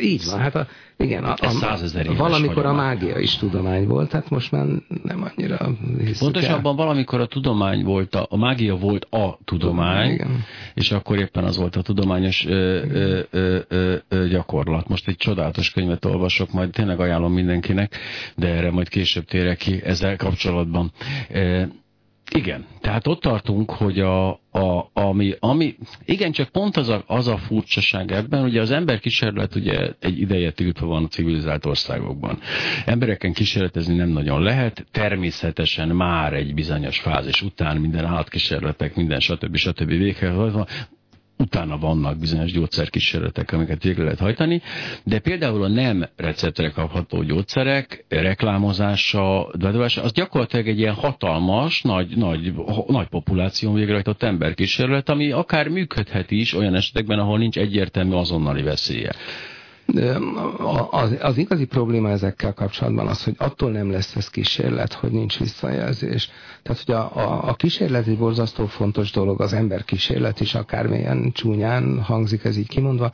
így 0.00 0.24
van, 0.30 0.38
hát 0.38 0.54
a, 0.54 0.66
igen, 1.00 1.24
a, 1.24 1.34
a, 1.38 2.14
valamikor 2.16 2.66
a 2.66 2.72
mágia 2.72 3.18
is 3.18 3.36
tudomány 3.36 3.86
volt, 3.86 4.12
hát 4.12 4.30
most 4.30 4.52
már 4.52 4.66
nem 5.02 5.30
annyira 5.36 5.56
Pontosabban 6.18 6.70
el. 6.70 6.84
valamikor 6.84 7.20
a 7.20 7.26
tudomány 7.26 7.84
volt, 7.84 8.14
a, 8.14 8.26
a 8.30 8.36
mágia 8.36 8.76
volt 8.76 9.06
a 9.10 9.38
tudomány, 9.44 10.10
igen. 10.10 10.44
és 10.74 10.92
akkor 10.92 11.18
éppen 11.18 11.44
az 11.44 11.56
volt 11.56 11.76
a 11.76 11.82
tudományos 11.82 12.46
ö, 12.46 12.82
ö, 12.92 13.20
ö, 13.30 13.58
ö, 13.68 13.94
ö, 14.08 14.28
gyakorlat. 14.28 14.88
Most 14.88 15.08
egy 15.08 15.16
csodálatos 15.16 15.70
könyvet 15.70 16.04
olvasok, 16.04 16.52
majd 16.52 16.70
tényleg 16.70 17.00
ajánlom 17.00 17.32
mindenkinek, 17.32 17.96
de 18.36 18.46
erre 18.46 18.70
majd 18.70 18.88
később 18.88 19.24
térek 19.24 19.56
ki 19.56 19.82
ezzel 19.84 20.16
kapcsolatban. 20.16 20.92
Igen, 22.30 22.66
tehát 22.80 23.06
ott 23.06 23.20
tartunk, 23.20 23.70
hogy 23.70 24.00
a, 24.00 24.28
a, 24.52 24.90
ami, 24.92 25.34
ami, 25.38 25.76
igen, 26.04 26.32
csak 26.32 26.48
pont 26.48 26.76
az 26.76 26.88
a, 26.88 27.02
az 27.06 27.28
a 27.28 27.36
furcsaság 27.36 28.12
ebben, 28.12 28.44
ugye 28.44 28.60
az 28.60 28.70
ember 28.70 29.00
kísérlet 29.00 29.54
ugye 29.54 29.92
egy 30.00 30.20
ideje 30.20 30.50
tiltva 30.50 30.86
van 30.86 31.04
a 31.04 31.08
civilizált 31.08 31.66
országokban. 31.66 32.38
Embereken 32.84 33.32
kísérletezni 33.32 33.94
nem 33.94 34.08
nagyon 34.08 34.42
lehet, 34.42 34.86
természetesen 34.90 35.88
már 35.88 36.32
egy 36.32 36.54
bizonyos 36.54 36.98
fázis 36.98 37.42
után 37.42 37.76
minden 37.76 38.04
állatkísérletek, 38.04 38.94
minden 38.94 39.20
stb. 39.20 39.56
stb. 39.56 39.88
véghez 39.88 40.34
van, 40.34 40.66
utána 41.38 41.78
vannak 41.78 42.18
bizonyos 42.18 42.52
gyógyszerkísérletek, 42.52 43.52
amiket 43.52 43.82
végre 43.82 44.02
lehet 44.02 44.18
hajtani, 44.18 44.62
de 45.04 45.18
például 45.18 45.62
a 45.62 45.68
nem 45.68 46.08
receptre 46.16 46.70
kapható 46.70 47.22
gyógyszerek 47.22 48.04
reklámozása, 48.08 49.50
beadása, 49.58 50.02
az 50.02 50.12
gyakorlatilag 50.12 50.68
egy 50.68 50.78
ilyen 50.78 50.94
hatalmas, 50.94 51.82
nagy, 51.82 52.16
nagy, 52.16 52.52
nagy 52.86 53.08
populáción 53.08 53.74
végrehajtott 53.74 54.22
emberkísérlet, 54.22 55.08
ami 55.08 55.30
akár 55.30 55.68
működhet 55.68 56.30
is 56.30 56.54
olyan 56.54 56.74
esetekben, 56.74 57.18
ahol 57.18 57.38
nincs 57.38 57.58
egyértelmű 57.58 58.14
azonnali 58.14 58.62
veszélye. 58.62 59.12
Az, 60.90 61.16
az 61.20 61.36
igazi 61.36 61.64
probléma 61.64 62.10
ezekkel 62.10 62.52
kapcsolatban 62.54 63.06
az, 63.06 63.24
hogy 63.24 63.34
attól 63.38 63.70
nem 63.70 63.90
lesz 63.90 64.16
ez 64.16 64.28
kísérlet, 64.30 64.92
hogy 64.92 65.10
nincs 65.10 65.38
visszajelzés. 65.38 66.30
Tehát, 66.62 66.82
hogy 66.84 66.94
a, 66.94 67.16
a, 67.16 67.48
a 67.48 67.54
kísérlet 67.54 68.16
borzasztó 68.16 68.66
fontos 68.66 69.10
dolog, 69.10 69.40
az 69.40 69.52
ember 69.52 69.84
kísérlet 69.84 70.40
is, 70.40 70.54
akármilyen 70.54 71.32
csúnyán 71.32 72.02
hangzik 72.02 72.44
ez 72.44 72.56
így 72.56 72.68
kimondva, 72.68 73.12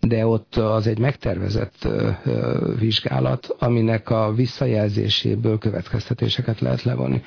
de 0.00 0.26
ott 0.26 0.56
az 0.56 0.86
egy 0.86 0.98
megtervezett 0.98 1.88
vizsgálat, 2.78 3.54
aminek 3.58 4.10
a 4.10 4.32
visszajelzéséből 4.34 5.58
következtetéseket 5.58 6.60
lehet 6.60 6.82
levonni. 6.82 7.22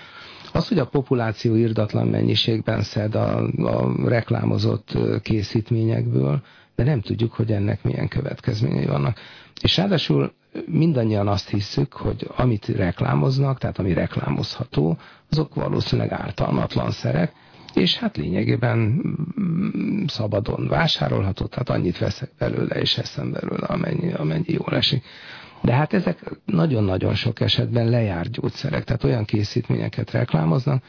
Az, 0.53 0.67
hogy 0.67 0.79
a 0.79 0.85
populáció 0.85 1.55
irdatlan 1.55 2.07
mennyiségben 2.07 2.81
szed 2.81 3.15
a, 3.15 3.37
a 3.57 4.07
reklámozott 4.09 4.97
készítményekből, 5.21 6.41
de 6.75 6.83
nem 6.83 7.01
tudjuk, 7.01 7.33
hogy 7.33 7.51
ennek 7.51 7.83
milyen 7.83 8.07
következményei 8.07 8.85
vannak. 8.85 9.17
És 9.61 9.77
ráadásul 9.77 10.33
mindannyian 10.65 11.27
azt 11.27 11.49
hiszük, 11.49 11.93
hogy 11.93 12.27
amit 12.35 12.67
reklámoznak, 12.67 13.57
tehát 13.57 13.79
ami 13.79 13.93
reklámozható, 13.93 14.97
azok 15.31 15.55
valószínűleg 15.55 16.11
ártalmatlan 16.11 16.91
szerek, 16.91 17.33
és 17.73 17.97
hát 17.97 18.17
lényegében 18.17 18.77
mm, 19.39 20.03
szabadon 20.07 20.67
vásárolható, 20.67 21.45
tehát 21.45 21.69
annyit 21.69 21.97
veszek 21.97 22.31
belőle, 22.37 22.75
és 22.75 22.97
eszem 22.97 23.31
belőle, 23.31 23.65
amennyi, 23.67 24.13
amennyi 24.13 24.45
jól 24.53 24.75
esik. 24.75 25.03
De 25.65 25.73
hát 25.73 25.93
ezek 25.93 26.19
nagyon-nagyon 26.45 27.15
sok 27.15 27.39
esetben 27.39 27.89
lejárt 27.89 28.31
gyógyszerek, 28.31 28.83
tehát 28.83 29.03
olyan 29.03 29.25
készítményeket 29.25 30.11
reklámoznak, 30.11 30.83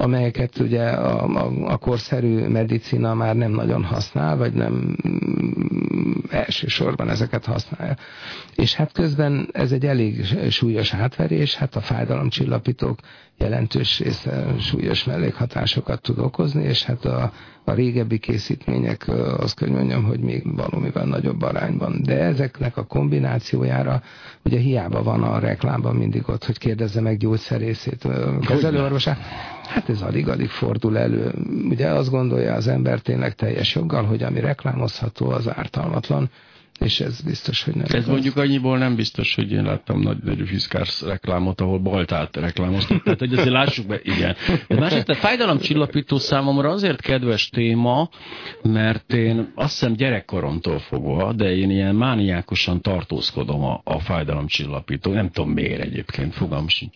amelyeket 0.00 0.58
ugye 0.58 0.82
a, 0.82 1.24
a, 1.24 1.50
a 1.72 1.76
korszerű 1.76 2.46
medicina 2.46 3.14
már 3.14 3.36
nem 3.36 3.50
nagyon 3.50 3.84
használ, 3.84 4.36
vagy 4.36 4.52
nem 4.52 4.96
mm, 5.08 6.12
elsősorban 6.30 7.08
ezeket 7.08 7.44
használja. 7.44 7.96
És 8.54 8.74
hát 8.74 8.92
közben 8.92 9.48
ez 9.52 9.72
egy 9.72 9.86
elég 9.86 10.24
súlyos 10.50 10.94
átverés, 10.94 11.54
hát 11.54 11.76
a 11.76 11.80
fájdalomcsillapítók 11.80 12.98
jelentős 13.38 13.98
része 13.98 14.54
súlyos 14.58 15.04
mellékhatásokat 15.04 16.02
tud 16.02 16.18
okozni, 16.18 16.64
és 16.64 16.84
hát 16.84 17.04
a, 17.04 17.32
a 17.64 17.72
régebbi 17.72 18.18
készítmények 18.18 19.08
azt 19.38 19.56
kell 19.58 19.68
mondjam, 19.68 20.04
hogy 20.04 20.20
még 20.20 20.54
valamivel 20.56 21.04
nagyobb 21.04 21.42
arányban. 21.42 22.02
De 22.02 22.18
ezeknek 22.18 22.76
a 22.76 22.84
kombinációjára 22.84 24.02
ugye 24.44 24.58
hiába 24.58 25.02
van 25.02 25.22
a 25.22 25.38
reklámban 25.38 25.96
mindig 25.96 26.28
ott, 26.28 26.44
hogy 26.44 26.58
kérdezze 26.58 27.00
meg 27.00 27.16
gyógyszerészét, 27.16 28.08
kezelőorvosát. 28.46 29.18
Hát 29.70 29.88
ez 29.88 30.02
alig-alig 30.02 30.48
fordul 30.48 30.98
elő. 30.98 31.32
Ugye 31.68 31.88
azt 31.88 32.10
gondolja 32.10 32.54
az 32.54 32.68
ember 32.68 33.00
tényleg 33.00 33.34
teljes 33.34 33.74
joggal, 33.74 34.04
hogy 34.04 34.22
ami 34.22 34.40
reklámozható, 34.40 35.30
az 35.30 35.48
ártalmatlan, 35.48 36.30
és 36.80 37.00
ez 37.00 37.20
biztos, 37.20 37.62
hogy 37.62 37.74
nem. 37.74 37.84
Ez 37.84 37.92
igaz. 37.92 38.06
mondjuk 38.06 38.36
annyiból 38.36 38.78
nem 38.78 38.94
biztos, 38.94 39.34
hogy 39.34 39.52
én 39.52 39.62
láttam 39.62 40.00
nagy 40.00 40.16
nevű 40.24 40.44
Fiskars 40.44 41.02
reklámot, 41.02 41.60
ahol 41.60 41.78
Baltát 41.78 42.36
reklámoztak. 42.36 43.02
Tehát, 43.02 43.18
hogy 43.18 43.32
azért 43.32 43.50
lássuk 43.50 43.86
be, 43.86 44.00
igen. 44.02 44.36
A 44.68 44.74
másik, 44.74 45.02
tehát 45.02 45.22
fájdalomcsillapító 45.22 46.18
számomra 46.18 46.70
azért 46.70 47.00
kedves 47.00 47.48
téma, 47.48 48.08
mert 48.62 49.12
én 49.12 49.52
azt 49.54 49.70
hiszem 49.78 49.92
gyerekkoromtól 49.92 50.78
fogva, 50.78 51.32
de 51.32 51.56
én 51.56 51.70
ilyen 51.70 51.94
mániákosan 51.94 52.80
tartózkodom 52.80 53.62
a, 53.64 53.80
a 53.84 53.98
fájdalomcsillapító. 53.98 55.12
Nem 55.12 55.30
tudom 55.30 55.50
miért 55.50 55.80
egyébként, 55.80 56.34
fogalm 56.34 56.68
sincs 56.68 56.94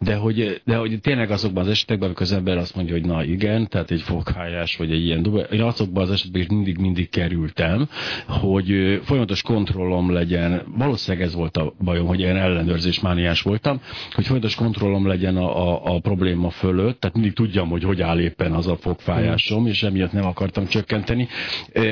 de 0.00 0.14
hogy, 0.14 0.60
de 0.64 0.76
hogy 0.76 1.00
tényleg 1.00 1.30
azokban 1.30 1.64
az 1.64 1.70
esetekben, 1.70 2.06
amikor 2.06 2.26
az 2.26 2.32
ember 2.32 2.56
azt 2.56 2.74
mondja, 2.74 2.94
hogy 2.94 3.04
na 3.04 3.24
igen, 3.24 3.68
tehát 3.68 3.90
egy 3.90 4.02
foghájás, 4.02 4.76
vagy 4.76 4.92
egy 4.92 5.04
ilyen 5.04 5.22
dubá, 5.22 5.40
én 5.40 5.62
azokban 5.62 6.02
az 6.02 6.10
esetekben 6.10 6.42
is 6.42 6.48
mindig, 6.48 6.78
mindig 6.78 7.08
kerültem, 7.10 7.88
hogy 8.26 9.00
folyamatos 9.04 9.42
kontrollom 9.42 10.12
legyen, 10.12 10.62
valószínűleg 10.76 11.26
ez 11.26 11.34
volt 11.34 11.56
a 11.56 11.74
bajom, 11.84 12.06
hogy 12.06 12.18
ilyen 12.18 12.36
ellenőrzés 12.36 13.00
mániás 13.00 13.42
voltam, 13.42 13.80
hogy 14.12 14.26
folyamatos 14.26 14.54
kontrollom 14.54 15.06
legyen 15.06 15.36
a, 15.36 15.68
a, 15.68 15.94
a 15.94 16.00
probléma 16.00 16.50
fölött, 16.50 17.00
tehát 17.00 17.16
mindig 17.16 17.32
tudjam, 17.32 17.68
hogy 17.68 17.82
hogy 17.82 18.00
áll 18.00 18.20
éppen 18.20 18.52
az 18.52 18.66
a 18.66 18.76
fogfájásom, 18.76 19.66
és 19.66 19.82
emiatt 19.82 20.12
nem 20.12 20.26
akartam 20.26 20.66
csökkenteni. 20.66 21.28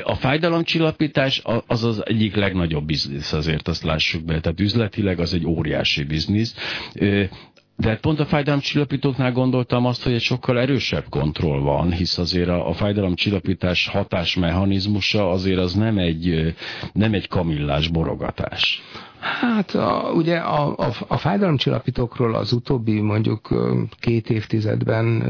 A 0.02 0.14
fájdalomcsillapítás 0.14 1.42
az 1.66 1.84
az 1.84 2.02
egyik 2.06 2.34
legnagyobb 2.34 2.84
biznisz, 2.84 3.32
azért 3.32 3.68
azt 3.68 3.82
lássuk 3.82 4.24
be, 4.24 4.40
tehát 4.40 4.60
üzletileg 4.60 5.20
az 5.20 5.34
egy 5.34 5.46
óriási 5.46 6.04
biznisz. 6.04 6.54
De 7.76 7.96
pont 7.96 8.20
a 8.20 8.24
fájdalomcsillapítóknál 8.26 9.32
gondoltam 9.32 9.86
azt, 9.86 10.02
hogy 10.02 10.12
egy 10.12 10.20
sokkal 10.20 10.60
erősebb 10.60 11.04
kontroll 11.08 11.60
van, 11.60 11.92
hisz 11.92 12.18
azért 12.18 12.48
a, 12.48 12.68
a 12.68 12.72
fájdalomcsillapítás 12.72 13.88
hatásmechanizmusa 13.88 15.30
azért 15.30 15.58
az 15.58 15.74
nem 15.74 15.98
egy, 15.98 16.54
nem 16.92 17.12
egy 17.14 17.28
kamillás 17.28 17.88
borogatás. 17.88 18.82
Hát 19.18 19.74
a, 19.74 20.12
ugye 20.14 20.36
a, 20.36 20.76
a, 20.76 20.92
a 21.08 21.16
fájdalomcsillapítókról 21.16 22.34
az 22.34 22.52
utóbbi 22.52 23.00
mondjuk 23.00 23.48
két 24.00 24.30
évtizedben 24.30 25.22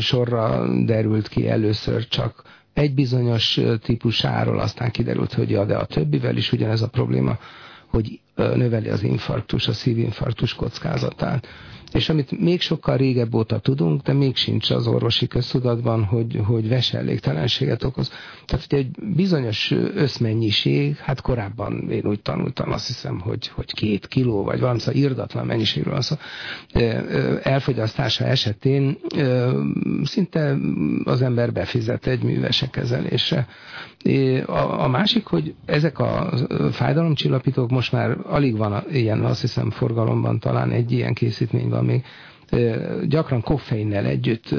sorra 0.00 0.68
derült 0.84 1.28
ki 1.28 1.48
először 1.48 2.08
csak 2.08 2.42
egy 2.72 2.94
bizonyos 2.94 3.60
típusáról, 3.82 4.58
aztán 4.58 4.90
kiderült, 4.90 5.32
hogy 5.32 5.50
ja, 5.50 5.64
de 5.64 5.76
a 5.76 5.84
többivel 5.84 6.36
is 6.36 6.52
ugyanez 6.52 6.82
a 6.82 6.88
probléma, 6.88 7.38
hogy 7.86 8.20
növeli 8.34 8.88
az 8.88 9.02
infarktus, 9.02 9.68
a 9.68 9.72
szívinfarktus 9.72 10.54
kockázatát 10.54 11.46
és 11.94 12.08
amit 12.08 12.40
még 12.40 12.60
sokkal 12.60 12.96
régebb 12.96 13.34
óta 13.34 13.58
tudunk, 13.58 14.02
de 14.02 14.12
még 14.12 14.36
sincs 14.36 14.70
az 14.70 14.86
orvosi 14.86 15.26
köztudatban, 15.26 16.04
hogy, 16.04 16.40
hogy 16.44 16.68
veselégtelenséget 16.68 17.84
okoz. 17.84 18.10
Tehát 18.46 18.66
hogy 18.68 18.78
egy 18.78 19.14
bizonyos 19.14 19.70
összmennyiség, 19.94 20.96
hát 20.96 21.20
korábban 21.20 21.90
én 21.90 22.06
úgy 22.06 22.20
tanultam, 22.20 22.72
azt 22.72 22.86
hiszem, 22.86 23.20
hogy, 23.20 23.48
hogy 23.48 23.72
két 23.72 24.06
kiló, 24.06 24.44
vagy 24.44 24.60
valami 24.60 24.78
szóval 24.78 25.00
irdatlan 25.00 25.46
mennyiségről 25.46 25.92
van 25.92 26.02
szó, 26.02 26.16
elfogyasztása 27.42 28.24
esetén 28.24 28.98
szinte 30.04 30.56
az 31.04 31.22
ember 31.22 31.52
befizet 31.52 32.06
egy 32.06 32.22
művese 32.22 32.70
kezelésre. 32.70 33.46
A, 34.46 34.88
másik, 34.88 35.26
hogy 35.26 35.54
ezek 35.64 35.98
a 35.98 36.32
fájdalomcsillapítók 36.70 37.70
most 37.70 37.92
már 37.92 38.16
alig 38.26 38.56
van 38.56 38.84
ilyen, 38.90 39.24
azt 39.24 39.40
hiszem 39.40 39.70
forgalomban 39.70 40.38
talán 40.38 40.70
egy 40.70 40.92
ilyen 40.92 41.14
készítmény 41.14 41.68
van 41.68 41.84
még, 41.84 42.04
gyakran 43.08 43.42
koffeinnel 43.42 44.04
együtt 44.04 44.54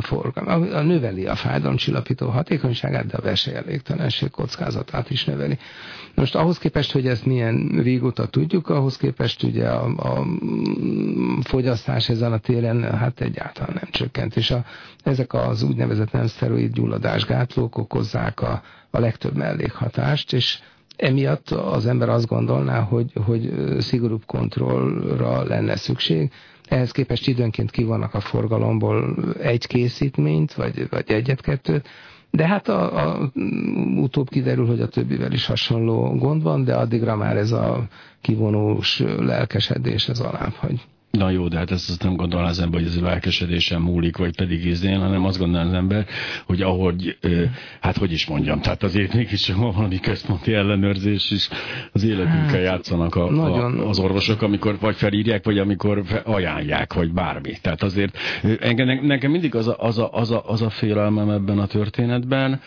forgal, 0.00 0.82
növeli 0.82 1.26
a 1.26 1.34
fájdalomcsillapító 1.34 2.28
hatékonyságát, 2.28 3.06
de 3.06 3.16
a 3.16 3.20
versenyelégtelenség 3.22 4.30
kockázatát 4.30 5.10
is 5.10 5.24
növeli. 5.24 5.58
Most 6.14 6.34
ahhoz 6.34 6.58
képest, 6.58 6.92
hogy 6.92 7.06
ezt 7.06 7.26
milyen 7.26 7.80
régóta 7.82 8.26
tudjuk, 8.26 8.68
ahhoz 8.68 8.96
képest 8.96 9.42
ugye 9.42 9.68
a, 9.68 9.84
a 9.96 10.26
fogyasztás 11.42 12.08
ezen 12.08 12.32
a 12.32 12.38
téren 12.38 12.82
hát 12.96 13.20
egyáltalán 13.20 13.72
nem 13.74 13.90
csökkent, 13.90 14.36
és 14.36 14.50
a, 14.50 14.64
ezek 15.04 15.32
az 15.32 15.62
úgynevezett 15.62 16.12
nem 16.12 16.26
szteroid 16.26 16.72
gyulladásgátlók 16.72 17.78
okozzák 17.78 18.40
a, 18.40 18.62
a 18.90 18.98
legtöbb 18.98 19.36
mellékhatást, 19.36 20.32
és 20.32 20.58
emiatt 20.96 21.50
az 21.50 21.86
ember 21.86 22.08
azt 22.08 22.26
gondolná, 22.26 22.80
hogy, 22.80 23.12
hogy 23.24 23.52
szigorúbb 23.78 24.24
kontrollra 24.26 25.42
lenne 25.42 25.76
szükség, 25.76 26.32
ehhez 26.68 26.90
képest 26.90 27.28
időnként 27.28 27.70
kivannak 27.70 28.14
a 28.14 28.20
forgalomból 28.20 29.16
egy 29.40 29.66
készítményt, 29.66 30.54
vagy, 30.54 30.88
vagy 30.90 31.10
egyet-kettőt, 31.10 31.88
de 32.30 32.46
hát 32.46 32.68
a, 32.68 33.08
a, 33.08 33.30
utóbb 33.96 34.28
kiderül, 34.28 34.66
hogy 34.66 34.80
a 34.80 34.88
többivel 34.88 35.32
is 35.32 35.46
hasonló 35.46 36.16
gond 36.16 36.42
van, 36.42 36.64
de 36.64 36.74
addigra 36.74 37.16
már 37.16 37.36
ez 37.36 37.52
a 37.52 37.86
kivonós 38.20 39.02
lelkesedés 39.18 40.08
ez 40.08 40.20
alább 40.20 40.52
hagy. 40.52 40.80
Na 41.10 41.30
jó, 41.30 41.48
de 41.48 41.58
hát 41.58 41.70
ezt, 41.70 41.90
ezt 41.90 42.02
nem 42.02 42.16
gondolná 42.16 42.48
az 42.48 42.60
ember, 42.60 42.80
hogy 42.80 42.88
ez 42.88 42.96
a 42.96 43.02
lelkesedésen 43.02 43.80
múlik, 43.80 44.16
vagy 44.16 44.36
pedig 44.36 44.66
ízdén, 44.66 45.00
hanem 45.00 45.24
azt 45.24 45.38
gondolná 45.38 45.66
az 45.66 45.72
ember, 45.72 46.06
hogy 46.46 46.62
ahogy, 46.62 47.18
hát 47.80 47.96
hogy 47.96 48.12
is 48.12 48.26
mondjam, 48.26 48.60
tehát 48.60 48.82
azért 48.82 49.14
mégiscsak 49.14 49.56
van 49.56 49.72
valami 49.72 50.00
központi 50.00 50.54
ellenőrzés 50.54 51.30
is, 51.30 51.48
az 51.92 52.04
életünkkel 52.04 52.48
hát, 52.48 52.62
játszanak 52.62 53.14
a, 53.14 53.30
nagyon... 53.30 53.78
a, 53.78 53.88
az 53.88 53.98
orvosok, 53.98 54.42
amikor 54.42 54.78
vagy 54.80 54.96
felírják, 54.96 55.44
vagy 55.44 55.58
amikor 55.58 56.02
ajánlják, 56.24 56.92
vagy 56.92 57.12
bármi. 57.12 57.52
Tehát 57.62 57.82
azért 57.82 58.18
engem, 58.60 59.06
nekem 59.06 59.30
mindig 59.30 59.54
az 59.54 59.68
a, 59.68 59.76
az, 59.78 59.98
a, 59.98 60.08
az, 60.12 60.30
a, 60.30 60.42
az 60.46 60.62
a 60.62 60.70
félelmem 60.70 61.30
ebben 61.30 61.58
a 61.58 61.66
történetben, 61.66 62.60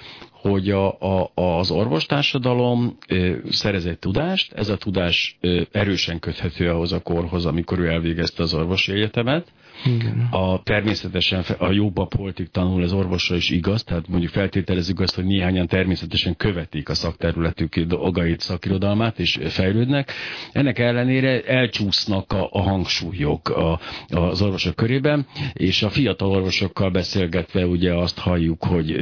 hogy 0.49 0.69
a, 0.69 0.99
a, 0.99 1.31
az 1.33 1.71
orvostársadalom 1.71 2.97
ö, 3.07 3.35
szerezett 3.49 3.99
tudást, 3.99 4.53
ez 4.53 4.69
a 4.69 4.77
tudás 4.77 5.39
erősen 5.71 6.19
köthető 6.19 6.69
ahhoz 6.69 6.91
a 6.91 7.01
korhoz, 7.01 7.45
amikor 7.45 7.79
ő 7.79 7.87
elvégezte 7.87 8.43
az 8.43 8.53
orvosi 8.53 8.91
egyetemet, 8.91 9.51
igen. 9.85 10.27
A 10.31 10.63
természetesen 10.63 11.43
a 11.57 11.71
jobb 11.71 11.97
a 11.97 12.05
poltig 12.05 12.49
tanul, 12.49 12.83
az 12.83 12.93
orvosra 12.93 13.35
is 13.35 13.49
igaz, 13.49 13.83
tehát 13.83 14.07
mondjuk 14.07 14.31
feltételezzük 14.31 14.99
azt, 14.99 15.15
hogy 15.15 15.25
néhányan 15.25 15.67
természetesen 15.67 16.35
követik 16.35 16.89
a 16.89 16.93
szakterületük 16.93 17.79
dolgait, 17.79 18.39
szakirodalmát 18.39 19.19
és 19.19 19.39
fejlődnek. 19.43 20.11
Ennek 20.51 20.79
ellenére 20.79 21.41
elcsúsznak 21.41 22.33
a, 22.33 22.47
a 22.51 22.61
hangsúlyok 22.61 23.49
a, 23.49 23.79
az 24.07 24.41
orvosok 24.41 24.75
körében, 24.75 25.25
és 25.53 25.83
a 25.83 25.89
fiatal 25.89 26.29
orvosokkal 26.29 26.89
beszélgetve 26.89 27.65
ugye 27.65 27.93
azt 27.93 28.19
halljuk, 28.19 28.63
hogy 28.63 28.95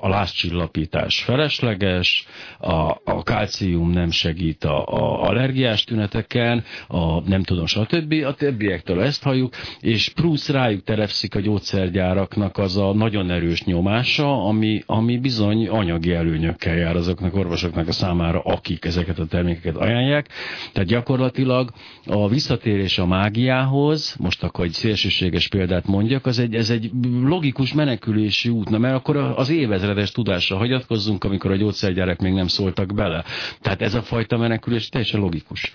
a 0.00 0.08
lázcsillapítás 0.08 1.22
felesleges, 1.22 2.26
a, 2.58 3.00
a 3.04 3.22
kalcium 3.24 3.90
nem 3.90 4.10
segít 4.10 4.64
a, 4.64 4.86
a 4.86 5.22
allergiás 5.22 5.84
tüneteken, 5.84 6.64
a 6.88 7.28
nem 7.28 7.42
tudom, 7.42 7.66
stb. 7.66 8.12
A 8.26 8.34
többiektől 8.34 9.02
ezt 9.02 9.22
halljuk, 9.22 9.54
és 9.80 10.08
plusz 10.08 10.48
rájuk 10.48 10.84
terepszik 10.84 11.34
a 11.34 11.40
gyógyszergyáraknak 11.40 12.58
az 12.58 12.76
a 12.76 12.92
nagyon 12.92 13.30
erős 13.30 13.64
nyomása, 13.64 14.44
ami, 14.44 14.82
ami 14.86 15.18
bizony 15.18 15.68
anyagi 15.68 16.12
előnyökkel 16.12 16.76
jár 16.76 16.96
azoknak 16.96 17.34
orvosoknak 17.34 17.88
a 17.88 17.92
számára, 17.92 18.40
akik 18.40 18.84
ezeket 18.84 19.18
a 19.18 19.26
termékeket 19.26 19.76
ajánlják. 19.76 20.28
Tehát 20.72 20.88
gyakorlatilag 20.88 21.70
a 22.06 22.28
visszatérés 22.28 22.98
a 22.98 23.06
mágiához, 23.06 24.16
most 24.18 24.42
akkor 24.42 24.64
egy 24.64 24.72
szélsőséges 24.72 25.48
példát 25.48 25.86
mondjak, 25.86 26.26
az 26.26 26.38
egy, 26.38 26.54
ez 26.54 26.70
egy 26.70 26.90
logikus 27.22 27.72
menekülési 27.72 28.48
út, 28.48 28.68
na, 28.68 28.78
mert 28.78 28.94
akkor 28.94 29.16
az 29.16 29.50
éve 29.50 29.75
évezredes 29.76 30.10
tudásra 30.10 30.56
hagyatkozzunk, 30.56 31.24
amikor 31.24 31.50
a 31.50 31.56
gyógyszergyárek 31.56 32.20
még 32.20 32.32
nem 32.32 32.46
szóltak 32.46 32.94
bele. 32.94 33.24
Tehát 33.60 33.82
ez 33.82 33.94
a 33.94 34.02
fajta 34.02 34.36
menekülés 34.36 34.88
teljesen 34.88 35.20
logikus. 35.20 35.74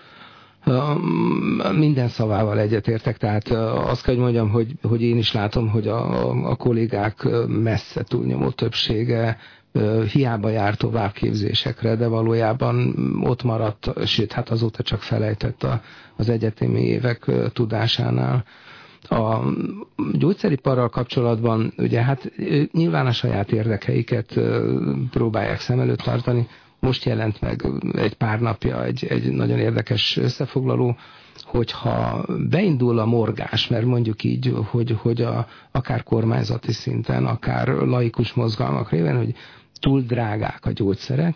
Minden 1.71 2.07
szavával 2.07 2.59
egyetértek, 2.59 3.17
tehát 3.17 3.49
azt 3.49 4.03
kell, 4.03 4.13
hogy 4.13 4.23
mondjam, 4.23 4.49
hogy, 4.49 4.71
hogy 4.81 5.01
én 5.01 5.17
is 5.17 5.31
látom, 5.31 5.69
hogy 5.69 5.87
a, 5.87 6.29
a 6.49 6.55
kollégák 6.55 7.27
messze 7.47 8.03
túlnyomó 8.03 8.49
többsége 8.49 9.37
hiába 10.11 10.49
jár 10.49 10.75
továbbképzésekre, 10.75 11.95
de 11.95 12.07
valójában 12.07 12.95
ott 13.23 13.43
maradt, 13.43 14.05
sőt, 14.05 14.31
hát 14.31 14.49
azóta 14.49 14.83
csak 14.83 15.01
felejtett 15.01 15.63
a, 15.63 15.81
az 16.15 16.29
egyetemi 16.29 16.81
évek 16.81 17.31
tudásánál. 17.53 18.43
A 19.12 19.41
gyógyszeriparral 20.14 20.89
kapcsolatban 20.89 21.74
ugye 21.78 22.01
hát 22.01 22.32
nyilván 22.72 23.05
a 23.05 23.12
saját 23.12 23.51
érdekeiket 23.51 24.39
próbálják 25.09 25.59
szem 25.59 25.80
előtt 25.80 26.01
tartani. 26.01 26.47
Most 26.80 27.05
jelent 27.05 27.41
meg 27.41 27.66
egy 27.95 28.14
pár 28.14 28.39
napja 28.39 28.84
egy, 28.84 29.05
egy 29.09 29.32
nagyon 29.32 29.59
érdekes 29.59 30.18
összefoglaló, 30.18 30.95
hogyha 31.43 32.26
beindul 32.49 32.99
a 32.99 33.05
morgás, 33.05 33.68
mert 33.68 33.86
mondjuk 33.86 34.24
így, 34.24 34.53
hogy, 34.66 34.97
hogy 35.01 35.22
a, 35.22 35.47
akár 35.72 36.03
kormányzati 36.03 36.72
szinten, 36.72 37.26
akár 37.26 37.68
laikus 37.68 38.34
mozgalmak 38.34 38.89
révén, 38.89 39.18
hogy 39.18 39.36
túl 39.82 40.01
drágák 40.01 40.65
a 40.65 40.71
gyógyszerek, 40.71 41.36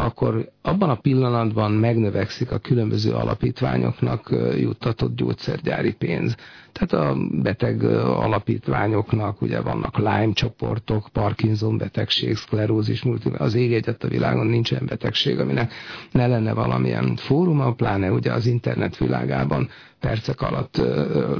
akkor 0.00 0.50
abban 0.62 0.90
a 0.90 0.94
pillanatban 0.94 1.72
megnövekszik 1.72 2.50
a 2.50 2.58
különböző 2.58 3.12
alapítványoknak 3.12 4.28
juttatott 4.58 5.16
gyógyszergyári 5.16 5.92
pénz. 5.94 6.34
Tehát 6.72 7.06
a 7.06 7.16
beteg 7.42 7.82
alapítványoknak 8.04 9.42
ugye 9.42 9.60
vannak 9.60 9.98
Lyme 9.98 10.32
csoportok, 10.32 11.08
Parkinson 11.12 11.78
betegség, 11.78 12.36
szklerózis, 12.36 13.04
az 13.38 13.54
ég 13.54 13.72
egyet 13.74 14.04
a 14.04 14.08
világon 14.08 14.46
nincsen 14.46 14.86
betegség, 14.86 15.38
aminek 15.38 15.72
ne 16.12 16.26
lenne 16.26 16.52
valamilyen 16.52 17.16
fóruma, 17.16 17.72
pláne 17.72 18.12
ugye 18.12 18.32
az 18.32 18.46
internet 18.46 18.96
világában 18.96 19.68
percek 20.00 20.40
alatt 20.40 20.76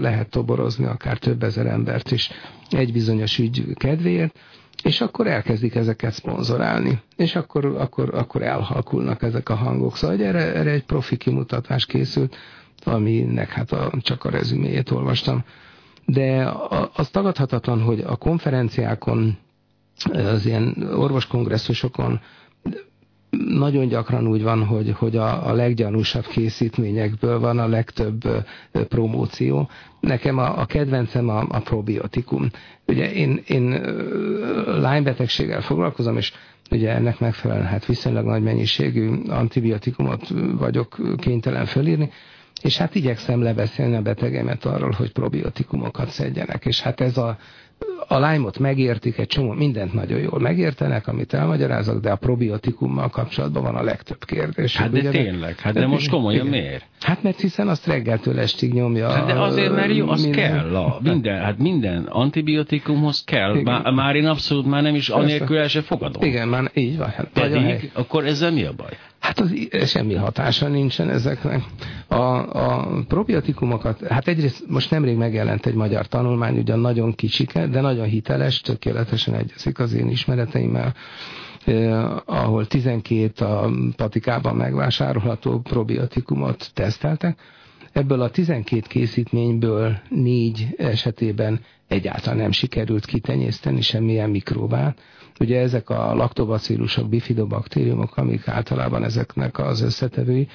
lehet 0.00 0.30
toborozni 0.30 0.84
akár 0.84 1.18
több 1.18 1.42
ezer 1.42 1.66
embert 1.66 2.10
is 2.10 2.30
egy 2.70 2.92
bizonyos 2.92 3.38
ügy 3.38 3.64
kedvéért 3.74 4.38
és 4.82 5.00
akkor 5.00 5.26
elkezdik 5.26 5.74
ezeket 5.74 6.12
szponzorálni, 6.12 7.00
és 7.16 7.36
akkor, 7.36 7.64
akkor, 7.64 8.14
akkor 8.14 8.42
elhalkulnak 8.42 9.22
ezek 9.22 9.48
a 9.48 9.54
hangok. 9.54 9.96
Szóval 9.96 10.20
erre, 10.20 10.54
erre 10.54 10.70
egy 10.70 10.84
profi 10.84 11.16
kimutatás 11.16 11.86
készült, 11.86 12.36
aminek 12.84 13.48
hát 13.50 13.72
a, 13.72 13.92
csak 14.00 14.24
a 14.24 14.30
rezüméjét 14.30 14.90
olvastam. 14.90 15.44
De 16.06 16.52
az 16.94 17.08
tagadhatatlan, 17.08 17.80
hogy 17.82 18.00
a 18.00 18.16
konferenciákon, 18.16 19.38
az 20.12 20.46
ilyen 20.46 20.88
orvoskongresszusokon 20.94 22.20
nagyon 23.30 23.88
gyakran 23.88 24.26
úgy 24.26 24.42
van, 24.42 24.64
hogy, 24.64 24.94
hogy 24.98 25.16
a, 25.16 25.46
a 25.48 25.52
leggyanúsabb 25.52 26.26
készítményekből 26.26 27.38
van 27.40 27.58
a 27.58 27.66
legtöbb 27.66 28.44
promóció. 28.88 29.68
Nekem 30.00 30.38
a, 30.38 30.58
a 30.58 30.64
kedvencem 30.66 31.28
a, 31.28 31.44
a 31.48 31.60
probiotikum. 31.60 32.50
Ugye 32.86 33.12
én, 33.12 33.42
én 33.46 33.80
lánybetegséggel 34.66 35.60
foglalkozom, 35.60 36.16
és 36.16 36.32
ugye 36.70 36.90
ennek 36.94 37.18
megfelelően 37.18 37.66
hát 37.66 37.86
viszonylag 37.86 38.24
nagy 38.24 38.42
mennyiségű 38.42 39.08
antibiotikumot 39.28 40.28
vagyok 40.58 40.96
kénytelen 41.16 41.64
fölírni, 41.66 42.10
és 42.62 42.76
hát 42.76 42.94
igyekszem 42.94 43.42
lebeszélni 43.42 43.96
a 43.96 44.02
betegemet 44.02 44.64
arról, 44.64 44.90
hogy 44.90 45.12
probiotikumokat 45.12 46.08
szedjenek, 46.08 46.64
és 46.64 46.80
hát 46.80 47.00
ez 47.00 47.16
a 47.16 47.38
a 48.12 48.18
lájmot 48.18 48.58
megértik, 48.58 49.18
egy 49.18 49.26
csomó 49.26 49.52
mindent 49.52 49.92
nagyon 49.92 50.18
jól 50.18 50.40
megértenek, 50.40 51.06
amit 51.06 51.34
elmagyarázok, 51.34 52.00
de 52.00 52.10
a 52.10 52.16
probiotikummal 52.16 53.08
kapcsolatban 53.08 53.62
van 53.62 53.74
a 53.74 53.82
legtöbb 53.82 54.24
kérdés. 54.24 54.76
Hát 54.76 54.90
de 54.90 54.98
ugye, 54.98 55.10
tényleg, 55.10 55.58
hát 55.58 55.72
de, 55.72 55.80
de 55.80 55.86
most 55.86 56.10
komolyan 56.10 56.46
igen. 56.46 56.60
miért? 56.60 56.84
Hát 57.00 57.22
mert 57.22 57.40
hiszen 57.40 57.68
azt 57.68 57.86
reggeltől 57.86 58.38
estig 58.38 58.72
nyomja. 58.72 59.10
Hát 59.10 59.26
de 59.26 59.40
azért, 59.40 59.74
mert 59.74 59.94
jó, 59.94 60.08
az 60.08 60.22
minden. 60.22 60.50
kell. 60.50 60.76
A, 60.76 60.98
minden, 61.02 61.42
hát 61.42 61.58
minden 61.58 62.04
antibiotikumhoz 62.04 63.24
kell. 63.24 63.62
Már, 63.62 63.92
már 63.92 64.16
én 64.16 64.26
abszolút 64.26 64.66
már 64.66 64.82
nem 64.82 64.94
is 64.94 65.08
anélkül 65.08 65.58
el 65.58 65.68
se 65.68 65.80
fogadom. 65.80 66.22
Igen, 66.22 66.48
már 66.48 66.70
így 66.74 66.96
van. 66.96 67.08
Hát 67.08 67.28
Pedig, 67.32 67.90
akkor 67.94 68.26
ezzel 68.26 68.52
mi 68.52 68.64
a 68.64 68.72
baj? 68.76 68.96
Hát 69.20 69.40
az 69.40 69.52
semmi 69.86 70.14
hatása 70.14 70.68
nincsen 70.68 71.10
ezeknek. 71.10 71.62
A, 72.06 72.14
a 72.14 72.88
probiotikumokat, 73.08 74.06
hát 74.06 74.28
egyrészt 74.28 74.64
most 74.68 74.90
nemrég 74.90 75.16
megjelent 75.16 75.66
egy 75.66 75.74
magyar 75.74 76.06
tanulmány, 76.06 76.58
ugyan 76.58 76.78
nagyon 76.78 77.14
kicsike, 77.14 77.66
de 77.66 77.80
nagyon 77.80 78.06
hiteles, 78.06 78.60
tökéletesen 78.60 79.34
egyezik 79.34 79.78
az 79.78 79.92
én 79.92 80.08
ismereteimmel, 80.08 80.94
eh, 81.64 82.28
ahol 82.28 82.66
12 82.66 83.44
a 83.44 83.70
patikában 83.96 84.56
megvásárolható 84.56 85.58
probiotikumot 85.60 86.70
teszteltek. 86.74 87.38
Ebből 87.92 88.20
a 88.20 88.30
12 88.30 88.86
készítményből 88.88 89.98
négy 90.08 90.66
esetében 90.76 91.60
egyáltalán 91.90 92.38
nem 92.38 92.50
sikerült 92.50 93.04
kitenyészteni 93.06 93.80
semmilyen 93.80 94.30
mikróbát, 94.30 95.00
Ugye 95.40 95.60
ezek 95.60 95.90
a 95.90 96.14
laktobacillusok, 96.14 97.08
bifidobaktériumok, 97.08 98.16
amik 98.16 98.48
általában 98.48 99.04
ezeknek 99.04 99.58
az 99.58 99.80
összetevői, 99.80 100.48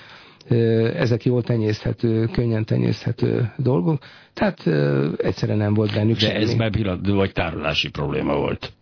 ezek 0.96 1.26
jól 1.26 1.44
tenyészthető, 1.44 2.26
könnyen 2.26 2.66
tenyészthető 2.66 3.52
dolgok, 3.58 4.04
tehát 4.34 4.68
egyszerűen 5.18 5.58
nem 5.58 5.74
volt 5.74 5.94
bennük 5.94 6.18
De 6.18 6.26
semmi. 6.28 6.44
ez 6.44 6.54
bebírató 6.54 7.16
vagy 7.16 7.32
tárolási 7.32 7.90
probléma 7.90 8.36
volt? 8.36 8.74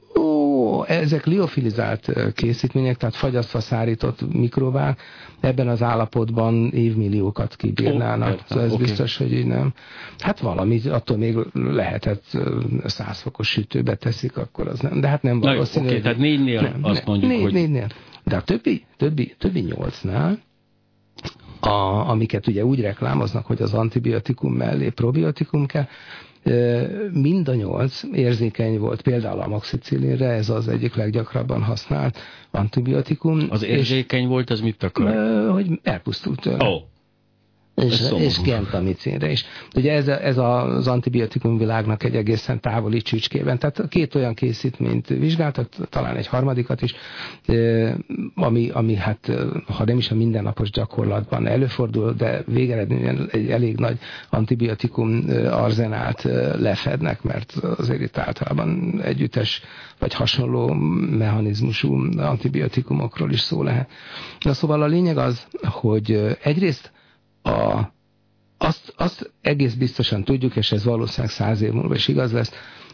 Ó, 0.73 0.83
ezek 0.87 1.25
liofilizált 1.25 2.33
készítmények, 2.33 2.97
tehát 2.97 3.15
fagyasztva 3.15 3.59
szárított 3.59 4.33
mikrovák, 4.33 5.01
ebben 5.39 5.67
az 5.67 5.81
állapotban 5.81 6.69
évmilliókat 6.69 7.55
kibírnának. 7.55 8.33
Oh, 8.33 8.39
szóval 8.47 8.63
ez 8.63 8.71
okay. 8.71 8.85
biztos, 8.85 9.17
hogy 9.17 9.33
így 9.33 9.45
nem. 9.45 9.73
Hát 10.19 10.39
valami, 10.39 10.81
attól 10.87 11.17
még 11.17 11.37
lehetett 11.53 12.37
százfokos 12.83 13.49
sütőbe 13.49 13.95
teszik, 13.95 14.37
akkor 14.37 14.67
az 14.67 14.79
nem. 14.79 14.99
De 14.99 15.07
hát 15.07 15.21
nem 15.21 15.39
valószínű. 15.39 15.85
Oké, 15.85 15.95
okay, 15.97 16.03
tehát 16.03 16.17
négynél 16.17 16.61
nem, 16.61 16.79
azt 16.81 17.05
mondjuk, 17.05 17.31
négy, 17.31 17.41
hogy... 17.41 17.53
Négynél. 17.53 17.87
De 18.23 18.35
a 18.35 18.41
többi, 18.41 18.85
többi, 18.97 19.35
többi 19.37 19.59
nyolcnál, 19.59 20.39
a, 21.59 22.09
amiket 22.09 22.47
ugye 22.47 22.65
úgy 22.65 22.81
reklámoznak, 22.81 23.45
hogy 23.45 23.61
az 23.61 23.73
antibiotikum 23.73 24.53
mellé 24.53 24.89
probiotikum 24.89 25.65
kell, 25.65 25.85
mind 27.13 27.47
a 27.47 27.55
nyolc 27.55 28.03
érzékeny 28.13 28.79
volt, 28.79 29.01
például 29.01 29.39
a 29.39 29.47
moxicilinre, 29.47 30.27
ez 30.27 30.49
az 30.49 30.67
egyik 30.67 30.95
leggyakrabban 30.95 31.63
használt 31.63 32.17
antibiotikum. 32.51 33.47
Az 33.49 33.63
érzékeny 33.63 34.21
és, 34.21 34.27
volt, 34.27 34.49
az 34.49 34.61
mit 34.61 34.83
akar? 34.83 35.49
Hogy 35.51 35.79
elpusztult. 35.83 36.45
Oh 36.45 36.81
és, 37.75 38.11
és 38.17 38.41
gentamicinre 38.41 39.31
is. 39.31 39.45
Ugye 39.75 39.93
ez, 39.93 40.07
ez 40.07 40.37
az 40.37 40.87
antibiotikum 40.87 41.57
világnak 41.57 42.03
egy 42.03 42.15
egészen 42.15 42.59
távoli 42.59 43.01
csücskében, 43.01 43.59
tehát 43.59 43.87
két 43.89 44.15
olyan 44.15 44.33
készítményt 44.33 45.07
vizsgáltak, 45.07 45.69
talán 45.89 46.15
egy 46.15 46.27
harmadikat 46.27 46.81
is, 46.81 46.95
ami, 48.35 48.69
ami 48.69 48.95
hát, 48.95 49.31
ha 49.67 49.85
nem 49.85 49.97
is 49.97 50.11
a 50.11 50.15
mindennapos 50.15 50.69
gyakorlatban 50.69 51.47
előfordul, 51.47 52.13
de 52.13 52.43
végeredményen 52.45 53.29
egy 53.31 53.49
elég 53.49 53.77
nagy 53.77 53.97
antibiotikum 54.29 55.25
arzenált 55.51 56.23
lefednek, 56.59 57.23
mert 57.23 57.51
azért 57.77 58.01
itt 58.01 58.17
általában 58.17 58.99
együttes 59.03 59.61
vagy 59.99 60.13
hasonló 60.13 60.73
mechanizmusú 61.17 62.19
antibiotikumokról 62.19 63.31
is 63.31 63.39
szó 63.39 63.63
lehet. 63.63 63.89
Na 64.39 64.53
szóval 64.53 64.81
a 64.81 64.85
lényeg 64.85 65.17
az, 65.17 65.47
hogy 65.61 66.37
egyrészt 66.43 66.91
a, 67.43 67.91
azt, 68.57 68.93
azt 68.97 69.33
egész 69.41 69.73
biztosan 69.73 70.23
tudjuk, 70.23 70.55
és 70.55 70.71
ez 70.71 70.83
valószínűleg 70.83 71.31
száz 71.31 71.61
év 71.61 71.71
múlva 71.71 71.95
is 71.95 72.07
igaz 72.07 72.31
lesz, 72.31 72.51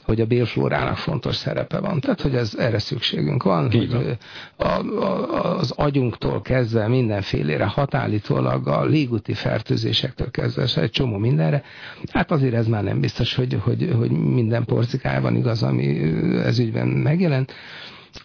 hogy 0.10 0.22
a 0.22 0.26
bélflórának 0.26 0.98
fontos 0.98 1.36
szerepe 1.36 1.80
van. 1.80 2.00
Tehát, 2.00 2.22
hogy 2.22 2.36
ez, 2.36 2.56
erre 2.58 2.80
szükségünk 2.80 3.44
van, 3.44 3.72
Így 3.72 3.94
hogy 3.94 4.18
a, 4.56 4.66
a, 4.66 5.58
az 5.58 5.72
agyunktól 5.72 6.42
kezdve 6.42 6.88
mindenfélére, 6.88 7.66
hatállítólag 7.66 8.68
a 8.68 8.86
légúti 8.86 9.34
fertőzésektől 9.34 10.32
kezdve, 10.32 10.82
egy 10.82 10.90
csomó 10.90 11.18
mindenre. 11.18 11.64
Hát 12.12 12.32
azért 12.32 12.54
ez 12.54 12.68
már 12.68 12.84
nem 12.84 13.00
biztos, 13.00 13.36
hogy, 13.36 13.58
hogy, 13.62 13.90
hogy 13.98 14.12
minden 14.12 14.66
porcikájában 14.66 15.36
igaz, 15.36 15.64
ami 15.64 15.98
ez 16.44 16.60
ügyben 16.60 16.88
megjelent. 16.88 17.54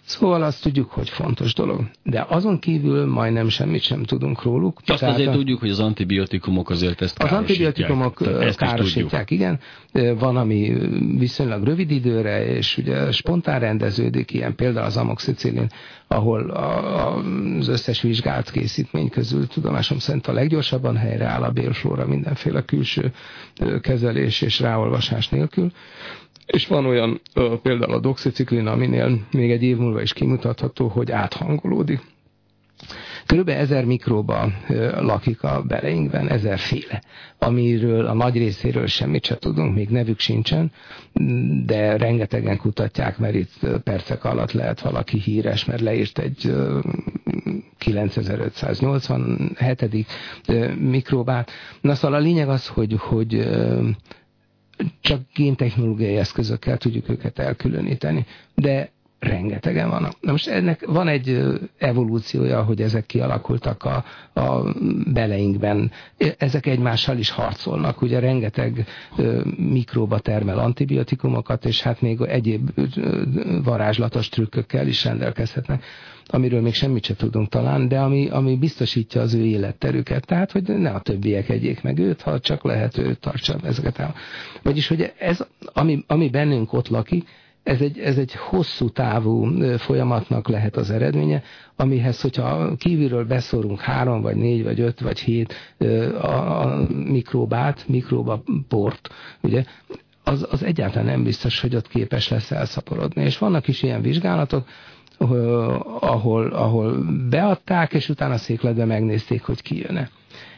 Szóval 0.05 0.43
azt 0.43 0.63
tudjuk, 0.63 0.91
hogy 0.91 1.09
fontos 1.09 1.55
dolog. 1.55 1.81
De 2.03 2.27
azon 2.29 2.59
kívül 2.59 3.07
majdnem 3.07 3.49
semmit 3.49 3.83
sem 3.83 4.03
tudunk 4.03 4.43
róluk. 4.43 4.81
Azt 4.87 5.01
Tehát 5.01 5.15
azért 5.15 5.29
a... 5.29 5.33
tudjuk, 5.33 5.61
hogy 5.61 5.71
az 5.71 5.81
antibiotikumok 5.81 6.71
azért 6.71 7.03
ezt 7.03 7.23
Az 7.23 7.31
antibiotikumok 7.31 8.23
károsítják, 8.57 9.31
igen. 9.31 9.61
Van, 10.19 10.37
ami 10.37 10.73
viszonylag 11.19 11.65
rövid 11.65 11.91
időre, 11.91 12.47
és 12.47 12.77
ugye 12.79 13.13
spontán 13.13 13.61
rendeződik, 13.61 14.33
ilyen 14.33 14.55
például 14.55 14.87
az 14.87 14.97
amoxicillin, 14.97 15.67
ahol 16.07 16.51
a, 16.51 17.17
az 17.59 17.69
összes 17.69 18.01
vizsgált 18.03 18.51
készítmény 18.51 19.09
közül 19.09 19.47
tudomásom 19.47 19.99
szerint 19.99 20.27
a 20.27 20.33
leggyorsabban 20.33 20.97
helyreáll 20.97 21.43
a 21.43 21.51
bélflóra 21.51 22.07
mindenféle 22.07 22.63
külső 22.63 23.13
kezelés 23.81 24.41
és 24.41 24.61
ráolvasás 24.61 25.29
nélkül. 25.29 25.73
És 26.47 26.67
van 26.67 26.87
olyan 26.87 27.21
például 27.63 27.93
a 27.93 28.01
doxiciklin, 28.01 28.67
aminél 28.67 29.27
még 29.31 29.51
egy 29.51 29.63
év 29.63 29.77
múlva 29.77 30.03
is 30.03 30.13
kimutatható, 30.13 30.89
hogy 30.89 31.11
áthangolódik. 31.11 32.01
Körülbelül 33.27 33.61
ezer 33.61 33.85
mikróba 33.85 34.53
lakik 34.99 35.43
a 35.43 35.63
beleinkben, 35.63 36.29
ezerféle, 36.29 37.03
amiről 37.39 38.07
a 38.07 38.15
nagy 38.15 38.37
részéről 38.37 38.87
semmit 38.87 39.25
se 39.25 39.39
tudunk, 39.39 39.75
még 39.75 39.89
nevük 39.89 40.19
sincsen, 40.19 40.73
de 41.67 41.97
rengetegen 41.97 42.57
kutatják, 42.57 43.19
mert 43.19 43.35
itt 43.35 43.53
percek 43.85 44.25
alatt 44.25 44.53
lehet 44.53 44.81
valaki 44.81 45.19
híres, 45.19 45.65
mert 45.65 45.81
leírt 45.81 46.19
egy 46.19 46.55
9587. 47.79 50.07
mikróbát. 50.79 51.51
Na 51.81 51.95
szóval 51.95 52.19
a 52.19 52.23
lényeg 52.23 52.49
az, 52.49 52.67
hogy, 52.67 52.95
hogy 52.99 53.49
csak 55.01 55.21
géntechnológiai 55.35 56.17
eszközökkel 56.17 56.79
tudjuk 56.79 57.09
őket 57.09 57.39
elkülöníteni. 57.39 58.27
De 58.55 58.91
rengetegen 59.25 59.89
vannak. 59.91 60.13
Na 60.21 60.31
most 60.31 60.49
ennek 60.49 60.87
van 60.87 61.09
egy 61.09 61.43
evolúciója, 61.79 62.63
hogy 62.63 62.81
ezek 62.83 63.07
kialakultak 63.07 63.85
a, 63.85 64.05
a 64.41 64.75
beleinkben. 65.13 65.91
Ezek 66.39 66.67
egymással 66.67 67.19
is 67.19 67.31
harcolnak, 67.31 68.03
ugye 68.03 68.19
rengeteg 68.19 68.87
mikróba 69.57 70.19
termel 70.19 70.59
antibiotikumokat, 70.59 71.65
és 71.65 71.83
hát 71.83 72.01
még 72.01 72.21
egyéb 72.21 72.71
varázslatos 73.65 74.29
trükkökkel 74.29 74.87
is 74.87 75.05
rendelkezhetnek 75.05 75.85
amiről 76.27 76.61
még 76.61 76.75
semmit 76.75 77.05
sem 77.05 77.17
tudunk 77.17 77.49
talán, 77.49 77.89
de 77.89 78.01
ami, 78.01 78.29
ami 78.29 78.57
biztosítja 78.57 79.21
az 79.21 79.35
ő 79.35 79.45
életterüket. 79.45 80.27
Tehát, 80.27 80.53
hogy 80.53 80.63
ne 80.63 80.91
a 80.91 81.01
többiek 81.01 81.49
egyék 81.49 81.83
meg 81.83 81.99
őt, 81.99 82.23
ha 82.23 82.41
csak 82.41 82.65
lehet, 82.65 82.99
ő 82.99 83.15
tartsa 83.15 83.57
ezeket 83.63 83.99
el. 83.99 84.15
Vagyis, 84.63 84.89
hogy 84.89 85.13
ez, 85.19 85.47
ami, 85.73 86.05
ami 86.07 86.31
bennünk 86.31 86.73
ott 86.73 86.89
lakik, 86.89 87.29
ez 87.63 87.81
egy, 87.81 87.99
ez 87.99 88.19
egy 88.19 88.35
hosszú 88.35 88.89
távú 88.89 89.63
folyamatnak 89.77 90.49
lehet 90.49 90.77
az 90.77 90.91
eredménye, 90.91 91.43
amihez, 91.77 92.21
hogyha 92.21 92.77
kívülről 92.77 93.25
beszorunk 93.25 93.81
három, 93.81 94.21
vagy 94.21 94.37
négy, 94.37 94.63
vagy 94.63 94.81
öt, 94.81 95.01
vagy 95.01 95.21
hét 95.21 95.55
a, 96.21 96.27
a 96.27 96.87
mikróbát, 96.89 97.89
mikróbaport, 97.89 99.09
ugye, 99.43 99.65
az, 100.25 100.47
az 100.51 100.63
egyáltalán 100.63 101.07
nem 101.07 101.23
biztos, 101.23 101.61
hogy 101.61 101.77
ott 101.77 101.89
képes 101.89 102.29
lesz 102.29 102.51
elszaporodni. 102.51 103.23
És 103.23 103.39
vannak 103.39 103.69
is 103.69 103.83
ilyen 103.83 104.03
vizsgálatok, 104.03 104.67
ahol, 106.01 106.47
ahol 106.47 107.05
beadták, 107.31 107.93
és 107.93 108.09
utána 108.09 108.37
székletbe 108.37 108.85
megnézték, 108.85 109.43
hogy 109.43 109.63
ki 109.63 109.79
jön-e. 109.79 110.11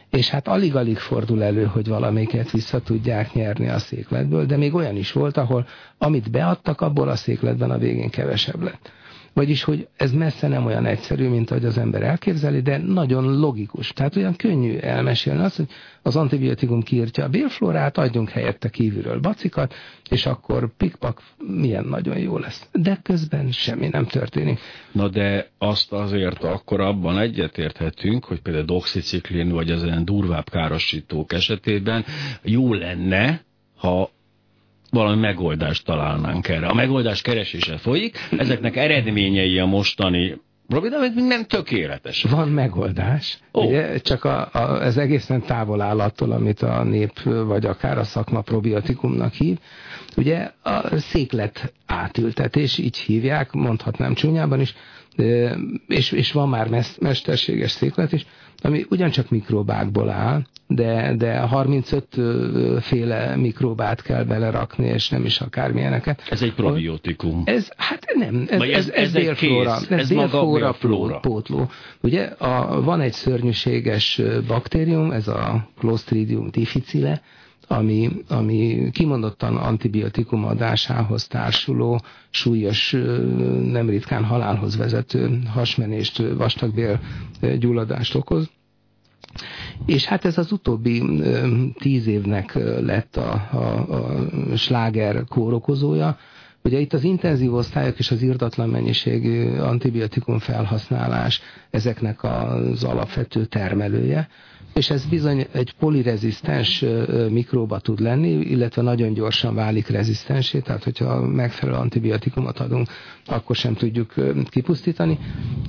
És 0.09 0.29
hát 0.29 0.47
alig-alig 0.47 0.97
fordul 0.97 1.43
elő, 1.43 1.63
hogy 1.65 1.87
valamiket 1.87 2.51
vissza 2.51 2.79
tudják 2.79 3.33
nyerni 3.33 3.69
a 3.69 3.79
székletből, 3.79 4.45
de 4.45 4.57
még 4.57 4.73
olyan 4.73 4.95
is 4.95 5.11
volt, 5.11 5.37
ahol 5.37 5.67
amit 5.97 6.31
beadtak, 6.31 6.81
abból 6.81 7.07
a 7.09 7.15
székletben 7.15 7.71
a 7.71 7.77
végén 7.77 8.09
kevesebb 8.09 8.61
lett. 8.61 8.91
Vagyis, 9.37 9.63
hogy 9.63 9.87
ez 9.97 10.11
messze 10.11 10.47
nem 10.47 10.65
olyan 10.65 10.85
egyszerű, 10.85 11.27
mint 11.27 11.51
ahogy 11.51 11.65
az 11.65 11.77
ember 11.77 12.01
elképzeli, 12.01 12.61
de 12.61 12.77
nagyon 12.77 13.39
logikus. 13.39 13.91
Tehát 13.93 14.15
olyan 14.15 14.35
könnyű 14.35 14.77
elmesélni 14.77 15.43
azt, 15.43 15.55
hogy 15.55 15.67
az 16.01 16.15
antibiotikum 16.15 16.81
kiírtja 16.81 17.23
a 17.23 17.29
bélflórát, 17.29 17.97
adjunk 17.97 18.29
helyette 18.29 18.69
kívülről 18.69 19.19
bacikat, 19.19 19.73
és 20.09 20.25
akkor 20.25 20.69
pikpak 20.77 21.21
milyen 21.37 21.85
nagyon 21.85 22.17
jó 22.17 22.37
lesz. 22.37 22.69
De 22.71 22.99
közben 23.03 23.51
semmi 23.51 23.87
nem 23.87 24.05
történik. 24.05 24.59
Na 24.91 25.07
de 25.09 25.49
azt 25.57 25.91
azért 25.91 26.43
akkor 26.43 26.81
abban 26.81 27.19
egyetérthetünk, 27.19 28.25
hogy 28.25 28.41
például 28.41 28.65
doxiciklin 28.65 29.49
vagy 29.49 29.71
az 29.71 29.83
ilyen 29.83 30.05
durvább 30.05 30.49
károsítók 30.49 31.33
esetében 31.33 32.05
jó 32.43 32.73
lenne, 32.73 33.41
ha 33.75 34.09
valami 34.89 35.19
megoldást 35.19 35.85
találnánk 35.85 36.47
erre. 36.47 36.67
A 36.67 36.73
megoldás 36.73 37.21
keresése 37.21 37.77
folyik, 37.77 38.17
ezeknek 38.37 38.75
eredményei 38.75 39.59
a 39.59 39.65
mostani 39.65 40.41
probléma, 40.67 40.99
még 40.99 41.11
nem 41.15 41.45
tökéletes. 41.45 42.23
Van 42.23 42.49
megoldás, 42.49 43.39
oh. 43.51 43.65
ugye, 43.65 43.97
csak 43.97 44.23
a, 44.23 44.49
a, 44.51 44.83
ez 44.83 44.97
egészen 44.97 45.41
távol 45.41 45.81
áll 45.81 45.99
attól, 45.99 46.31
amit 46.31 46.61
a 46.61 46.83
nép, 46.83 47.21
vagy 47.23 47.65
akár 47.65 47.97
a 47.97 48.03
szakma 48.03 48.41
probiotikumnak 48.41 49.33
hív. 49.33 49.57
Ugye 50.17 50.51
a 50.63 50.97
széklet 50.97 51.73
átültetés, 51.85 52.77
így 52.77 52.97
hívják, 52.97 53.51
mondhatnám 53.51 54.13
csúnyában 54.13 54.59
is, 54.59 54.75
és, 55.87 56.11
és 56.11 56.31
van 56.31 56.49
már 56.49 56.85
mesterséges 56.99 57.71
széklet 57.71 58.11
is, 58.11 58.25
ami 58.61 58.85
ugyancsak 58.89 59.29
mikrobákból 59.29 60.09
áll, 60.09 60.41
de, 60.67 61.13
de 61.17 61.39
35 61.39 62.07
féle 62.79 63.35
mikrobát 63.35 64.01
kell 64.01 64.23
belerakni, 64.23 64.85
és 64.87 65.09
nem 65.09 65.25
is 65.25 65.41
akármilyeneket. 65.41 66.23
Ez 66.29 66.41
egy 66.41 66.53
probiotikum. 66.53 67.41
Ez, 67.45 67.69
hát 67.77 68.05
nem, 68.15 68.45
ez, 68.49 68.61
ez, 68.61 68.69
ez, 68.69 68.89
ez 68.89 69.11
délflóra. 69.11 69.73
Ez, 69.73 69.85
ez 69.89 70.07
délflóra 70.07 70.73
flóra. 70.73 71.19
pótló. 71.19 71.69
Ugye 72.01 72.23
a, 72.23 72.81
van 72.81 73.01
egy 73.01 73.13
szörnyűséges 73.13 74.21
baktérium, 74.47 75.11
ez 75.11 75.27
a 75.27 75.69
Clostridium 75.79 76.49
difficile, 76.51 77.21
ami, 77.67 78.09
ami 78.27 78.89
kimondottan 78.91 79.57
antibiotikum 79.57 80.45
adásához 80.45 81.27
társuló, 81.27 82.01
súlyos, 82.29 82.91
nem 83.63 83.89
ritkán 83.89 84.23
halálhoz 84.23 84.77
vezető 84.77 85.39
hasmenést, 85.53 86.17
vastagbél 86.17 86.99
gyulladást 87.59 88.15
okoz. 88.15 88.49
És 89.85 90.05
hát 90.05 90.25
ez 90.25 90.37
az 90.37 90.51
utóbbi 90.51 91.03
tíz 91.79 92.07
évnek 92.07 92.53
lett 92.81 93.15
a, 93.17 93.47
a, 93.51 93.93
a 93.93 94.55
sláger 94.55 95.23
kórokozója. 95.29 96.17
Ugye 96.63 96.79
itt 96.79 96.93
az 96.93 97.03
intenzív 97.03 97.53
osztályok 97.53 97.99
és 97.99 98.11
az 98.11 98.21
irdatlan 98.21 98.69
mennyiségű 98.69 99.57
antibiotikum 99.57 100.39
felhasználás 100.39 101.41
ezeknek 101.69 102.23
az 102.23 102.83
alapvető 102.83 103.45
termelője 103.45 104.27
és 104.77 104.89
ez 104.89 105.05
bizony 105.05 105.47
egy 105.51 105.73
polirezisztens 105.79 106.85
mikróba 107.29 107.79
tud 107.79 107.99
lenni, 107.99 108.29
illetve 108.29 108.81
nagyon 108.81 109.13
gyorsan 109.13 109.55
válik 109.55 109.87
rezisztensé, 109.87 110.59
tehát 110.59 110.83
hogyha 110.83 111.21
megfelelő 111.21 111.77
antibiotikumot 111.77 112.59
adunk, 112.59 112.87
akkor 113.25 113.55
sem 113.55 113.73
tudjuk 113.73 114.13
kipusztítani, 114.49 115.19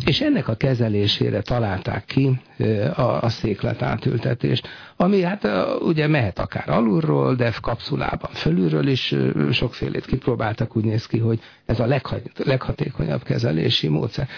és 0.04 0.20
ennek 0.20 0.48
a 0.48 0.54
kezelésére 0.54 1.40
találták 1.40 2.04
ki 2.04 2.40
a, 2.94 3.28
széklet 3.28 3.82
átültetést, 3.82 4.68
ami 4.96 5.20
hát 5.22 5.48
ugye 5.80 6.06
mehet 6.06 6.38
akár 6.38 6.68
alulról, 6.68 7.34
de 7.34 7.52
kapszulában 7.60 8.30
fölülről 8.32 8.86
is 8.86 9.14
sokfélét 9.50 10.06
kipróbáltak, 10.06 10.76
úgy 10.76 10.84
néz 10.84 11.06
ki, 11.06 11.18
hogy 11.18 11.40
ez 11.66 11.80
a 11.80 11.86
leghatékonyabb 12.36 13.22
kezelési 13.22 13.88
módszer. 13.88 14.28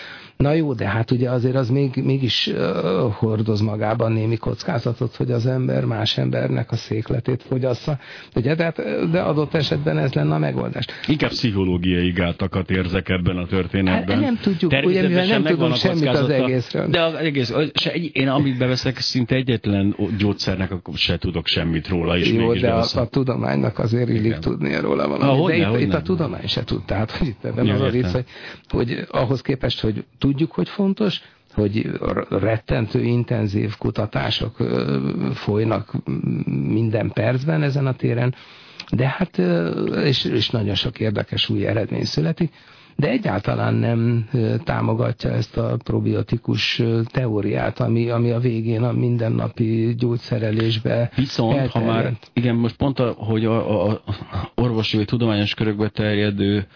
Na 0.41 0.53
jó, 0.53 0.73
de 0.73 0.89
hát 0.89 1.11
ugye 1.11 1.31
azért 1.31 1.55
az 1.55 1.71
még, 1.71 2.01
mégis 2.05 2.47
uh, 2.47 3.13
hordoz 3.13 3.61
magában 3.61 4.13
némi 4.13 4.37
kockázatot, 4.37 5.17
hogy 5.17 5.31
az 5.31 5.47
ember 5.47 5.85
más 5.85 6.19
embernek 6.19 6.73
a 6.73 6.77
székletét 6.77 7.43
fogyassza. 7.43 7.99
Ugye, 8.35 8.55
de, 8.55 8.65
hát, 8.65 8.77
de 9.11 9.21
adott 9.21 9.55
esetben 9.55 9.99
ez 9.99 10.13
lenne 10.13 10.35
a 10.35 10.39
megoldás. 10.39 10.85
Inkább 11.07 11.31
pszichológiai 11.31 12.11
gátakat 12.11 12.71
érzek 12.71 13.09
ebben 13.09 13.37
a 13.37 13.47
történetben. 13.47 14.17
Hát, 14.17 14.25
nem 14.25 14.39
tudjuk, 14.43 14.73
ugye, 14.85 15.09
mivel 15.09 15.27
nem 15.27 15.43
tudunk 15.43 15.77
semmit 15.77 16.09
az 16.09 16.29
egészről. 16.29 16.89
De 16.89 17.03
az 17.03 17.15
egész, 17.15 17.53
se, 17.75 17.91
én 18.13 18.29
amit 18.29 18.59
beveszek, 18.59 18.99
szinte 18.99 19.35
egyetlen 19.35 19.97
gyógyszernek 20.19 20.73
se 20.95 21.19
tudok 21.19 21.47
semmit 21.47 21.89
róla. 21.89 22.17
És 22.17 22.33
jó, 22.33 22.55
de 22.55 22.73
a, 22.73 22.85
a, 22.95 23.07
tudománynak 23.07 23.79
azért 23.79 24.09
illik 24.09 24.39
tudnia 24.39 24.81
róla 24.81 25.09
valamit. 25.09 25.47
de 25.47 25.79
itt, 25.79 25.87
itt 25.87 25.95
a 25.95 26.03
tudomány 26.03 26.47
se 26.47 26.65
tud. 26.65 26.85
Tehát, 26.85 27.11
hogy 27.11 27.27
itt 27.29 27.45
ebben 27.45 27.67
ja, 27.67 27.75
az 27.75 27.81
a 27.81 27.89
vicc, 27.89 28.11
hogy, 28.11 28.25
hogy 28.69 29.07
ahhoz 29.11 29.41
képest, 29.41 29.81
hogy 29.81 30.05
tudjuk, 30.31 30.53
hogy 30.53 30.69
fontos, 30.69 31.21
hogy 31.55 31.91
rettentő 32.29 33.03
intenzív 33.03 33.77
kutatások 33.77 34.57
folynak 35.35 35.93
minden 36.69 37.11
percben 37.13 37.63
ezen 37.63 37.87
a 37.87 37.93
téren, 37.95 38.35
de 38.91 39.09
hát, 39.09 39.39
és, 40.05 40.25
és 40.25 40.51
nagyon 40.51 40.75
sok 40.75 41.01
érdekes 41.01 41.49
új 41.49 41.67
eredmény 41.67 42.05
születik, 42.05 42.53
de 42.97 43.09
egyáltalán 43.09 43.75
nem 43.75 44.29
támogatja 44.65 45.31
ezt 45.31 45.57
a 45.57 45.77
probiotikus 45.85 46.83
teóriát, 47.05 47.81
ami, 47.81 48.11
ami 48.11 48.31
a 48.31 48.39
végén 48.39 48.83
a 48.83 48.93
mindennapi 48.93 49.95
gyógyszerelésbe 49.99 51.11
Viszont, 51.15 51.57
elterjed. 51.57 51.73
ha 51.73 51.93
már, 51.93 52.13
igen, 52.33 52.55
most 52.55 52.77
pont, 52.77 52.99
a, 52.99 53.11
hogy 53.17 53.45
a, 53.45 53.85
a, 53.85 53.91
a 53.91 54.51
orvosi 54.55 54.97
vagy 54.97 55.07
tudományos 55.07 55.55
körökbe 55.55 55.89
terjedő 55.89 56.67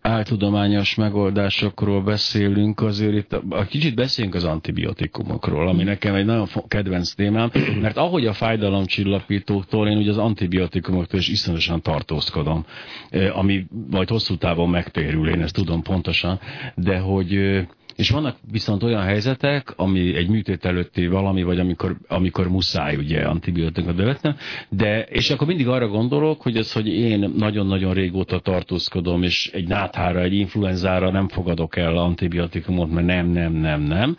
áltudományos 0.00 0.94
megoldásokról 0.94 2.02
beszélünk, 2.02 2.80
azért 2.80 3.14
itt 3.14 3.32
a, 3.32 3.42
a 3.48 3.64
kicsit 3.64 3.94
beszéljünk 3.94 4.36
az 4.36 4.44
antibiotikumokról, 4.44 5.68
ami 5.68 5.82
nekem 5.82 6.14
egy 6.14 6.24
nagyon 6.24 6.48
kedvenc 6.68 7.12
témám, 7.12 7.50
mert 7.80 7.96
ahogy 7.96 8.26
a 8.26 8.32
fájdalomcsillapítóktól, 8.32 9.88
én 9.88 9.96
ugye 9.96 10.10
az 10.10 10.18
antibiotikumoktól 10.18 11.18
is 11.18 11.28
iszonyatosan 11.28 11.82
tartózkodom, 11.82 12.64
ami 13.32 13.66
majd 13.90 14.08
hosszú 14.08 14.36
távon 14.36 14.68
megtérül, 14.68 15.28
én 15.28 15.42
ezt 15.42 15.54
tudom 15.54 15.82
pontosan, 15.82 16.40
de 16.74 16.98
hogy 16.98 17.60
és 17.96 18.10
vannak 18.10 18.36
viszont 18.50 18.82
olyan 18.82 19.02
helyzetek, 19.02 19.72
ami 19.76 20.14
egy 20.14 20.28
műtét 20.28 20.64
előtti 20.64 21.06
valami, 21.06 21.42
vagy 21.42 21.58
amikor, 21.58 21.96
amikor 22.08 22.48
muszáj 22.48 22.96
ugye 22.96 23.22
antibiotikumot 23.22 23.96
bevetnem, 23.96 24.36
de, 24.68 25.02
és 25.02 25.30
akkor 25.30 25.46
mindig 25.46 25.68
arra 25.68 25.88
gondolok, 25.88 26.42
hogy 26.42 26.56
ez, 26.56 26.72
hogy 26.72 26.86
én 26.86 27.32
nagyon-nagyon 27.36 27.94
régóta 27.94 28.38
tartózkodom, 28.38 29.22
és 29.22 29.50
egy 29.52 29.68
náthára, 29.68 30.20
egy 30.20 30.34
influenzára 30.34 31.10
nem 31.10 31.28
fogadok 31.28 31.76
el 31.76 31.96
antibiotikumot, 31.96 32.90
mert 32.90 33.06
nem, 33.06 33.26
nem, 33.26 33.52
nem, 33.52 33.80
nem, 33.80 34.16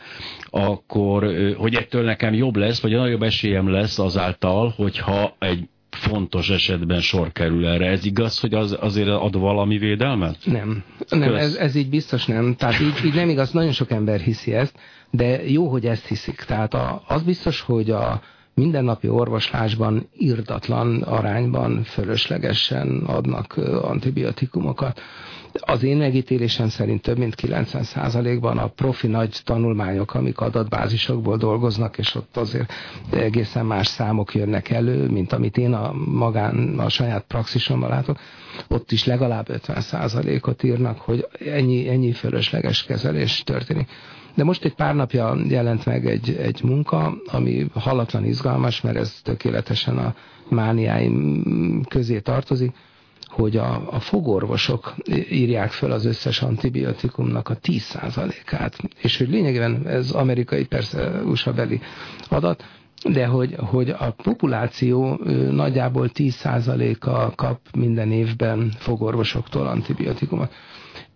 akkor, 0.50 1.34
hogy 1.58 1.76
ettől 1.76 2.04
nekem 2.04 2.34
jobb 2.34 2.56
lesz, 2.56 2.82
vagy 2.82 2.92
nagyobb 2.92 3.24
esélyem 3.24 3.70
lesz 3.70 4.00
azáltal, 4.00 4.74
hogyha 4.76 5.36
egy 5.40 5.70
fontos 5.96 6.50
esetben 6.50 7.02
sor 7.02 7.32
kerül 7.32 7.68
erre. 7.68 7.86
Ez 7.86 8.06
igaz, 8.06 8.40
hogy 8.40 8.54
az 8.54 8.78
azért 8.80 9.08
ad 9.08 9.40
valami 9.40 9.78
védelmet? 9.78 10.38
Nem, 10.44 10.84
nem 11.10 11.36
ez, 11.36 11.56
ez 11.56 11.76
így 11.76 11.90
biztos 11.90 12.26
nem. 12.26 12.56
Tehát 12.56 12.80
így, 12.80 13.06
így 13.06 13.14
nem 13.14 13.30
igaz, 13.30 13.52
nagyon 13.52 13.72
sok 13.72 13.92
ember 13.92 14.20
hiszi 14.20 14.54
ezt, 14.54 14.76
de 15.10 15.50
jó, 15.50 15.68
hogy 15.68 15.86
ezt 15.86 16.08
hiszik. 16.08 16.36
Tehát 16.36 16.74
a, 16.74 17.04
az 17.08 17.22
biztos, 17.22 17.62
hogy 17.62 17.90
a 17.92 18.22
mindennapi 18.54 19.10
orvoslásban 19.10 20.10
irdatlan 20.18 21.02
arányban 21.02 21.84
fölöslegesen 21.84 23.04
adnak 23.06 23.58
antibiotikumokat. 23.82 25.02
Az 25.60 25.84
én 25.84 25.98
megítélésem 25.98 26.70
szerint 26.70 27.02
több 27.02 27.18
mint 27.18 27.36
90%-ban 27.42 28.58
a 28.58 28.68
profi 28.68 29.08
nagy 29.08 29.42
tanulmányok, 29.44 30.14
amik 30.14 30.40
adatbázisokból 30.40 31.38
dolgoznak, 31.38 31.98
és 31.98 32.16
ott 32.16 32.38
azért 32.38 32.74
egészen 33.12 33.66
más 33.66 33.88
számok 33.88 34.34
jönnek 34.34 34.70
elő, 34.70 35.10
mint 35.10 35.34
amit 35.34 35.58
én 35.58 35.74
a 35.74 35.94
magán, 36.06 36.80
a 36.80 36.90
saját 36.90 37.24
praxisomban 37.28 37.90
látok, 37.90 38.18
ott 38.68 38.92
is 38.92 39.06
legalább 39.06 39.48
50%-ot 39.50 40.64
írnak, 40.64 41.00
hogy 41.00 41.28
ennyi, 41.46 41.90
ennyi 41.90 42.12
fölösleges 42.12 42.84
kezelés 42.84 43.44
történik. 43.44 43.90
De 44.36 44.44
most 44.44 44.66
egy 44.66 44.74
pár 44.76 44.96
napja 44.96 45.36
jelent 45.48 45.86
meg 45.86 46.06
egy, 46.06 46.36
egy 46.42 46.64
munka, 46.64 47.14
ami 47.26 47.66
hallatlan 47.74 48.26
izgalmas, 48.26 48.82
mert 48.82 48.98
ez 48.98 49.20
tökéletesen 49.24 49.98
a 49.98 50.16
mániáim 50.50 51.84
közé 51.90 52.20
tartozik, 52.20 52.72
hogy 53.32 53.58
a, 53.58 53.94
a 53.94 54.00
fogorvosok 54.00 54.96
írják 55.30 55.72
föl 55.72 55.92
az 55.92 56.06
összes 56.06 56.42
antibiotikumnak 56.42 57.50
a 57.50 57.58
10%-át, 57.58 58.78
és 59.02 59.18
hogy 59.18 59.30
lényegében 59.30 59.88
ez 59.88 60.12
amerikai, 60.12 60.66
persze 60.66 61.22
USA 61.26 61.54
beli 61.54 61.80
adat, 62.30 62.64
de 63.10 63.26
hogy, 63.26 63.56
hogy 63.58 63.90
a 63.90 64.12
populáció 64.24 65.20
nagyjából 65.52 66.10
10%-a 66.14 67.36
kap 67.36 67.60
minden 67.78 68.12
évben 68.12 68.72
fogorvosoktól 68.78 69.68
antibiotikumot. 69.68 70.54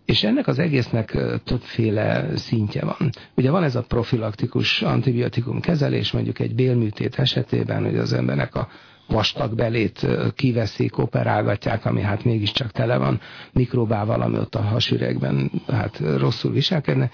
És 0.04 0.24
ennek 0.24 0.46
az 0.46 0.58
egésznek 0.58 1.18
többféle 1.44 2.36
szintje 2.36 2.84
van. 2.84 3.10
Ugye 3.34 3.50
van 3.50 3.62
ez 3.62 3.76
a 3.76 3.82
profilaktikus 3.82 4.82
antibiotikum 4.82 5.60
kezelés, 5.60 6.12
mondjuk 6.12 6.38
egy 6.38 6.54
bélműtét 6.54 7.18
esetében, 7.18 7.84
hogy 7.84 7.96
az 7.96 8.12
embernek 8.12 8.54
a 8.54 8.68
vastag 9.08 9.54
belét 9.54 10.06
kiveszik, 10.34 10.98
operálgatják, 10.98 11.84
ami 11.84 12.00
hát 12.00 12.24
mégiscsak 12.24 12.70
tele 12.70 12.96
van 12.96 13.20
mikrobával, 13.52 14.20
ami 14.20 14.38
ott 14.38 14.54
a 14.54 14.60
hasüregben 14.62 15.50
hát 15.66 16.00
rosszul 16.16 16.52
viselkedne. 16.52 17.10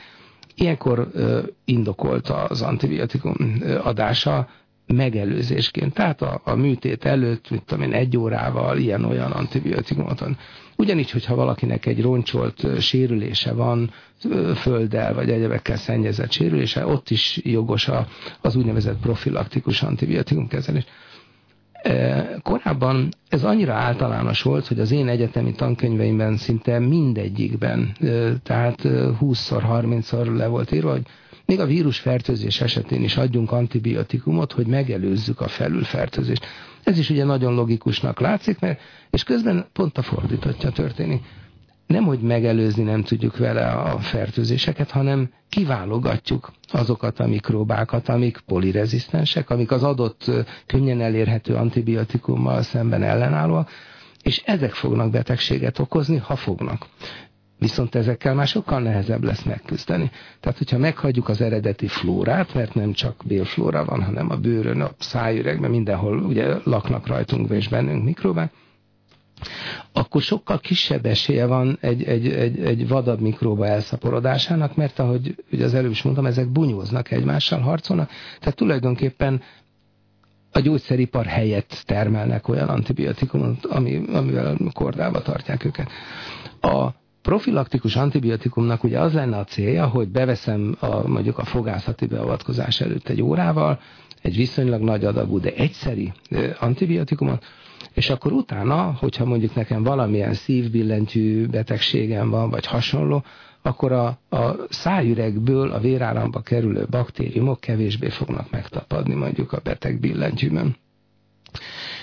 Ilyenkor 0.55 1.11
indokolt 1.65 2.29
az 2.29 2.63
antibiotikum 2.63 3.63
adása, 3.83 4.49
megelőzésként. 4.87 5.95
Tehát 5.95 6.23
a, 6.23 6.41
a 6.45 6.55
műtét 6.55 7.05
előtt, 7.05 7.51
mit 7.51 7.63
tudom 7.63 7.85
én, 7.85 7.93
egy 7.93 8.17
órával 8.17 8.79
ilyen-olyan 8.79 9.31
antibiotikumot 9.31 10.21
van. 10.21 10.37
Ugyanígy, 10.77 11.11
hogyha 11.11 11.35
valakinek 11.35 11.87
egy 11.87 12.03
roncsolt 12.03 12.81
sérülése 12.81 13.53
van, 13.53 13.91
földdel 14.57 15.15
vagy 15.15 15.31
egyebekkel 15.31 15.77
szennyezett 15.77 16.31
sérülése, 16.33 16.87
ott 16.87 17.11
is 17.11 17.41
jogos 17.43 17.89
a, 17.89 18.07
az 18.41 18.57
úgynevezett 18.57 19.01
profilaktikus 19.01 19.83
antibiotikumkezelés. 19.83 20.85
Korábban 22.43 23.09
ez 23.29 23.45
annyira 23.45 23.73
általános 23.75 24.43
volt, 24.43 24.67
hogy 24.67 24.81
az 24.81 24.91
én 24.91 25.09
egyetemi 25.09 25.53
tankönyveimben 25.53 26.37
szinte 26.37 26.79
mindegyikben, 26.79 27.93
tehát 28.43 28.79
20-szor, 29.21 29.63
30-szor 29.71 30.37
le 30.37 30.47
volt 30.47 30.73
írva, 30.73 30.91
hogy 30.91 31.07
még 31.47 31.61
a 31.61 31.67
vírusfertőzés 31.67 32.61
esetén 32.61 33.03
is 33.03 33.17
adjunk 33.17 33.53
antibiotikumot, 33.53 34.53
hogy 34.53 34.67
megelőzzük 34.67 35.41
a 35.41 35.49
felülfertőzést. 35.49 36.47
Ez 36.83 36.99
is 36.99 37.11
ugye 37.11 37.25
nagyon 37.25 37.55
logikusnak 37.55 38.21
látszik, 38.21 38.59
mert 38.59 38.81
és 39.11 39.25
közben 39.25 39.67
pont 39.73 39.99
a 39.99 40.03
fordítottja 40.03 40.71
történik. 40.71 41.23
Nem, 41.87 42.05
hogy 42.05 42.21
megelőzni 42.21 42.83
nem 42.83 43.03
tudjuk 43.03 43.37
vele 43.37 43.69
a 43.71 43.99
fertőzéseket, 43.99 44.91
hanem 44.91 45.31
kiválogatjuk 45.49 46.53
azokat 46.69 47.21
a 47.21 47.27
mikróbákat, 47.27 48.09
amik 48.09 48.39
polirezisztensek, 48.47 49.51
amik 49.51 49.71
az 49.71 49.83
adott 49.83 50.31
könnyen 50.67 51.01
elérhető 51.01 51.55
antibiotikummal 51.55 52.63
szemben 52.63 53.03
ellenállóak, 53.03 53.71
és 54.23 54.43
ezek 54.45 54.73
fognak 54.73 55.11
betegséget 55.11 55.79
okozni, 55.79 56.17
ha 56.17 56.37
fognak. 56.37 56.87
Viszont 57.59 57.95
ezekkel 57.95 58.35
már 58.35 58.47
sokkal 58.47 58.81
nehezebb 58.81 59.25
lesz 59.25 59.43
megküzdeni. 59.43 60.11
Tehát, 60.41 60.59
hogyha 60.59 60.79
meghagyjuk 60.79 61.29
az 61.29 61.41
eredeti 61.41 61.87
flórát, 61.87 62.55
mert 62.55 62.75
nem 62.75 62.93
csak 62.93 63.23
bélflóra 63.27 63.85
van, 63.85 64.03
hanem 64.03 64.31
a 64.31 64.37
bőrön, 64.37 64.81
a 64.81 64.91
szájüregben, 64.99 65.71
mindenhol 65.71 66.19
ugye 66.19 66.55
laknak 66.65 67.07
rajtunk 67.07 67.51
és 67.51 67.69
bennünk 67.69 68.05
mikrobák, 68.05 68.53
akkor 69.93 70.23
sokkal 70.23 70.59
kisebb 70.59 71.07
esélye 71.07 71.47
van 71.47 71.79
egy, 71.81 72.03
egy, 72.03 72.29
egy, 72.29 72.65
egy 72.65 72.89
vadabb 72.89 73.21
mikróba 73.21 73.67
elszaporodásának, 73.67 74.77
mert 74.77 74.99
ahogy 74.99 75.45
ugye 75.53 75.65
az 75.65 75.75
előbb 75.75 75.91
is 75.91 76.03
mondtam, 76.03 76.27
ezek 76.27 76.49
bunyóznak 76.49 77.11
egymással, 77.11 77.61
harcolnak, 77.61 78.11
tehát 78.41 78.57
tulajdonképpen 78.57 79.43
a 80.53 80.61
gyógyszeripar 80.61 81.27
helyett 81.27 81.83
termelnek 81.87 82.49
olyan 82.49 82.69
antibiotikumot, 82.69 83.67
ami, 83.67 84.03
amivel 84.13 84.57
kordába 84.73 85.23
tartják 85.23 85.65
őket. 85.65 85.91
A 86.61 86.89
profilaktikus 87.23 87.97
antibiotikumnak 87.97 88.85
ugye 88.85 89.01
az 89.01 89.13
lenne 89.13 89.37
a 89.37 89.45
célja, 89.45 89.87
hogy 89.87 90.09
beveszem 90.09 90.77
a, 90.81 91.09
mondjuk 91.09 91.39
a 91.39 91.45
fogászati 91.45 92.07
beavatkozás 92.07 92.81
előtt 92.81 93.09
egy 93.09 93.23
órával, 93.23 93.81
egy 94.23 94.37
viszonylag 94.37 94.83
nagy 94.83 95.05
adagú, 95.05 95.41
de 95.41 95.53
egyszeri 95.55 96.13
antibiotikumot, 96.59 97.45
és 97.93 98.11
akkor 98.11 98.33
utána, 98.33 98.97
hogyha 99.01 99.25
mondjuk 99.25 99.55
nekem 99.55 99.83
valamilyen 99.83 100.35
szívbillentyű 100.35 101.47
betegségem 101.47 102.31
van, 102.31 102.51
vagy 102.51 102.67
hasonló, 102.67 103.25
akkor 103.63 103.93
a, 103.93 104.07
a 104.29 104.55
szájüregből 104.69 105.71
a 105.73 105.79
véráramba 105.81 106.41
kerülő 106.41 106.87
baktériumok 106.91 107.61
kevésbé 107.61 108.09
fognak 108.09 108.51
megtapadni 108.51 109.15
mondjuk 109.15 109.53
a 109.53 109.61
beteg 109.65 110.01
billentyűmön. 110.01 110.77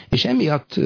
És 0.09 0.25
emiatt 0.25 0.79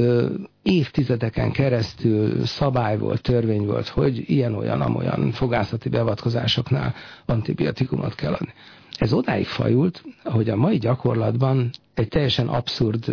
évtizedeken 0.63 1.51
keresztül 1.51 2.45
szabály 2.45 2.97
volt, 2.97 3.21
törvény 3.21 3.65
volt, 3.65 3.88
hogy 3.88 4.30
ilyen-olyan-amolyan 4.30 5.32
fogászati 5.32 5.89
beavatkozásoknál 5.89 6.93
antibiotikumot 7.26 8.15
kell 8.15 8.34
adni. 8.34 8.53
Ez 8.97 9.13
odáig 9.13 9.45
fajult, 9.45 10.03
hogy 10.24 10.49
a 10.49 10.55
mai 10.55 10.78
gyakorlatban 10.78 11.69
egy 11.93 12.07
teljesen 12.07 12.47
abszurd 12.47 13.05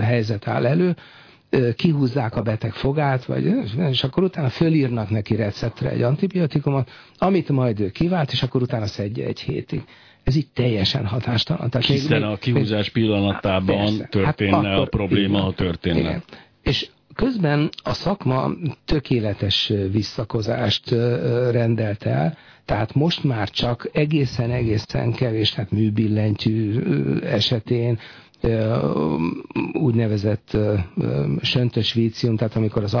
helyzet 0.00 0.48
áll 0.48 0.66
elő, 0.66 0.96
kihúzzák 1.76 2.36
a 2.36 2.42
beteg 2.42 2.72
fogát, 2.72 3.24
vagy, 3.24 3.54
és 3.90 4.04
akkor 4.04 4.22
utána 4.22 4.48
fölírnak 4.48 5.10
neki 5.10 5.34
receptre 5.36 5.90
egy 5.90 6.02
antibiotikumot, 6.02 6.90
amit 7.18 7.48
majd 7.48 7.80
ő 7.80 7.90
kivált, 7.90 8.32
és 8.32 8.42
akkor 8.42 8.62
utána 8.62 8.86
szedje 8.86 9.26
egy 9.26 9.40
hétig. 9.40 9.84
Ez 10.24 10.36
így 10.36 10.48
teljesen 10.54 11.06
hatástalan. 11.06 11.70
Tehát 11.70 11.86
Hiszen 11.86 12.20
még, 12.20 12.30
a 12.30 12.36
kihúzás 12.36 12.88
pillanatában 12.90 13.76
persze, 13.76 14.00
hát 14.00 14.10
történne 14.10 14.56
hát 14.56 14.64
akkor, 14.64 14.78
a 14.78 14.96
probléma, 14.96 15.40
ha 15.40 15.52
történne. 15.52 15.98
Igen. 15.98 16.22
És 16.62 16.88
közben 17.14 17.70
a 17.82 17.92
szakma 17.92 18.50
tökéletes 18.84 19.72
visszakozást 19.92 20.90
rendelt 21.50 22.02
el, 22.02 22.36
tehát 22.64 22.94
most 22.94 23.24
már 23.24 23.50
csak 23.50 23.88
egészen-egészen 23.92 25.12
kevés, 25.12 25.50
tehát 25.50 25.70
műbillentyű 25.70 26.80
esetén 27.22 27.98
úgynevezett 29.72 30.56
söntös 31.42 31.92
vícium, 31.92 32.36
tehát 32.36 32.56
amikor 32.56 32.82
az 32.82 32.94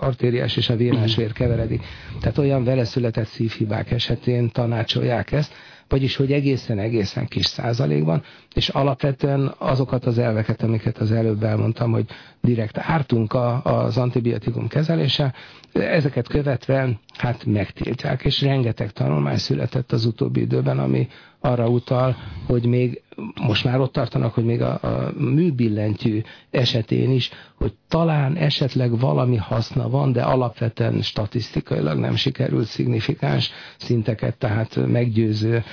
artériás 0.00 0.56
és 0.56 0.68
a 0.68 0.76
vénás 0.76 1.16
vér 1.16 1.32
keveredik. 1.32 1.82
Tehát 2.20 2.38
olyan 2.38 2.64
vele 2.64 2.84
született 2.84 3.26
szívhibák 3.26 3.90
esetén 3.90 4.50
tanácsolják 4.50 5.32
ezt, 5.32 5.52
vagyis 5.92 6.16
hogy 6.16 6.32
egészen-egészen 6.32 7.26
kis 7.26 7.46
százalékban, 7.46 8.22
és 8.54 8.68
alapvetően 8.68 9.54
azokat 9.58 10.04
az 10.04 10.18
elveket, 10.18 10.62
amiket 10.62 10.98
az 10.98 11.12
előbb 11.12 11.42
elmondtam, 11.42 11.90
hogy 11.92 12.04
direkt 12.40 12.78
ártunk 12.78 13.32
a, 13.32 13.62
az 13.62 13.96
antibiotikum 13.98 14.68
kezelése, 14.68 15.34
ezeket 15.72 16.28
követve 16.28 17.00
hát 17.18 17.44
megtiltják, 17.44 18.24
és 18.24 18.42
rengeteg 18.42 18.90
tanulmány 18.90 19.36
született 19.38 19.92
az 19.92 20.04
utóbbi 20.04 20.40
időben, 20.40 20.78
ami 20.78 21.08
arra 21.40 21.68
utal, 21.68 22.16
hogy 22.46 22.66
még 22.66 23.01
most 23.42 23.64
már 23.64 23.80
ott 23.80 23.92
tartanak, 23.92 24.34
hogy 24.34 24.44
még 24.44 24.62
a, 24.62 24.78
a 24.82 25.12
műbillentyű 25.18 26.20
esetén 26.50 27.10
is, 27.10 27.30
hogy 27.54 27.72
talán 27.88 28.36
esetleg 28.36 28.98
valami 28.98 29.36
haszna 29.36 29.88
van, 29.88 30.12
de 30.12 30.22
alapvetően 30.22 31.02
statisztikailag 31.02 31.98
nem 31.98 32.16
sikerült 32.16 32.66
szignifikáns 32.66 33.50
szinteket, 33.76 34.36
tehát 34.36 34.86
meggyőző 34.86 35.64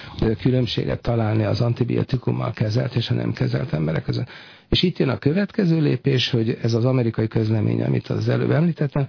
különbséget 0.41 1.01
találni 1.01 1.43
az 1.43 1.61
antibiotikummal 1.61 2.51
kezelt 2.51 2.95
és 2.95 3.09
a 3.09 3.13
nem 3.13 3.33
kezelt 3.33 3.73
emberek 3.73 4.03
között. 4.03 4.27
És 4.69 4.83
itt 4.83 4.97
jön 4.97 5.09
a 5.09 5.17
következő 5.17 5.81
lépés, 5.81 6.29
hogy 6.29 6.57
ez 6.61 6.73
az 6.73 6.85
amerikai 6.85 7.27
közlemény, 7.27 7.83
amit 7.83 8.07
az 8.07 8.29
előbb 8.29 8.51
említettem, 8.51 9.07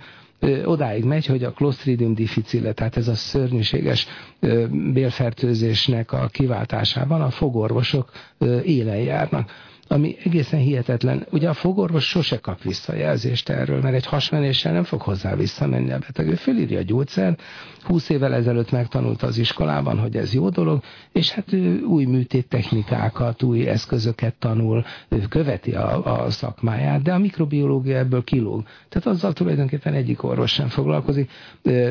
odáig 0.64 1.04
megy, 1.04 1.26
hogy 1.26 1.44
a 1.44 1.52
Clostridium 1.52 2.14
difficile, 2.14 2.72
tehát 2.72 2.96
ez 2.96 3.08
a 3.08 3.14
szörnyűséges 3.14 4.06
bélfertőzésnek 4.92 6.12
a 6.12 6.26
kiváltásában 6.32 7.20
a 7.22 7.30
fogorvosok 7.30 8.10
élen 8.64 8.96
járnak 8.98 9.50
ami 9.92 10.16
egészen 10.24 10.60
hihetetlen. 10.60 11.26
Ugye 11.30 11.48
a 11.48 11.54
fogorvos 11.54 12.08
sose 12.08 12.38
kap 12.38 12.62
visszajelzést 12.62 13.48
erről, 13.48 13.80
mert 13.80 13.94
egy 13.94 14.06
hasmenéssel 14.06 14.72
nem 14.72 14.84
fog 14.84 15.00
hozzá 15.00 15.34
visszamenni 15.34 15.92
a 15.92 15.98
beteg. 15.98 16.28
Ő 16.28 16.34
fölírja 16.34 16.78
a 16.78 16.82
gyógyszert, 16.82 17.42
20 17.82 18.08
évvel 18.08 18.34
ezelőtt 18.34 18.70
megtanulta 18.70 19.26
az 19.26 19.38
iskolában, 19.38 19.98
hogy 19.98 20.16
ez 20.16 20.34
jó 20.34 20.48
dolog, 20.48 20.82
és 21.12 21.30
hát 21.30 21.52
ő 21.52 21.80
új 21.82 22.04
műtéttechnikákat, 22.04 23.42
új 23.42 23.66
eszközöket 23.68 24.34
tanul, 24.34 24.84
ő 25.08 25.18
követi 25.28 25.72
a, 25.72 26.22
a 26.24 26.30
szakmáját, 26.30 27.02
de 27.02 27.12
a 27.12 27.18
mikrobiológia 27.18 27.96
ebből 27.96 28.24
kilóg. 28.24 28.62
Tehát 28.88 29.08
azzal 29.08 29.32
tulajdonképpen 29.32 29.94
egyik 29.94 30.22
orvos 30.22 30.52
sem 30.52 30.68
foglalkozik. 30.68 31.30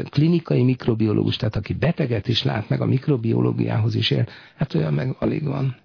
Klinikai 0.09 0.63
mikrobiológus, 0.63 1.35
tehát 1.35 1.55
aki 1.55 1.73
beteget 1.73 2.27
is 2.27 2.43
lát, 2.43 2.69
meg 2.69 2.81
a 2.81 2.85
mikrobiológiához 2.85 3.95
is 3.95 4.11
ér, 4.11 4.27
hát 4.55 4.73
olyan 4.73 4.93
meg 4.93 5.15
alig 5.19 5.43
van. 5.43 5.75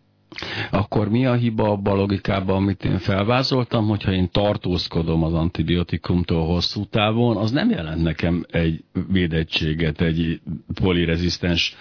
Akkor 0.70 1.08
mi 1.08 1.26
a 1.26 1.32
hiba 1.34 1.70
abban 1.70 1.92
a 1.94 1.96
logikában, 1.96 2.56
amit 2.56 2.84
én 2.84 2.98
felvázoltam, 2.98 3.86
hogyha 3.86 4.12
én 4.12 4.28
tartózkodom 4.30 5.22
az 5.22 5.32
antibiotikumtól 5.32 6.46
hosszú 6.46 6.84
távon, 6.84 7.36
az 7.36 7.50
nem 7.50 7.70
jelent 7.70 8.02
nekem 8.02 8.44
egy 8.50 8.84
védettséget, 9.12 10.00
egy 10.00 10.40
polirezisztens 10.82 11.76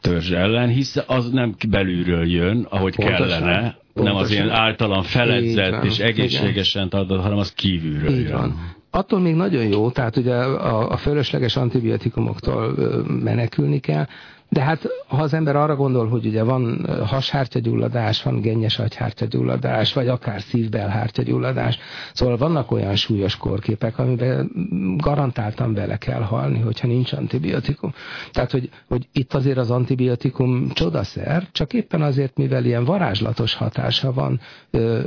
törzs 0.00 0.30
ellen, 0.30 0.68
hisz 0.68 0.96
az 1.06 1.30
nem 1.30 1.54
belülről 1.68 2.26
jön, 2.26 2.66
ahogy 2.70 2.94
Pontosan. 2.94 3.26
kellene, 3.28 3.76
Pontosan. 3.92 4.12
nem 4.12 4.16
az 4.16 4.30
ilyen 4.30 4.50
általam 4.50 5.02
feledzett 5.02 5.84
és 5.84 5.98
egészségesen 5.98 6.88
tartott, 6.88 7.20
hanem 7.20 7.38
az 7.38 7.52
kívülről 7.52 8.10
Így 8.10 8.22
jön. 8.22 8.32
Van. 8.32 8.76
Attól 8.90 9.20
még 9.20 9.34
nagyon 9.34 9.66
jó, 9.66 9.90
tehát 9.90 10.16
ugye 10.16 10.34
a, 10.34 10.90
a 10.90 10.96
fölösleges 10.96 11.56
antibiotikumoktól 11.56 12.74
menekülni 13.22 13.78
kell, 13.78 14.06
de 14.50 14.60
hát, 14.60 14.88
ha 15.06 15.22
az 15.22 15.32
ember 15.32 15.56
arra 15.56 15.76
gondol, 15.76 16.08
hogy 16.08 16.26
ugye 16.26 16.42
van 16.42 16.86
hashártyagyulladás, 17.06 18.22
van 18.22 18.40
gennyes 18.40 18.78
agyhártyagyulladás, 18.78 19.92
vagy 19.92 20.08
akár 20.08 20.40
szívbelhártyagyulladás, 20.40 21.78
szóval 22.12 22.36
vannak 22.36 22.70
olyan 22.70 22.96
súlyos 22.96 23.36
korképek, 23.36 23.98
amiben 23.98 24.50
garantáltan 24.96 25.74
bele 25.74 25.96
kell 25.96 26.20
halni, 26.20 26.58
hogyha 26.58 26.86
nincs 26.86 27.12
antibiotikum. 27.12 27.94
Tehát, 28.32 28.50
hogy, 28.50 28.70
hogy 28.86 29.08
itt 29.12 29.34
azért 29.34 29.58
az 29.58 29.70
antibiotikum 29.70 30.68
csodaszer, 30.68 31.48
csak 31.52 31.72
éppen 31.72 32.02
azért, 32.02 32.36
mivel 32.36 32.64
ilyen 32.64 32.84
varázslatos 32.84 33.54
hatása 33.54 34.12
van 34.12 34.40
ö, 34.70 35.00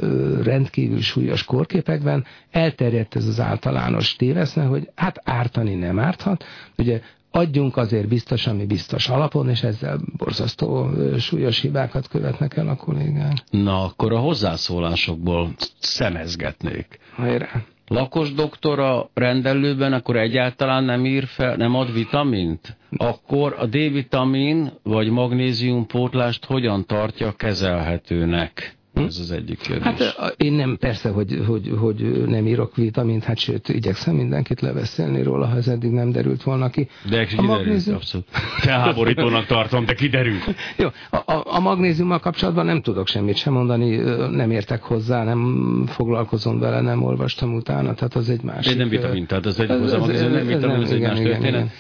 rendkívül 0.44 1.02
súlyos 1.02 1.44
korképekben, 1.44 2.26
elterjedt 2.52 3.16
ez 3.16 3.28
az 3.28 3.40
általános 3.40 4.16
téveszme, 4.16 4.64
hogy 4.64 4.90
hát 4.96 5.22
ártani 5.24 5.76
nem 5.76 6.00
árthat. 6.00 6.44
Ugye 6.78 7.02
adjunk 7.32 7.78
azért 7.78 8.08
biztos, 8.08 8.48
ami 8.48 8.66
biztos 8.66 9.10
alapon, 9.10 9.50
és 9.50 9.64
ezzel 9.64 10.00
borzasztó 10.18 10.90
súlyos 11.18 11.60
hibákat 11.60 12.08
követnek 12.08 12.58
el 12.58 12.68
a 12.68 12.76
kollégák. 12.76 13.34
Na, 13.50 13.84
akkor 13.84 14.14
a 14.14 14.20
hozzászólásokból 14.20 15.50
szemezgetnék. 15.80 17.00
Hajrá. 17.16 17.64
Lakos 17.88 18.34
doktora 18.34 19.10
rendelőben 19.14 19.94
akkor 19.94 20.16
egyáltalán 20.16 20.84
nem 20.84 21.06
ír 21.06 21.26
fel, 21.26 21.56
nem 21.56 21.76
ad 21.76 21.94
vitamint? 21.94 22.78
Akkor 22.98 23.56
a 23.60 23.66
D-vitamin 23.66 24.72
vagy 24.84 25.10
magnézium 25.10 25.86
pótlást 25.86 26.46
hogyan 26.46 26.86
tartja 26.86 27.32
kezelhetőnek? 27.32 28.78
Hm? 28.94 29.04
Ez 29.04 29.18
az 29.20 29.32
egyik 29.32 29.60
kérdés. 29.60 30.14
Hát 30.18 30.36
én 30.38 30.54
nem, 30.54 30.78
persze, 30.80 31.10
hogy, 31.10 31.44
hogy, 31.48 31.72
hogy 31.78 32.28
nem 32.28 32.48
írok 32.48 32.76
vitamint, 32.76 33.24
hát 33.24 33.38
sőt, 33.38 33.70
igyekszem 33.70 34.16
mindenkit 34.16 34.62
leveszélni 34.62 35.24
róla, 35.24 35.46
ha 35.46 35.56
ez 35.56 35.68
eddig 35.68 35.92
nem 35.92 36.12
derült 36.12 36.44
volna 36.44 36.70
ki. 36.70 36.88
De 37.10 37.26
kiderült, 37.26 37.58
magnézium... 37.58 37.96
abszolút. 37.96 38.28
Felháborítónak 38.58 39.46
tartom, 39.46 39.86
de 39.86 39.94
kiderült. 39.94 40.56
Jó, 40.78 40.88
a, 41.10 41.32
a, 41.32 41.44
a 41.46 41.60
magnéziummal 41.60 42.20
kapcsolatban 42.20 42.66
nem 42.66 42.82
tudok 42.82 43.08
semmit 43.08 43.36
sem 43.36 43.54
mondani, 43.54 43.96
nem 44.32 44.52
értek 44.52 44.82
hozzá, 44.82 45.24
nem 45.24 45.84
foglalkozom 45.88 46.60
vele, 46.60 46.82
nem 46.82 47.04
olvastam 47.04 47.54
utána, 47.54 47.94
tehát 47.94 48.16
az 48.16 48.30
egy 48.30 48.42
másik... 48.42 48.74
De 48.74 48.78
nem 48.78 48.90
vitamin, 48.90 49.26
tehát 49.26 49.46
az 49.46 49.60
egy 49.60 49.70
hozzá, 49.70 49.98
ez, 49.98 50.10
ez, 50.10 50.32
nem 50.32 50.46
vitamin, 50.46 50.76
ez, 50.76 50.82
ez 50.82 50.92
egy 50.92 51.02
más 51.02 51.18
történet. 51.18 51.40
Igen, 51.40 51.54
igen 51.54 51.72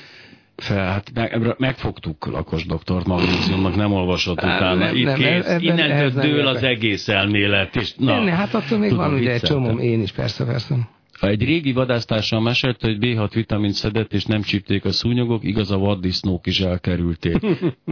fel, 0.61 0.85
hát 0.85 1.11
meg, 1.13 1.55
megfogtuk 1.57 2.25
lakos 2.25 2.65
doktort 2.65 3.05
magnéziumnak, 3.05 3.75
nem 3.75 3.93
olvasott 3.93 4.39
hát, 4.39 4.59
utána. 4.59 4.75
Nem, 4.75 4.95
Itt 4.95 5.05
nem, 5.05 5.15
kész, 5.15 5.45
ebben, 5.45 5.61
innentől 5.61 6.21
dől 6.21 6.47
az 6.47 6.63
egész 6.63 7.07
elmélet. 7.07 7.75
És, 7.75 7.93
na, 7.97 8.23
nem, 8.23 8.35
hát 8.35 8.53
attól 8.53 8.77
még 8.77 8.89
tudom, 8.89 9.05
van 9.05 9.19
ugye 9.19 9.31
egy 9.31 9.41
csomó, 9.41 9.79
én 9.79 10.01
is 10.01 10.11
persze, 10.11 10.45
persze. 10.45 10.75
Egy 11.21 11.43
régi 11.43 11.71
vadásztársam 11.71 12.43
mesélte, 12.43 12.87
hogy 12.87 12.97
B6 12.99 13.29
vitamint 13.33 13.73
szedett, 13.73 14.13
és 14.13 14.25
nem 14.25 14.41
csípték 14.41 14.85
a 14.85 14.91
szúnyogok, 14.91 15.43
igaz 15.43 15.71
a 15.71 15.77
vaddisznók 15.77 16.47
is 16.47 16.59
elkerülték. 16.59 17.37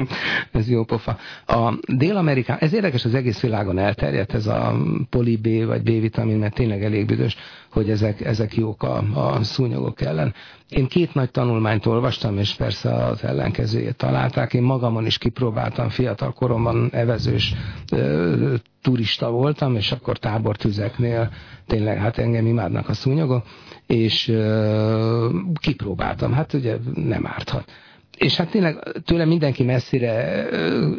ez 0.51 0.69
jó 0.69 0.83
pofa. 0.83 1.17
A 1.45 1.73
Dél-Amerikán, 1.87 2.57
ez 2.57 2.73
érdekes, 2.73 3.05
az 3.05 3.13
egész 3.13 3.39
világon 3.39 3.77
elterjedt 3.77 4.33
ez 4.33 4.47
a 4.47 4.75
poli 5.09 5.37
B 5.37 5.65
vagy 5.65 5.81
B-vitamin, 5.81 6.37
mert 6.37 6.53
tényleg 6.53 6.83
elég 6.83 7.05
büdös, 7.05 7.37
hogy 7.71 7.89
ezek, 7.89 8.21
ezek 8.21 8.55
jók 8.55 8.83
a, 8.83 8.97
a 9.13 9.43
szúnyogok 9.43 10.01
ellen. 10.01 10.33
Én 10.69 10.87
két 10.87 11.13
nagy 11.13 11.31
tanulmányt 11.31 11.85
olvastam, 11.85 12.37
és 12.37 12.53
persze 12.53 12.93
az 13.05 13.23
ellenkezőjét 13.23 13.95
találták. 13.95 14.53
Én 14.53 14.61
magamon 14.61 15.05
is 15.05 15.17
kipróbáltam, 15.17 15.89
fiatal 15.89 16.33
koromban 16.33 16.89
evezős 16.93 17.53
ö, 17.91 18.53
turista 18.81 19.29
voltam, 19.31 19.75
és 19.75 19.91
akkor 19.91 20.17
tábortüzeknél 20.17 21.31
tényleg 21.67 21.97
hát 21.97 22.17
engem 22.17 22.45
imádnak 22.45 22.89
a 22.89 22.93
szúnyogok, 22.93 23.45
és 23.87 24.27
ö, 24.27 25.29
kipróbáltam. 25.61 26.33
Hát 26.33 26.53
ugye 26.53 26.77
nem 26.93 27.27
árthat 27.27 27.71
és 28.17 28.35
hát 28.35 28.49
tényleg 28.49 29.01
tőle 29.05 29.25
mindenki 29.25 29.63
messzire 29.63 30.45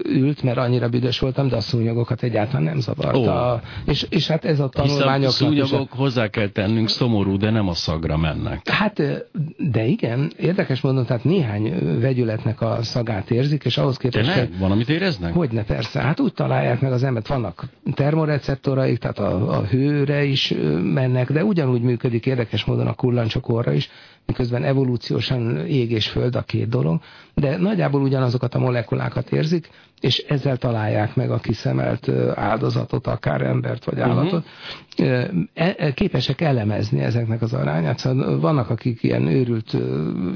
ült, 0.04 0.42
mert 0.42 0.58
annyira 0.58 0.88
büdös 0.88 1.18
voltam, 1.18 1.48
de 1.48 1.56
a 1.56 1.60
szúnyogokat 1.60 2.22
egyáltalán 2.22 2.62
nem 2.62 2.80
zavarta. 2.80 3.54
Oh. 3.54 3.60
És, 3.84 4.06
és 4.10 4.26
hát 4.26 4.44
ez 4.44 4.60
a 4.60 4.68
tanulmányok... 4.68 5.28
a 5.28 5.30
szúnyogok 5.30 5.88
a... 5.92 5.96
hozzá 5.96 6.28
kell 6.28 6.48
tennünk 6.48 6.88
szomorú, 6.88 7.36
de 7.36 7.50
nem 7.50 7.68
a 7.68 7.74
szagra 7.74 8.16
mennek. 8.16 8.68
Hát, 8.68 9.02
de 9.58 9.84
igen, 9.84 10.32
érdekes 10.36 10.80
mondom, 10.80 11.04
tehát 11.04 11.24
néhány 11.24 11.98
vegyületnek 12.00 12.60
a 12.60 12.78
szagát 12.82 13.30
érzik, 13.30 13.64
és 13.64 13.78
ahhoz 13.78 13.96
képest... 13.96 14.34
De 14.34 14.34
ne? 14.34 14.58
Van, 14.58 14.70
amit 14.70 14.88
éreznek? 14.88 15.32
Hogyne, 15.32 15.64
persze. 15.64 16.00
Hát 16.00 16.20
úgy 16.20 16.32
találják 16.32 16.80
meg 16.80 16.92
az 16.92 17.02
embert, 17.02 17.26
vannak 17.26 17.64
termoreceptoraik, 17.94 18.98
tehát 18.98 19.18
a, 19.18 19.58
a 19.58 19.64
hőre 19.64 20.24
is 20.24 20.54
mennek, 20.82 21.32
de 21.32 21.44
ugyanúgy 21.44 21.82
működik 21.82 22.26
érdekes 22.26 22.64
módon 22.64 22.86
a 22.86 22.94
kullancsokóra 22.94 23.72
is, 23.72 23.90
miközben 24.26 24.64
evolúciósan 24.64 25.66
ég 25.66 25.90
és 25.90 26.08
föld 26.08 26.36
a 26.36 26.42
két 26.42 26.68
dolog, 26.68 27.00
de 27.34 27.56
nagyjából 27.56 28.02
ugyanazokat 28.02 28.54
a 28.54 28.58
molekulákat 28.58 29.32
érzik, 29.32 29.68
és 30.00 30.18
ezzel 30.18 30.56
találják 30.56 31.16
meg 31.16 31.30
a 31.30 31.38
kiszemelt 31.38 32.08
áldozatot, 32.34 33.06
akár 33.06 33.40
embert 33.40 33.84
vagy 33.84 34.00
állatot. 34.00 34.44
Uh-huh. 34.98 35.94
Képesek 35.94 36.40
elemezni 36.40 37.00
ezeknek 37.00 37.42
az 37.42 37.52
arányát. 37.52 37.98
Szóval 37.98 38.40
vannak, 38.40 38.70
akik 38.70 39.02
ilyen 39.02 39.26
őrült, 39.26 39.76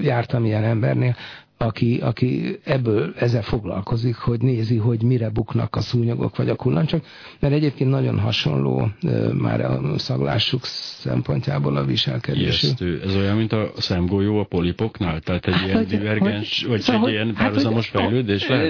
jártam 0.00 0.44
ilyen 0.44 0.64
embernél, 0.64 1.16
aki, 1.56 1.98
aki 2.02 2.58
ebből 2.64 3.14
ezzel 3.16 3.42
foglalkozik, 3.42 4.16
hogy 4.16 4.40
nézi, 4.40 4.76
hogy 4.76 5.02
mire 5.02 5.28
buknak 5.28 5.76
a 5.76 5.80
szúnyogok 5.80 6.36
vagy 6.36 6.48
a 6.48 6.54
kullancsok, 6.54 7.04
mert 7.40 7.54
egyébként 7.54 7.90
nagyon 7.90 8.18
hasonló 8.18 8.88
már 9.32 9.60
a 9.60 9.98
szaglásuk 9.98 10.64
szempontjából 10.64 11.76
a 11.76 11.84
viselkedés. 11.84 12.62
Ijesztő. 12.62 13.00
Ez 13.04 13.14
olyan, 13.16 13.36
mint 13.36 13.52
a 13.52 13.72
szemgolyó 13.76 14.38
a 14.38 14.44
polipoknál? 14.44 15.20
Tehát 15.20 15.46
egy 15.46 15.54
hát, 15.54 15.64
ilyen 15.64 15.76
hogy, 15.76 15.86
divergens, 15.86 16.60
hogy, 16.60 16.70
vagy 16.70 16.80
szóval, 16.80 17.08
egy 17.08 17.12
ilyen 17.12 17.26
hát, 17.26 17.36
párhuzamos 17.36 17.90
hát, 17.90 18.00
fejlődés 18.02 18.48
lehet? 18.48 18.68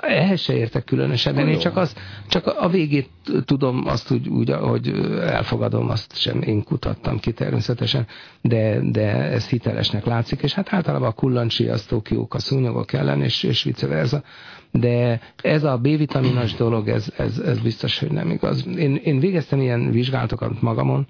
Ehhez 0.00 0.40
se 0.40 0.56
értek 0.56 0.84
különösebben. 0.84 1.48
Én 1.48 1.58
csak, 1.58 1.76
az, 1.76 1.96
csak 2.28 2.46
a 2.46 2.68
végét 2.68 3.08
tudom 3.44 3.82
azt 3.86 4.10
úgy, 4.10 4.28
úgy, 4.28 4.50
hogy 4.50 4.88
elfogadom, 5.20 5.90
azt 5.90 6.18
sem 6.18 6.42
én 6.42 6.62
kutattam 6.62 7.18
ki 7.18 7.32
természetesen, 7.32 8.06
de, 8.42 8.80
de 8.90 9.12
ez 9.12 9.48
hitelesnek 9.48 10.04
látszik, 10.04 10.42
és 10.42 10.54
hát 10.54 10.72
általában 10.72 11.08
a 11.08 11.12
kullancsi 11.12 11.68
az 11.68 11.86
fogyasztók 11.86 12.10
jók 12.10 12.34
a 12.34 12.38
szúnyogok 12.38 12.92
ellen, 12.92 13.22
és, 13.22 13.42
és 13.42 13.62
vice 13.62 13.86
versa. 13.86 14.22
De 14.70 15.20
ez 15.42 15.64
a 15.64 15.78
B-vitaminos 15.78 16.54
dolog, 16.54 16.88
ez, 16.88 17.12
ez, 17.16 17.38
ez 17.38 17.58
biztos, 17.60 17.98
hogy 17.98 18.10
nem 18.10 18.30
igaz. 18.30 18.66
Én, 18.66 18.94
én 18.94 19.18
végeztem 19.18 19.60
ilyen 19.60 19.90
vizsgálatokat 19.90 20.60
magamon, 20.62 21.06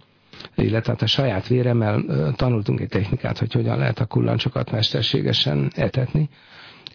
illetve 0.57 0.93
hát 0.93 1.03
a 1.03 1.07
saját 1.07 1.47
véremmel 1.47 2.05
tanultunk 2.37 2.81
egy 2.81 2.89
technikát, 2.89 3.39
hogy 3.39 3.53
hogyan 3.53 3.79
lehet 3.79 3.99
a 3.99 4.07
kullancsokat 4.07 4.71
mesterségesen 4.71 5.71
etetni, 5.75 6.29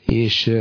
és 0.05 0.51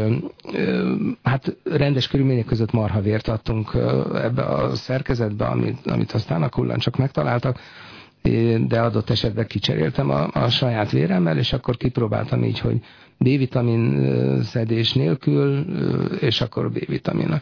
hát 1.22 1.56
rendes 1.64 2.08
körülmények 2.08 2.44
között 2.44 2.72
marha 2.72 3.00
vért 3.00 3.28
adtunk 3.28 3.72
ebbe 4.14 4.42
a 4.42 4.74
szerkezetbe, 4.74 5.44
amit, 5.44 5.86
amit 5.86 6.12
aztán 6.12 6.42
a 6.42 6.48
kullancsok 6.48 6.96
megtaláltak, 6.96 7.58
de 8.66 8.80
adott 8.80 9.10
esetben 9.10 9.46
kicseréltem 9.46 10.10
a, 10.10 10.28
a 10.32 10.48
saját 10.48 10.90
véremmel, 10.90 11.38
és 11.38 11.52
akkor 11.52 11.76
kipróbáltam 11.76 12.44
így, 12.44 12.58
hogy 12.58 12.80
B-vitamin 13.18 14.42
szedés 14.42 14.92
nélkül, 14.92 15.64
és 16.20 16.40
akkor 16.40 16.70
B-vitamin. 16.70 17.40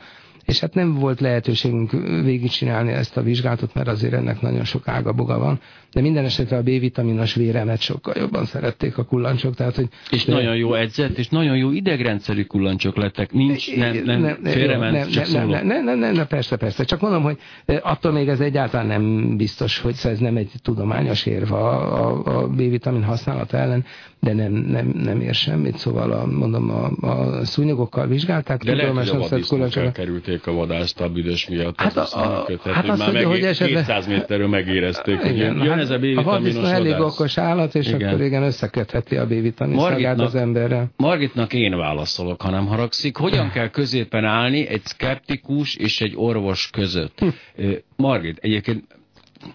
És 0.49 0.61
hát 0.61 0.75
nem 0.75 0.95
volt 0.95 1.21
lehetőségünk 1.21 1.91
végigcsinálni 2.25 2.93
ezt 2.93 3.17
a 3.17 3.23
vizsgálatot, 3.23 3.75
mert 3.75 3.89
azért 3.89 4.13
ennek 4.13 4.41
nagyon 4.41 4.65
sok 4.65 4.89
ágaboga 4.89 5.39
van, 5.39 5.61
de 5.93 6.01
minden 6.01 6.25
esetre 6.25 6.57
a 6.57 6.63
B-vitaminos 6.63 7.35
véremet 7.35 7.81
sokkal 7.81 8.15
jobban 8.17 8.45
szerették 8.45 8.99
a 8.99 9.05
kullancsok. 9.05 9.55
Tehát, 9.55 9.75
hogy 9.77 9.89
és 10.11 10.25
de... 10.25 10.33
nagyon 10.33 10.57
jó 10.57 10.75
edzett, 10.75 11.19
és 11.19 11.29
nagyon 11.29 11.57
jó 11.57 11.71
idegrendszerű 11.71 12.45
kullancsok 12.45 12.97
lettek. 12.97 13.33
Nincs, 13.33 13.77
nem, 13.77 13.97
nem, 14.05 14.21
nem 14.21 14.39
félrement, 14.43 14.93
nem, 14.93 15.09
csak 15.09 15.33
nem, 15.33 15.49
nem, 15.49 15.67
nem, 15.67 15.85
nem, 15.85 15.99
nem, 15.99 16.15
nem, 16.15 16.27
persze, 16.27 16.57
persze. 16.57 16.85
Csak 16.85 17.01
mondom, 17.01 17.23
hogy 17.23 17.39
attól 17.83 18.13
még 18.13 18.29
ez 18.29 18.41
egyáltalán 18.41 18.87
nem 18.87 19.37
biztos, 19.37 19.79
hogy 19.79 19.97
ez 20.03 20.19
nem 20.19 20.37
egy 20.37 20.51
tudományos 20.63 21.27
érv 21.27 21.53
a, 21.53 22.07
a, 22.07 22.39
a 22.39 22.49
B-vitamin 22.49 23.05
használata 23.05 23.57
ellen, 23.57 23.85
de 24.21 24.33
nem, 24.33 24.53
nem, 24.53 24.93
nem 24.95 25.21
ér 25.21 25.35
semmit. 25.35 25.77
Szóval 25.77 26.13
a, 26.13 26.27
mondom, 26.27 26.71
a, 26.71 27.09
a 27.09 27.45
szúnyogokkal 27.45 28.07
vizsgálták. 28.07 28.63
De 28.63 28.75
lehet, 28.75 28.93
hogy 28.97 29.09
a 29.09 29.19
vaddisznók 29.19 29.77
elkerülték 29.77 30.47
a 30.47 30.53
vadászt 30.53 31.01
a 31.01 31.09
büdös 31.09 31.49
miatt. 31.49 31.81
Hát, 31.81 31.97
a, 31.97 32.07
a, 32.13 32.47
a, 32.65 32.73
hát 32.73 32.89
azt 32.89 33.03
mondja, 33.03 33.29
hogy 33.29 33.43
esetleg... 33.43 33.85
200 33.85 34.07
méterről 34.07 34.49
megérezték, 34.49 35.21
hogy 35.21 35.37
jön, 35.37 35.63
jön 35.63 35.79
ez 35.79 35.91
a 35.91 35.99
B-vitaminos 35.99 36.71
A 36.71 36.73
elég 36.73 37.01
okos 37.01 37.39
állat, 37.39 37.75
és 37.75 37.89
igen. 37.89 38.09
akkor 38.09 38.25
igen, 38.25 38.43
összekötheti 38.43 39.17
a 39.17 39.27
B-vitamin 39.27 39.79
szagát 39.79 40.21
az 40.21 40.35
emberrel. 40.35 40.91
Margitnak 40.97 41.53
én 41.53 41.77
válaszolok, 41.77 42.43
ha 42.43 42.51
nem 42.51 42.67
haragszik. 42.67 43.17
Hogyan 43.17 43.51
kell 43.51 43.69
középen 43.69 44.25
állni 44.25 44.67
egy 44.67 44.85
szkeptikus 44.85 45.77
és 45.77 46.01
egy 46.01 46.13
orvos 46.17 46.71
között? 46.73 47.19
Hm. 47.19 47.71
Margit, 47.97 48.39
egyébként 48.41 48.98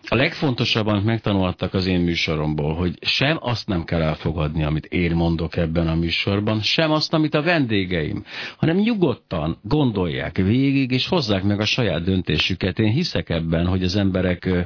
a 0.08 0.16
legfontosabb, 0.16 0.88
amit 0.88 1.04
megtanultak 1.04 1.74
az 1.74 1.86
én 1.86 2.00
műsoromból, 2.00 2.74
hogy 2.74 2.98
sem 3.02 3.38
azt 3.42 3.68
nem 3.68 3.84
kell 3.84 4.02
elfogadni, 4.02 4.64
amit 4.64 4.86
én 4.86 5.12
mondok 5.16 5.56
ebben 5.56 5.88
a 5.88 5.96
műsorban, 5.96 6.62
sem 6.62 6.92
azt, 6.92 7.14
amit 7.14 7.34
a 7.36 7.42
vendégeim, 7.42 8.24
hanem 8.58 8.76
nyugodtan 8.78 9.58
gondolják 9.62 10.38
végig, 10.38 10.92
és 10.92 11.08
hozzák 11.08 11.44
meg 11.44 11.60
a 11.60 11.66
saját 11.66 12.04
döntésüket. 12.04 12.80
Én 12.80 12.92
hiszek 12.92 13.30
ebben, 13.30 13.66
hogy 13.66 13.84
az 13.84 13.96
emberek 13.96 14.46
ö, 14.46 14.60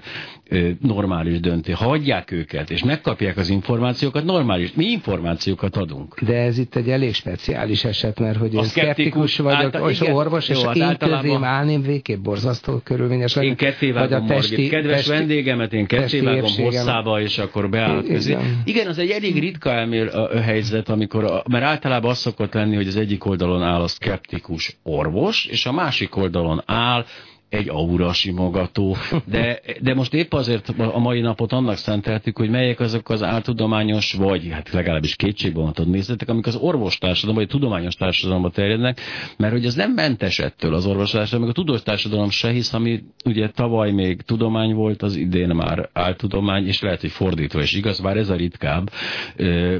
ö, 0.49 0.69
normális 0.81 1.39
dönté. 1.39 1.71
Ha 1.71 1.89
adják 1.89 2.31
őket, 2.31 2.69
és 2.69 2.83
megkapják 2.83 3.37
az 3.37 3.49
információkat, 3.49 4.23
normális. 4.23 4.73
Mi 4.73 4.85
információkat 4.85 5.75
adunk. 5.75 6.21
De 6.21 6.35
ez 6.35 6.57
itt 6.57 6.75
egy 6.75 6.89
elég 6.89 7.13
speciális 7.13 7.83
eset, 7.83 8.19
mert 8.19 8.37
hogy 8.37 8.53
én 8.53 8.63
szkeptikus 8.63 9.37
vagyok, 9.37 9.59
által, 9.59 9.89
és 9.89 10.01
igen, 10.01 10.13
orvos, 10.13 10.49
jó, 10.49 10.55
és 10.55 10.63
hát 10.63 10.75
én 10.75 10.81
általában... 10.81 11.21
közém 11.21 11.43
állném 11.43 11.81
végképp 11.81 12.19
borzasztó 12.19 12.77
körülményes. 12.83 13.35
Én 13.35 13.55
ketté 13.55 13.91
vagy 13.91 14.13
a 14.13 14.23
testi, 14.23 14.67
kedves 14.67 15.06
testi, 15.07 15.25
vendégemet 15.25 15.73
én 15.73 15.85
kettévágom 15.85 16.51
hosszába, 16.55 17.21
és 17.21 17.37
akkor 17.37 17.69
beállok 17.69 18.07
közé. 18.07 18.31
Igen. 18.31 18.61
Igen, 18.65 18.87
az 18.87 18.97
egy 18.97 19.09
elég 19.09 19.39
ritka 19.39 19.71
elmér 19.71 20.07
a, 20.07 20.31
a 20.31 20.41
helyzet, 20.41 20.89
amikor, 20.89 21.23
a, 21.23 21.43
mert 21.49 21.63
általában 21.63 22.11
az 22.11 22.17
szokott 22.17 22.53
lenni, 22.53 22.75
hogy 22.75 22.87
az 22.87 22.95
egyik 22.95 23.25
oldalon 23.25 23.63
áll 23.63 23.81
a 23.81 23.87
szkeptikus 23.87 24.77
orvos, 24.83 25.45
és 25.45 25.65
a 25.65 25.71
másik 25.71 26.15
oldalon 26.15 26.63
áll 26.65 27.05
egy 27.49 27.69
aura 27.69 28.13
simogató, 28.13 28.95
de, 29.25 29.61
de 29.81 29.93
most 29.93 30.13
épp 30.13 30.33
azért 30.33 30.69
a 30.69 30.99
mai 30.99 31.21
napot 31.21 31.51
annak 31.51 31.77
szenteltük, 31.77 32.37
hogy 32.37 32.49
melyek 32.49 32.79
azok 32.79 33.09
az 33.09 33.23
áltudományos, 33.23 34.13
vagy 34.13 34.49
hát 34.51 34.71
legalábbis 34.71 35.15
kétségbevonatott 35.15 35.87
nézetek, 35.87 36.29
amik 36.29 36.47
az 36.47 36.55
orvostársadalom, 36.55 37.35
vagy 37.35 37.45
a 37.49 37.51
tudományos 37.51 37.95
társadalomba 37.95 38.49
terjednek, 38.49 38.99
mert 39.37 39.53
hogy 39.53 39.65
ez 39.65 39.75
nem 39.75 39.91
mentes 39.91 40.39
ettől 40.39 40.73
az 40.73 40.85
orvostársadalom, 40.85 41.45
meg 41.47 41.55
a 41.57 41.61
tudós 41.61 41.83
társadalom 41.83 42.29
se, 42.29 42.51
hisz 42.51 42.73
ami 42.73 43.03
ugye 43.25 43.49
tavaly 43.49 43.91
még 43.91 44.21
tudomány 44.21 44.73
volt, 44.73 45.01
az 45.01 45.15
idén 45.15 45.47
már 45.47 45.89
áltudomány, 45.93 46.67
és 46.67 46.81
lehet, 46.81 47.01
hogy 47.01 47.11
fordítva 47.11 47.61
is 47.61 47.73
igaz, 47.73 47.99
bár 47.99 48.17
ez 48.17 48.29
a 48.29 48.35
ritkább, 48.35 48.89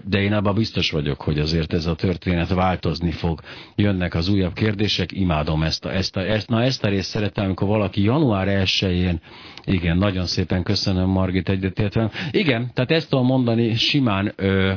de 0.04 0.22
én 0.22 0.34
abban 0.34 0.56
biztos 0.56 0.92
vagyok, 0.92 1.22
hogy 1.22 1.40
azért 1.40 1.74
ez 1.74 1.86
a 1.86 1.96
történet 1.96 2.54
változni 2.54 3.12
fog. 3.12 3.40
Jönnek 3.76 4.16
az 4.16 4.30
újabb 4.30 4.54
kérdések, 4.54 5.12
imádom 5.12 5.64
ezt 5.64 5.86
a, 5.86 5.94
ezt 5.94 6.16
a, 6.16 6.20
ezt, 6.20 6.50
na 6.50 6.64
ezt 6.64 6.84
a 6.84 6.90
részt 6.90 7.10
szeretem, 7.10 7.56
amikor 7.58 7.78
valaki 7.78 8.04
január 8.04 8.48
1-én, 8.48 9.22
igen, 9.66 9.98
nagyon 9.98 10.26
szépen 10.26 10.64
köszönöm 10.64 11.10
Margit 11.10 11.50
egyetértve. 11.50 12.12
Igen, 12.32 12.72
tehát 12.74 12.92
ezt 12.92 13.10
tudom 13.10 13.26
mondani 13.26 13.76
simán 13.76 14.34
ö, 14.36 14.74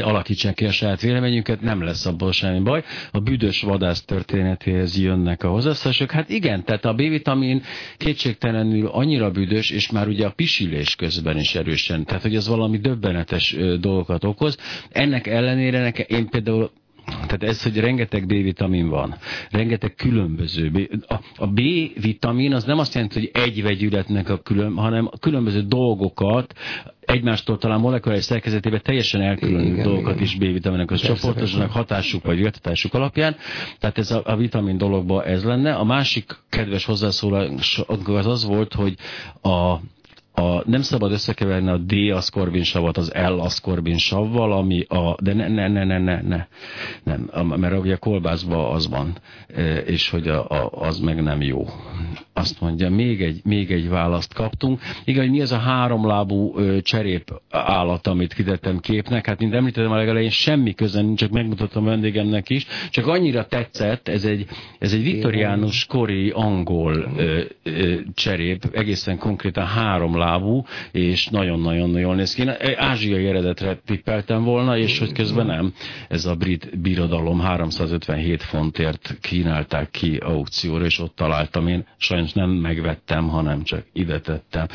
alakítsák 0.00 0.54
ki 0.54 0.64
a 0.64 0.70
saját 0.70 1.00
véleményünket, 1.00 1.60
nem 1.60 1.82
lesz 1.82 2.06
abból 2.06 2.32
semmi 2.32 2.60
baj. 2.60 2.84
A 3.12 3.18
büdös 3.18 3.62
vadász 3.62 4.04
történetéhez 4.04 4.98
jönnek 4.98 5.44
a 5.44 5.48
hozzászások. 5.48 6.10
Hát 6.10 6.28
igen, 6.28 6.64
tehát 6.64 6.84
a 6.84 6.94
B-vitamin 6.94 7.62
kétségtelenül 7.96 8.86
annyira 8.86 9.30
büdös, 9.30 9.70
és 9.70 9.90
már 9.90 10.08
ugye 10.08 10.26
a 10.26 10.30
pisilés 10.30 10.96
közben 10.96 11.38
is 11.38 11.54
erősen, 11.54 12.04
tehát 12.04 12.22
hogy 12.22 12.36
az 12.36 12.48
valami 12.48 12.78
döbbenetes 12.78 13.56
dolgokat 13.80 14.24
okoz. 14.24 14.56
Ennek 14.90 15.26
ellenére 15.26 15.80
nekem, 15.80 16.04
én 16.08 16.28
például 16.28 16.70
tehát 17.08 17.42
ez, 17.42 17.62
hogy 17.62 17.80
rengeteg 17.80 18.26
B-vitamin 18.26 18.88
van, 18.88 19.14
rengeteg 19.50 19.94
különböző. 19.94 20.70
B, 20.70 21.02
a, 21.06 21.14
a 21.36 21.46
B-vitamin 21.46 22.52
az 22.54 22.64
nem 22.64 22.78
azt 22.78 22.94
jelenti, 22.94 23.18
hogy 23.18 23.30
egy 23.42 23.62
vegyületnek 23.62 24.28
a 24.28 24.38
külön, 24.38 24.74
hanem 24.74 25.08
a 25.12 25.18
különböző 25.18 25.60
dolgokat 25.62 26.54
egymástól 27.00 27.58
talán 27.58 27.80
molekuláris 27.80 28.24
szerkezetében 28.24 28.80
teljesen 28.82 29.20
elkülönülő 29.20 29.82
dolgokat 29.82 30.12
igen. 30.14 30.22
is 30.24 30.34
B-vitaminek 30.36 30.90
az 30.90 31.00
csoportosnak 31.00 31.70
hatásuk 31.70 32.24
vagy 32.24 32.38
jöttetásuk 32.38 32.94
alapján. 32.94 33.36
Tehát 33.78 33.98
ez 33.98 34.10
a, 34.10 34.22
a 34.24 34.36
vitamin 34.36 34.76
dologban 34.78 35.24
ez 35.24 35.44
lenne. 35.44 35.74
A 35.74 35.84
másik 35.84 36.36
kedves 36.48 36.84
hozzászólás 36.84 37.82
az 38.04 38.26
az 38.26 38.44
volt, 38.44 38.74
hogy 38.74 38.94
a 39.42 39.76
a, 40.38 40.62
nem 40.66 40.82
szabad 40.82 41.12
összekeverni 41.12 41.68
a 41.68 41.76
D-aszkorbinsavat 41.76 42.96
az 42.96 43.12
L-aszkorbinsaval, 43.14 44.52
ami 44.52 44.80
a, 44.88 45.14
de 45.22 45.34
ne, 45.34 45.48
ne, 45.48 45.68
ne, 45.68 45.84
ne, 45.84 45.98
ne, 45.98 46.20
ne, 46.22 46.46
nem, 47.04 47.46
mert 47.46 47.78
ugye 47.78 47.94
a 47.94 47.98
kolbászban 47.98 48.74
az 48.74 48.88
van, 48.88 49.16
e, 49.54 49.76
és 49.76 50.10
hogy 50.10 50.28
a, 50.28 50.48
a, 50.48 50.70
az 50.72 50.98
meg 50.98 51.22
nem 51.22 51.42
jó. 51.42 51.64
Azt 52.32 52.60
mondja, 52.60 52.90
még 52.90 53.22
egy, 53.22 53.40
még 53.44 53.70
egy 53.70 53.88
választ 53.88 54.34
kaptunk. 54.34 54.80
Igen, 55.04 55.22
hogy 55.22 55.30
mi 55.30 55.40
az 55.40 55.52
a 55.52 55.58
háromlábú 55.58 56.54
cserép 56.82 57.40
állat, 57.50 58.06
amit 58.06 58.34
kitettem 58.34 58.78
képnek, 58.78 59.26
hát 59.26 59.38
mint 59.38 59.54
említettem 59.54 59.92
a 59.92 59.96
legelején, 59.96 60.30
semmi 60.30 60.74
köze 60.74 61.00
nincs, 61.00 61.18
csak 61.18 61.30
megmutatom 61.30 61.84
vendégemnek 61.84 62.48
is, 62.50 62.66
csak 62.90 63.06
annyira 63.06 63.46
tetszett, 63.46 64.08
ez 64.08 64.24
egy, 64.24 64.46
ez 64.78 64.92
egy 64.92 65.02
viktoriánus 65.02 65.84
kori 65.86 66.30
angol 66.30 67.12
ö, 67.16 67.40
ö, 67.62 67.94
cserép, 68.14 68.64
egészen 68.72 69.18
konkrétan 69.18 69.66
háromlábú 69.66 70.36
lábú, 70.38 70.64
és 70.92 71.26
nagyon-nagyon 71.26 71.98
jól 71.98 72.14
néz 72.14 72.34
ki. 72.34 72.48
Ázsiai 72.76 73.26
eredetre 73.26 73.78
tippeltem 73.86 74.44
volna, 74.44 74.78
és 74.78 74.98
hogy 74.98 75.12
közben 75.12 75.46
nem. 75.46 75.72
Ez 76.08 76.26
a 76.26 76.34
brit 76.34 76.80
birodalom 76.80 77.40
357 77.40 78.42
fontért 78.42 79.18
kínálták 79.20 79.90
ki 79.90 80.16
aukcióra, 80.16 80.84
és 80.84 80.98
ott 80.98 81.16
találtam 81.16 81.68
én. 81.68 81.86
Sajnos 81.96 82.32
nem 82.32 82.50
megvettem, 82.50 83.28
hanem 83.28 83.62
csak 83.62 83.84
ide 83.92 84.20
tettem. 84.20 84.66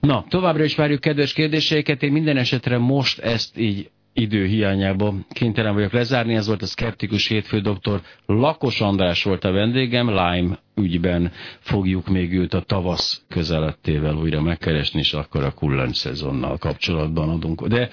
Na, 0.00 0.24
továbbra 0.28 0.64
is 0.64 0.74
várjuk 0.74 1.00
kedves 1.00 1.32
kérdéseiket. 1.32 2.02
Én 2.02 2.12
minden 2.12 2.36
esetre 2.36 2.78
most 2.78 3.18
ezt 3.18 3.58
így 3.58 3.90
idő 4.12 4.46
hiányában 4.46 5.26
kénytelen 5.30 5.74
vagyok 5.74 5.92
lezárni. 5.92 6.34
Ez 6.34 6.46
volt 6.46 6.62
a 6.62 6.66
Skeptikus 6.66 7.28
Hétfő 7.28 7.60
doktor. 7.60 8.00
Lakos 8.26 8.80
András 8.80 9.22
volt 9.22 9.44
a 9.44 9.52
vendégem, 9.52 10.08
Lime 10.08 10.58
ügyben 10.76 11.32
fogjuk 11.58 12.08
még 12.08 12.32
őt 12.32 12.54
a 12.54 12.60
tavasz 12.60 13.22
közelettével 13.28 14.14
újra 14.14 14.40
megkeresni, 14.40 15.00
és 15.00 15.12
akkor 15.12 15.44
a 15.44 15.50
kullancs 15.50 15.96
szezonnal 15.96 16.56
kapcsolatban 16.56 17.28
adunk. 17.28 17.66
De 17.66 17.88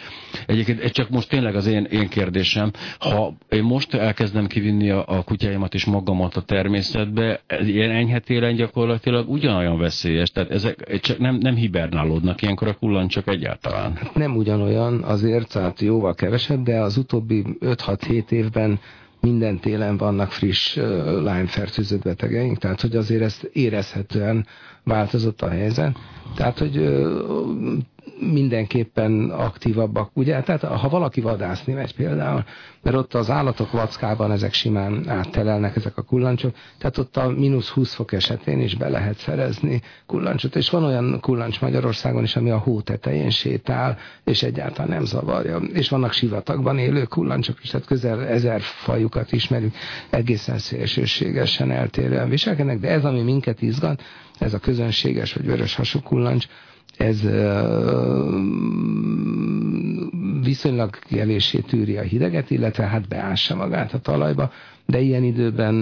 egyébként 0.46 0.92
csak 0.92 1.10
most 1.10 1.30
tényleg 1.30 1.56
az 1.56 1.68
én, 1.68 1.84
én 1.84 2.08
kérdésem, 2.08 2.72
ha 3.00 3.34
én 3.50 3.64
most 3.64 3.94
elkezdem 3.94 4.48
kivinni 4.48 4.90
a, 4.90 5.04
a 5.08 5.24
kutyáimat 5.24 5.74
és 5.74 5.86
magamat 5.86 6.36
a 6.36 6.42
természetbe, 6.42 7.42
ilyen 7.60 7.92
enyhe 7.92 8.20
télen 8.20 8.56
gyakorlatilag 8.56 9.30
ugyanolyan 9.30 9.78
veszélyes, 9.78 10.32
tehát 10.32 10.52
ezek 10.52 11.00
csak 11.02 11.18
nem, 11.18 11.36
nem 11.36 11.56
hibernálódnak 11.56 12.42
ilyenkor 12.42 12.68
a 12.68 12.74
kullancsok 12.74 13.28
egyáltalán. 13.28 14.00
Nem 14.14 14.36
ugyanolyan 14.36 15.04
azért, 15.04 15.52
tehát 15.52 15.82
jóval 15.82 16.14
kevesebb, 16.16 16.64
de 16.64 16.80
az 16.80 16.98
utóbbi 16.98 17.44
5-6-7 17.60 18.32
évben 18.32 18.80
minden 19.22 19.60
télen 19.60 19.98
vannak 19.98 20.32
friss 20.32 20.76
Lyme 20.76 21.46
fertőzött 21.48 22.02
betegeink, 22.04 22.58
tehát 22.58 22.82
hogy 22.82 22.96
azért 22.96 23.22
ezt 23.22 23.44
érezhetően 23.44 24.46
változott 24.84 25.42
a 25.42 25.50
helyzet. 25.50 25.98
Tehát, 26.36 26.58
hogy 26.60 26.76
mindenképpen 28.22 29.30
aktívabbak, 29.30 30.10
ugye? 30.14 30.42
Tehát 30.42 30.64
ha 30.64 30.90
valaki 30.90 31.22
vadászni 31.22 31.74
megy 31.74 31.96
például, 31.96 32.44
mert 32.82 32.96
ott 32.96 33.14
az 33.14 33.30
állatok 33.30 33.72
vackában 33.72 34.32
ezek 34.32 34.54
simán 34.54 35.10
áttelelnek 35.10 35.76
ezek 35.76 35.98
a 35.98 36.02
kullancsok, 36.02 36.56
tehát 36.78 36.98
ott 36.98 37.18
a 37.18 37.30
mínusz 37.30 37.70
20 37.70 37.94
fok 37.94 38.12
esetén 38.12 38.60
is 38.60 38.76
be 38.76 38.90
lehet 38.90 39.18
szerezni 39.18 39.82
kullancsot, 40.06 40.56
és 40.56 40.70
van 40.70 40.84
olyan 40.84 41.20
kullancs 41.20 41.62
Magyarországon 41.62 42.24
is, 42.24 42.36
ami 42.36 42.50
a 42.50 42.58
hó 42.58 42.82
tetején 42.82 43.30
sétál, 43.30 43.98
és 44.24 44.44
egyáltalán 44.44 44.90
nem 44.90 45.06
zavarja. 45.06 45.58
És 45.58 45.90
vannak 45.90 46.12
sivatagban 46.12 46.78
élő 46.78 47.04
kullancsok 47.04 47.64
is, 47.64 47.70
tehát 47.70 47.88
közel 47.88 48.28
ezer 48.28 48.62
fajukat 48.62 49.32
ismerünk, 49.32 49.74
egészen 50.10 50.58
szélsőségesen 50.58 51.72
eltérően 51.72 52.30
viselkednek, 52.30 52.80
de 52.80 52.88
ez, 52.88 53.06
ami 53.06 53.22
minket 53.22 53.62
izgat, 53.62 54.04
ez 54.40 54.54
a 54.54 54.60
közönséges 54.60 55.34
vagy 55.34 55.46
vörös 55.46 55.76
hasú 55.76 56.02
kullancs, 56.02 56.48
ez 57.02 57.22
viszonylag 60.44 61.00
kevésé 61.00 61.60
tűri 61.60 61.98
a 61.98 62.02
hideget, 62.02 62.50
illetve 62.50 62.84
hát 62.84 63.08
beássa 63.08 63.56
magát 63.56 63.94
a 63.94 64.00
talajba, 64.00 64.52
de 64.92 65.00
ilyen 65.00 65.24
időben 65.24 65.74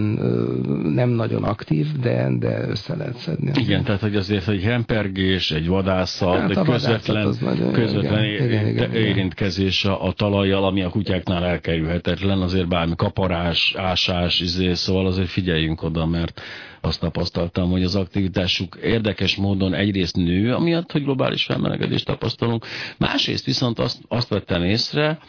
nem 0.84 1.10
nagyon 1.10 1.44
aktív, 1.44 1.88
de, 2.02 2.30
de 2.40 2.68
össze 2.68 2.96
lehet 2.96 3.18
szedni. 3.18 3.52
Igen, 3.56 3.84
tehát 3.84 4.02
hogy 4.02 4.16
azért, 4.16 4.44
hogy 4.44 4.62
hempergés, 4.62 5.52
egy 5.52 5.68
vadászat, 5.68 6.40
hát 6.40 6.50
egy 6.50 6.64
közvetlen, 6.64 7.24
közvetlen 7.72 8.24
igen, 8.24 8.50
igen, 8.50 8.68
igen, 8.68 8.94
érintkezés 8.94 9.86
a, 9.86 10.06
a 10.06 10.12
talajjal, 10.12 10.64
ami 10.66 10.82
a 10.82 10.90
kutyáknál 10.90 11.46
elkerülhetetlen, 11.46 12.42
azért 12.42 12.68
bármi 12.68 12.96
kaparás, 12.96 13.76
ásás, 13.78 14.40
izé, 14.40 14.74
szóval 14.74 15.06
azért 15.06 15.30
figyeljünk 15.30 15.84
oda, 15.84 16.06
mert 16.06 16.42
azt 16.82 17.00
tapasztaltam, 17.00 17.72
hogy 17.72 17.84
az 17.84 17.96
aktivitásuk 17.96 18.78
érdekes 18.84 19.36
módon 19.36 19.74
egyrészt 19.74 20.16
nő, 20.16 20.54
amiatt, 20.54 20.92
hogy 20.92 21.04
globális 21.04 21.46
felmelegedést 21.46 22.06
tapasztalunk, 22.06 22.66
másrészt 22.98 23.46
viszont 23.46 23.80
azt, 23.80 23.98
azt 24.08 24.30
vettem 24.30 24.64
észre, 24.64 25.20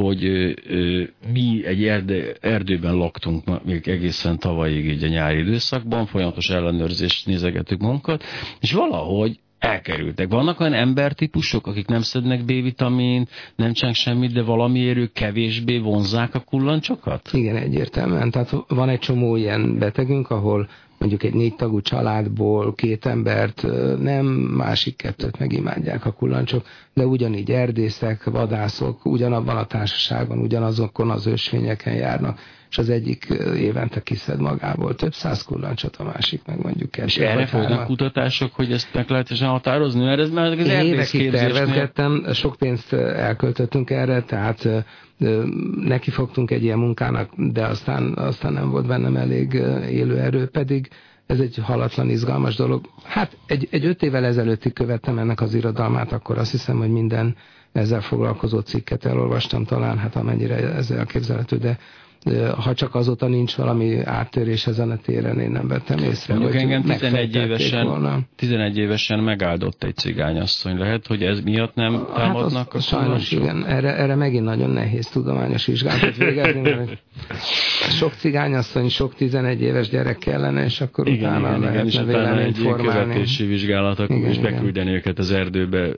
hogy 0.00 0.54
mi 1.32 1.66
egy 1.66 1.84
erdő, 1.84 2.36
erdőben 2.40 2.94
laktunk 2.94 3.64
még 3.64 3.88
egészen 3.88 4.38
tavalyig 4.38 4.86
így 4.86 5.04
a 5.04 5.08
nyári 5.08 5.38
időszakban, 5.38 6.06
folyamatos 6.06 6.50
ellenőrzést 6.50 7.26
nézegetük 7.26 7.80
magunkat, 7.80 8.22
és 8.60 8.72
valahogy 8.72 9.38
elkerültek. 9.58 10.28
Vannak 10.28 10.60
olyan 10.60 10.72
embertípusok, 10.72 11.66
akik 11.66 11.86
nem 11.86 12.00
szednek 12.00 12.44
B-vitamint, 12.44 13.30
nem 13.56 13.72
csánk 13.72 13.94
semmit, 13.94 14.32
de 14.32 14.42
valamiért 14.42 14.96
ők 14.96 15.12
kevésbé 15.12 15.78
vonzák 15.78 16.34
a 16.34 16.40
kullancsokat? 16.40 17.30
Igen, 17.32 17.56
egyértelműen. 17.56 18.30
Tehát 18.30 18.54
van 18.68 18.88
egy 18.88 18.98
csomó 18.98 19.36
ilyen 19.36 19.78
betegünk, 19.78 20.30
ahol 20.30 20.68
mondjuk 20.98 21.22
egy 21.22 21.34
négy 21.34 21.54
tagú 21.54 21.80
családból 21.80 22.74
két 22.74 23.06
embert, 23.06 23.62
nem 24.00 24.26
másik 24.56 24.96
kettőt 24.96 25.38
megimádják 25.38 26.06
a 26.06 26.12
kullancsok, 26.12 26.66
de 26.94 27.06
ugyanígy 27.06 27.50
erdészek, 27.50 28.24
vadászok, 28.24 29.04
ugyanabban 29.04 29.56
a 29.56 29.66
társaságban, 29.66 30.38
ugyanazokon 30.38 31.10
az 31.10 31.26
ősvényeken 31.26 31.94
járnak 31.94 32.38
és 32.70 32.78
az 32.78 32.90
egyik 32.90 33.26
évente 33.56 34.02
kiszed 34.02 34.40
magából 34.40 34.94
több 34.94 35.14
száz 35.14 35.42
kullancsot, 35.42 35.96
a 35.96 36.04
másik 36.04 36.40
meg 36.46 36.62
mondjuk 36.62 36.90
kettő. 36.90 37.06
És 37.06 37.16
erre 37.16 37.46
folynak 37.46 37.86
kutatások, 37.86 38.54
hogy 38.54 38.72
ezt 38.72 38.94
meg 38.94 39.10
lehetesen 39.10 39.48
határozni? 39.48 40.04
Mert 40.04 40.20
ez 40.20 40.30
már 40.30 40.46
az 40.46 40.68
évekig 40.68 41.30
tervezgettem, 41.30 42.26
sok 42.32 42.56
pénzt 42.56 42.92
elköltöttünk 42.92 43.90
erre, 43.90 44.22
tehát 44.22 44.68
neki 45.84 46.10
fogtunk 46.10 46.50
egy 46.50 46.62
ilyen 46.62 46.78
munkának, 46.78 47.30
de 47.36 47.66
aztán, 47.66 48.14
aztán 48.14 48.52
nem 48.52 48.70
volt 48.70 48.86
bennem 48.86 49.16
elég 49.16 49.52
élő 49.90 50.18
erő, 50.18 50.46
pedig 50.46 50.88
ez 51.26 51.40
egy 51.40 51.58
halatlan 51.62 52.10
izgalmas 52.10 52.56
dolog. 52.56 52.88
Hát 53.04 53.36
egy, 53.46 53.68
egy 53.70 53.84
öt 53.84 54.02
évvel 54.02 54.24
ezelőttig 54.24 54.72
követtem 54.72 55.18
ennek 55.18 55.40
az 55.40 55.54
irodalmát, 55.54 56.12
akkor 56.12 56.38
azt 56.38 56.50
hiszem, 56.50 56.78
hogy 56.78 56.90
minden 56.90 57.36
ezzel 57.72 58.00
foglalkozó 58.00 58.58
cikket 58.60 59.04
elolvastam 59.04 59.64
talán, 59.64 59.98
hát 59.98 60.16
amennyire 60.16 60.54
ezzel 60.54 60.98
elképzelhető, 60.98 61.56
de 61.56 61.78
ha 62.56 62.74
csak 62.74 62.94
azóta 62.94 63.26
nincs 63.26 63.54
valami 63.54 64.00
áttörés 64.04 64.66
ezen 64.66 64.90
a 64.90 64.96
téren, 64.96 65.40
én 65.40 65.50
nem 65.50 65.68
vettem 65.68 65.98
észre. 65.98 66.34
Mondjuk 66.34 66.52
hogy 66.52 66.62
engem 66.62 66.82
11 66.82 67.34
évesen, 67.34 67.86
volna. 67.86 68.18
11 68.36 68.78
évesen 68.78 69.18
megáldott 69.18 69.84
egy 69.84 69.96
cigányasszony. 69.96 70.78
Lehet, 70.78 71.06
hogy 71.06 71.22
ez 71.22 71.40
miatt 71.40 71.74
nem 71.74 72.06
támadnak 72.14 72.52
hát 72.52 72.74
az, 72.74 72.92
a 72.92 72.96
Sajnos 72.96 73.32
igen, 73.32 73.66
erre, 73.66 73.96
erre 73.96 74.14
megint 74.14 74.44
nagyon 74.44 74.70
nehéz 74.70 75.06
tudományos 75.06 75.66
vizsgálatot 75.66 76.16
végezni, 76.24 76.60
mert 76.60 77.02
sok 77.90 78.12
cigányasszony, 78.12 78.88
sok 78.88 79.14
11 79.14 79.60
éves 79.60 79.88
gyerek 79.88 80.18
kellene, 80.18 80.64
és 80.64 80.80
akkor 80.80 81.08
igen, 81.08 81.30
utána 81.30 81.48
igen, 81.48 81.60
lehetne 81.60 81.90
igen, 81.90 82.08
utána 82.08 82.40
egy 82.40 82.72
követési 82.76 83.44
vizsgálatok, 83.44 84.10
igen, 84.10 84.30
és 84.30 84.38
beküldeni 84.38 84.90
őket 84.90 85.18
az 85.18 85.30
erdőbe 85.30 85.88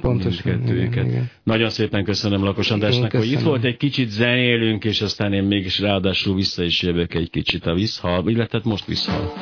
Pontosan, 0.00 0.62
igen, 0.66 1.06
igen. 1.06 1.30
Nagyon 1.48 1.70
szépen 1.70 2.04
köszönöm 2.04 2.44
Lakos 2.44 2.70
Andrásnak, 2.70 3.12
hogy 3.12 3.30
itt 3.30 3.40
volt 3.40 3.64
egy 3.64 3.76
kicsit 3.76 4.10
zenélünk, 4.10 4.84
és 4.84 5.00
aztán 5.00 5.32
én 5.32 5.42
még 5.42 5.64
és 5.64 5.80
ráadásul 5.80 6.34
vissza 6.34 6.62
is 6.62 6.82
jövök 6.82 7.14
egy 7.14 7.30
kicsit 7.30 7.66
a 7.66 7.74
visszhal, 7.74 8.28
illetve 8.28 8.60
most 8.64 8.84
visszhal. 8.84 9.32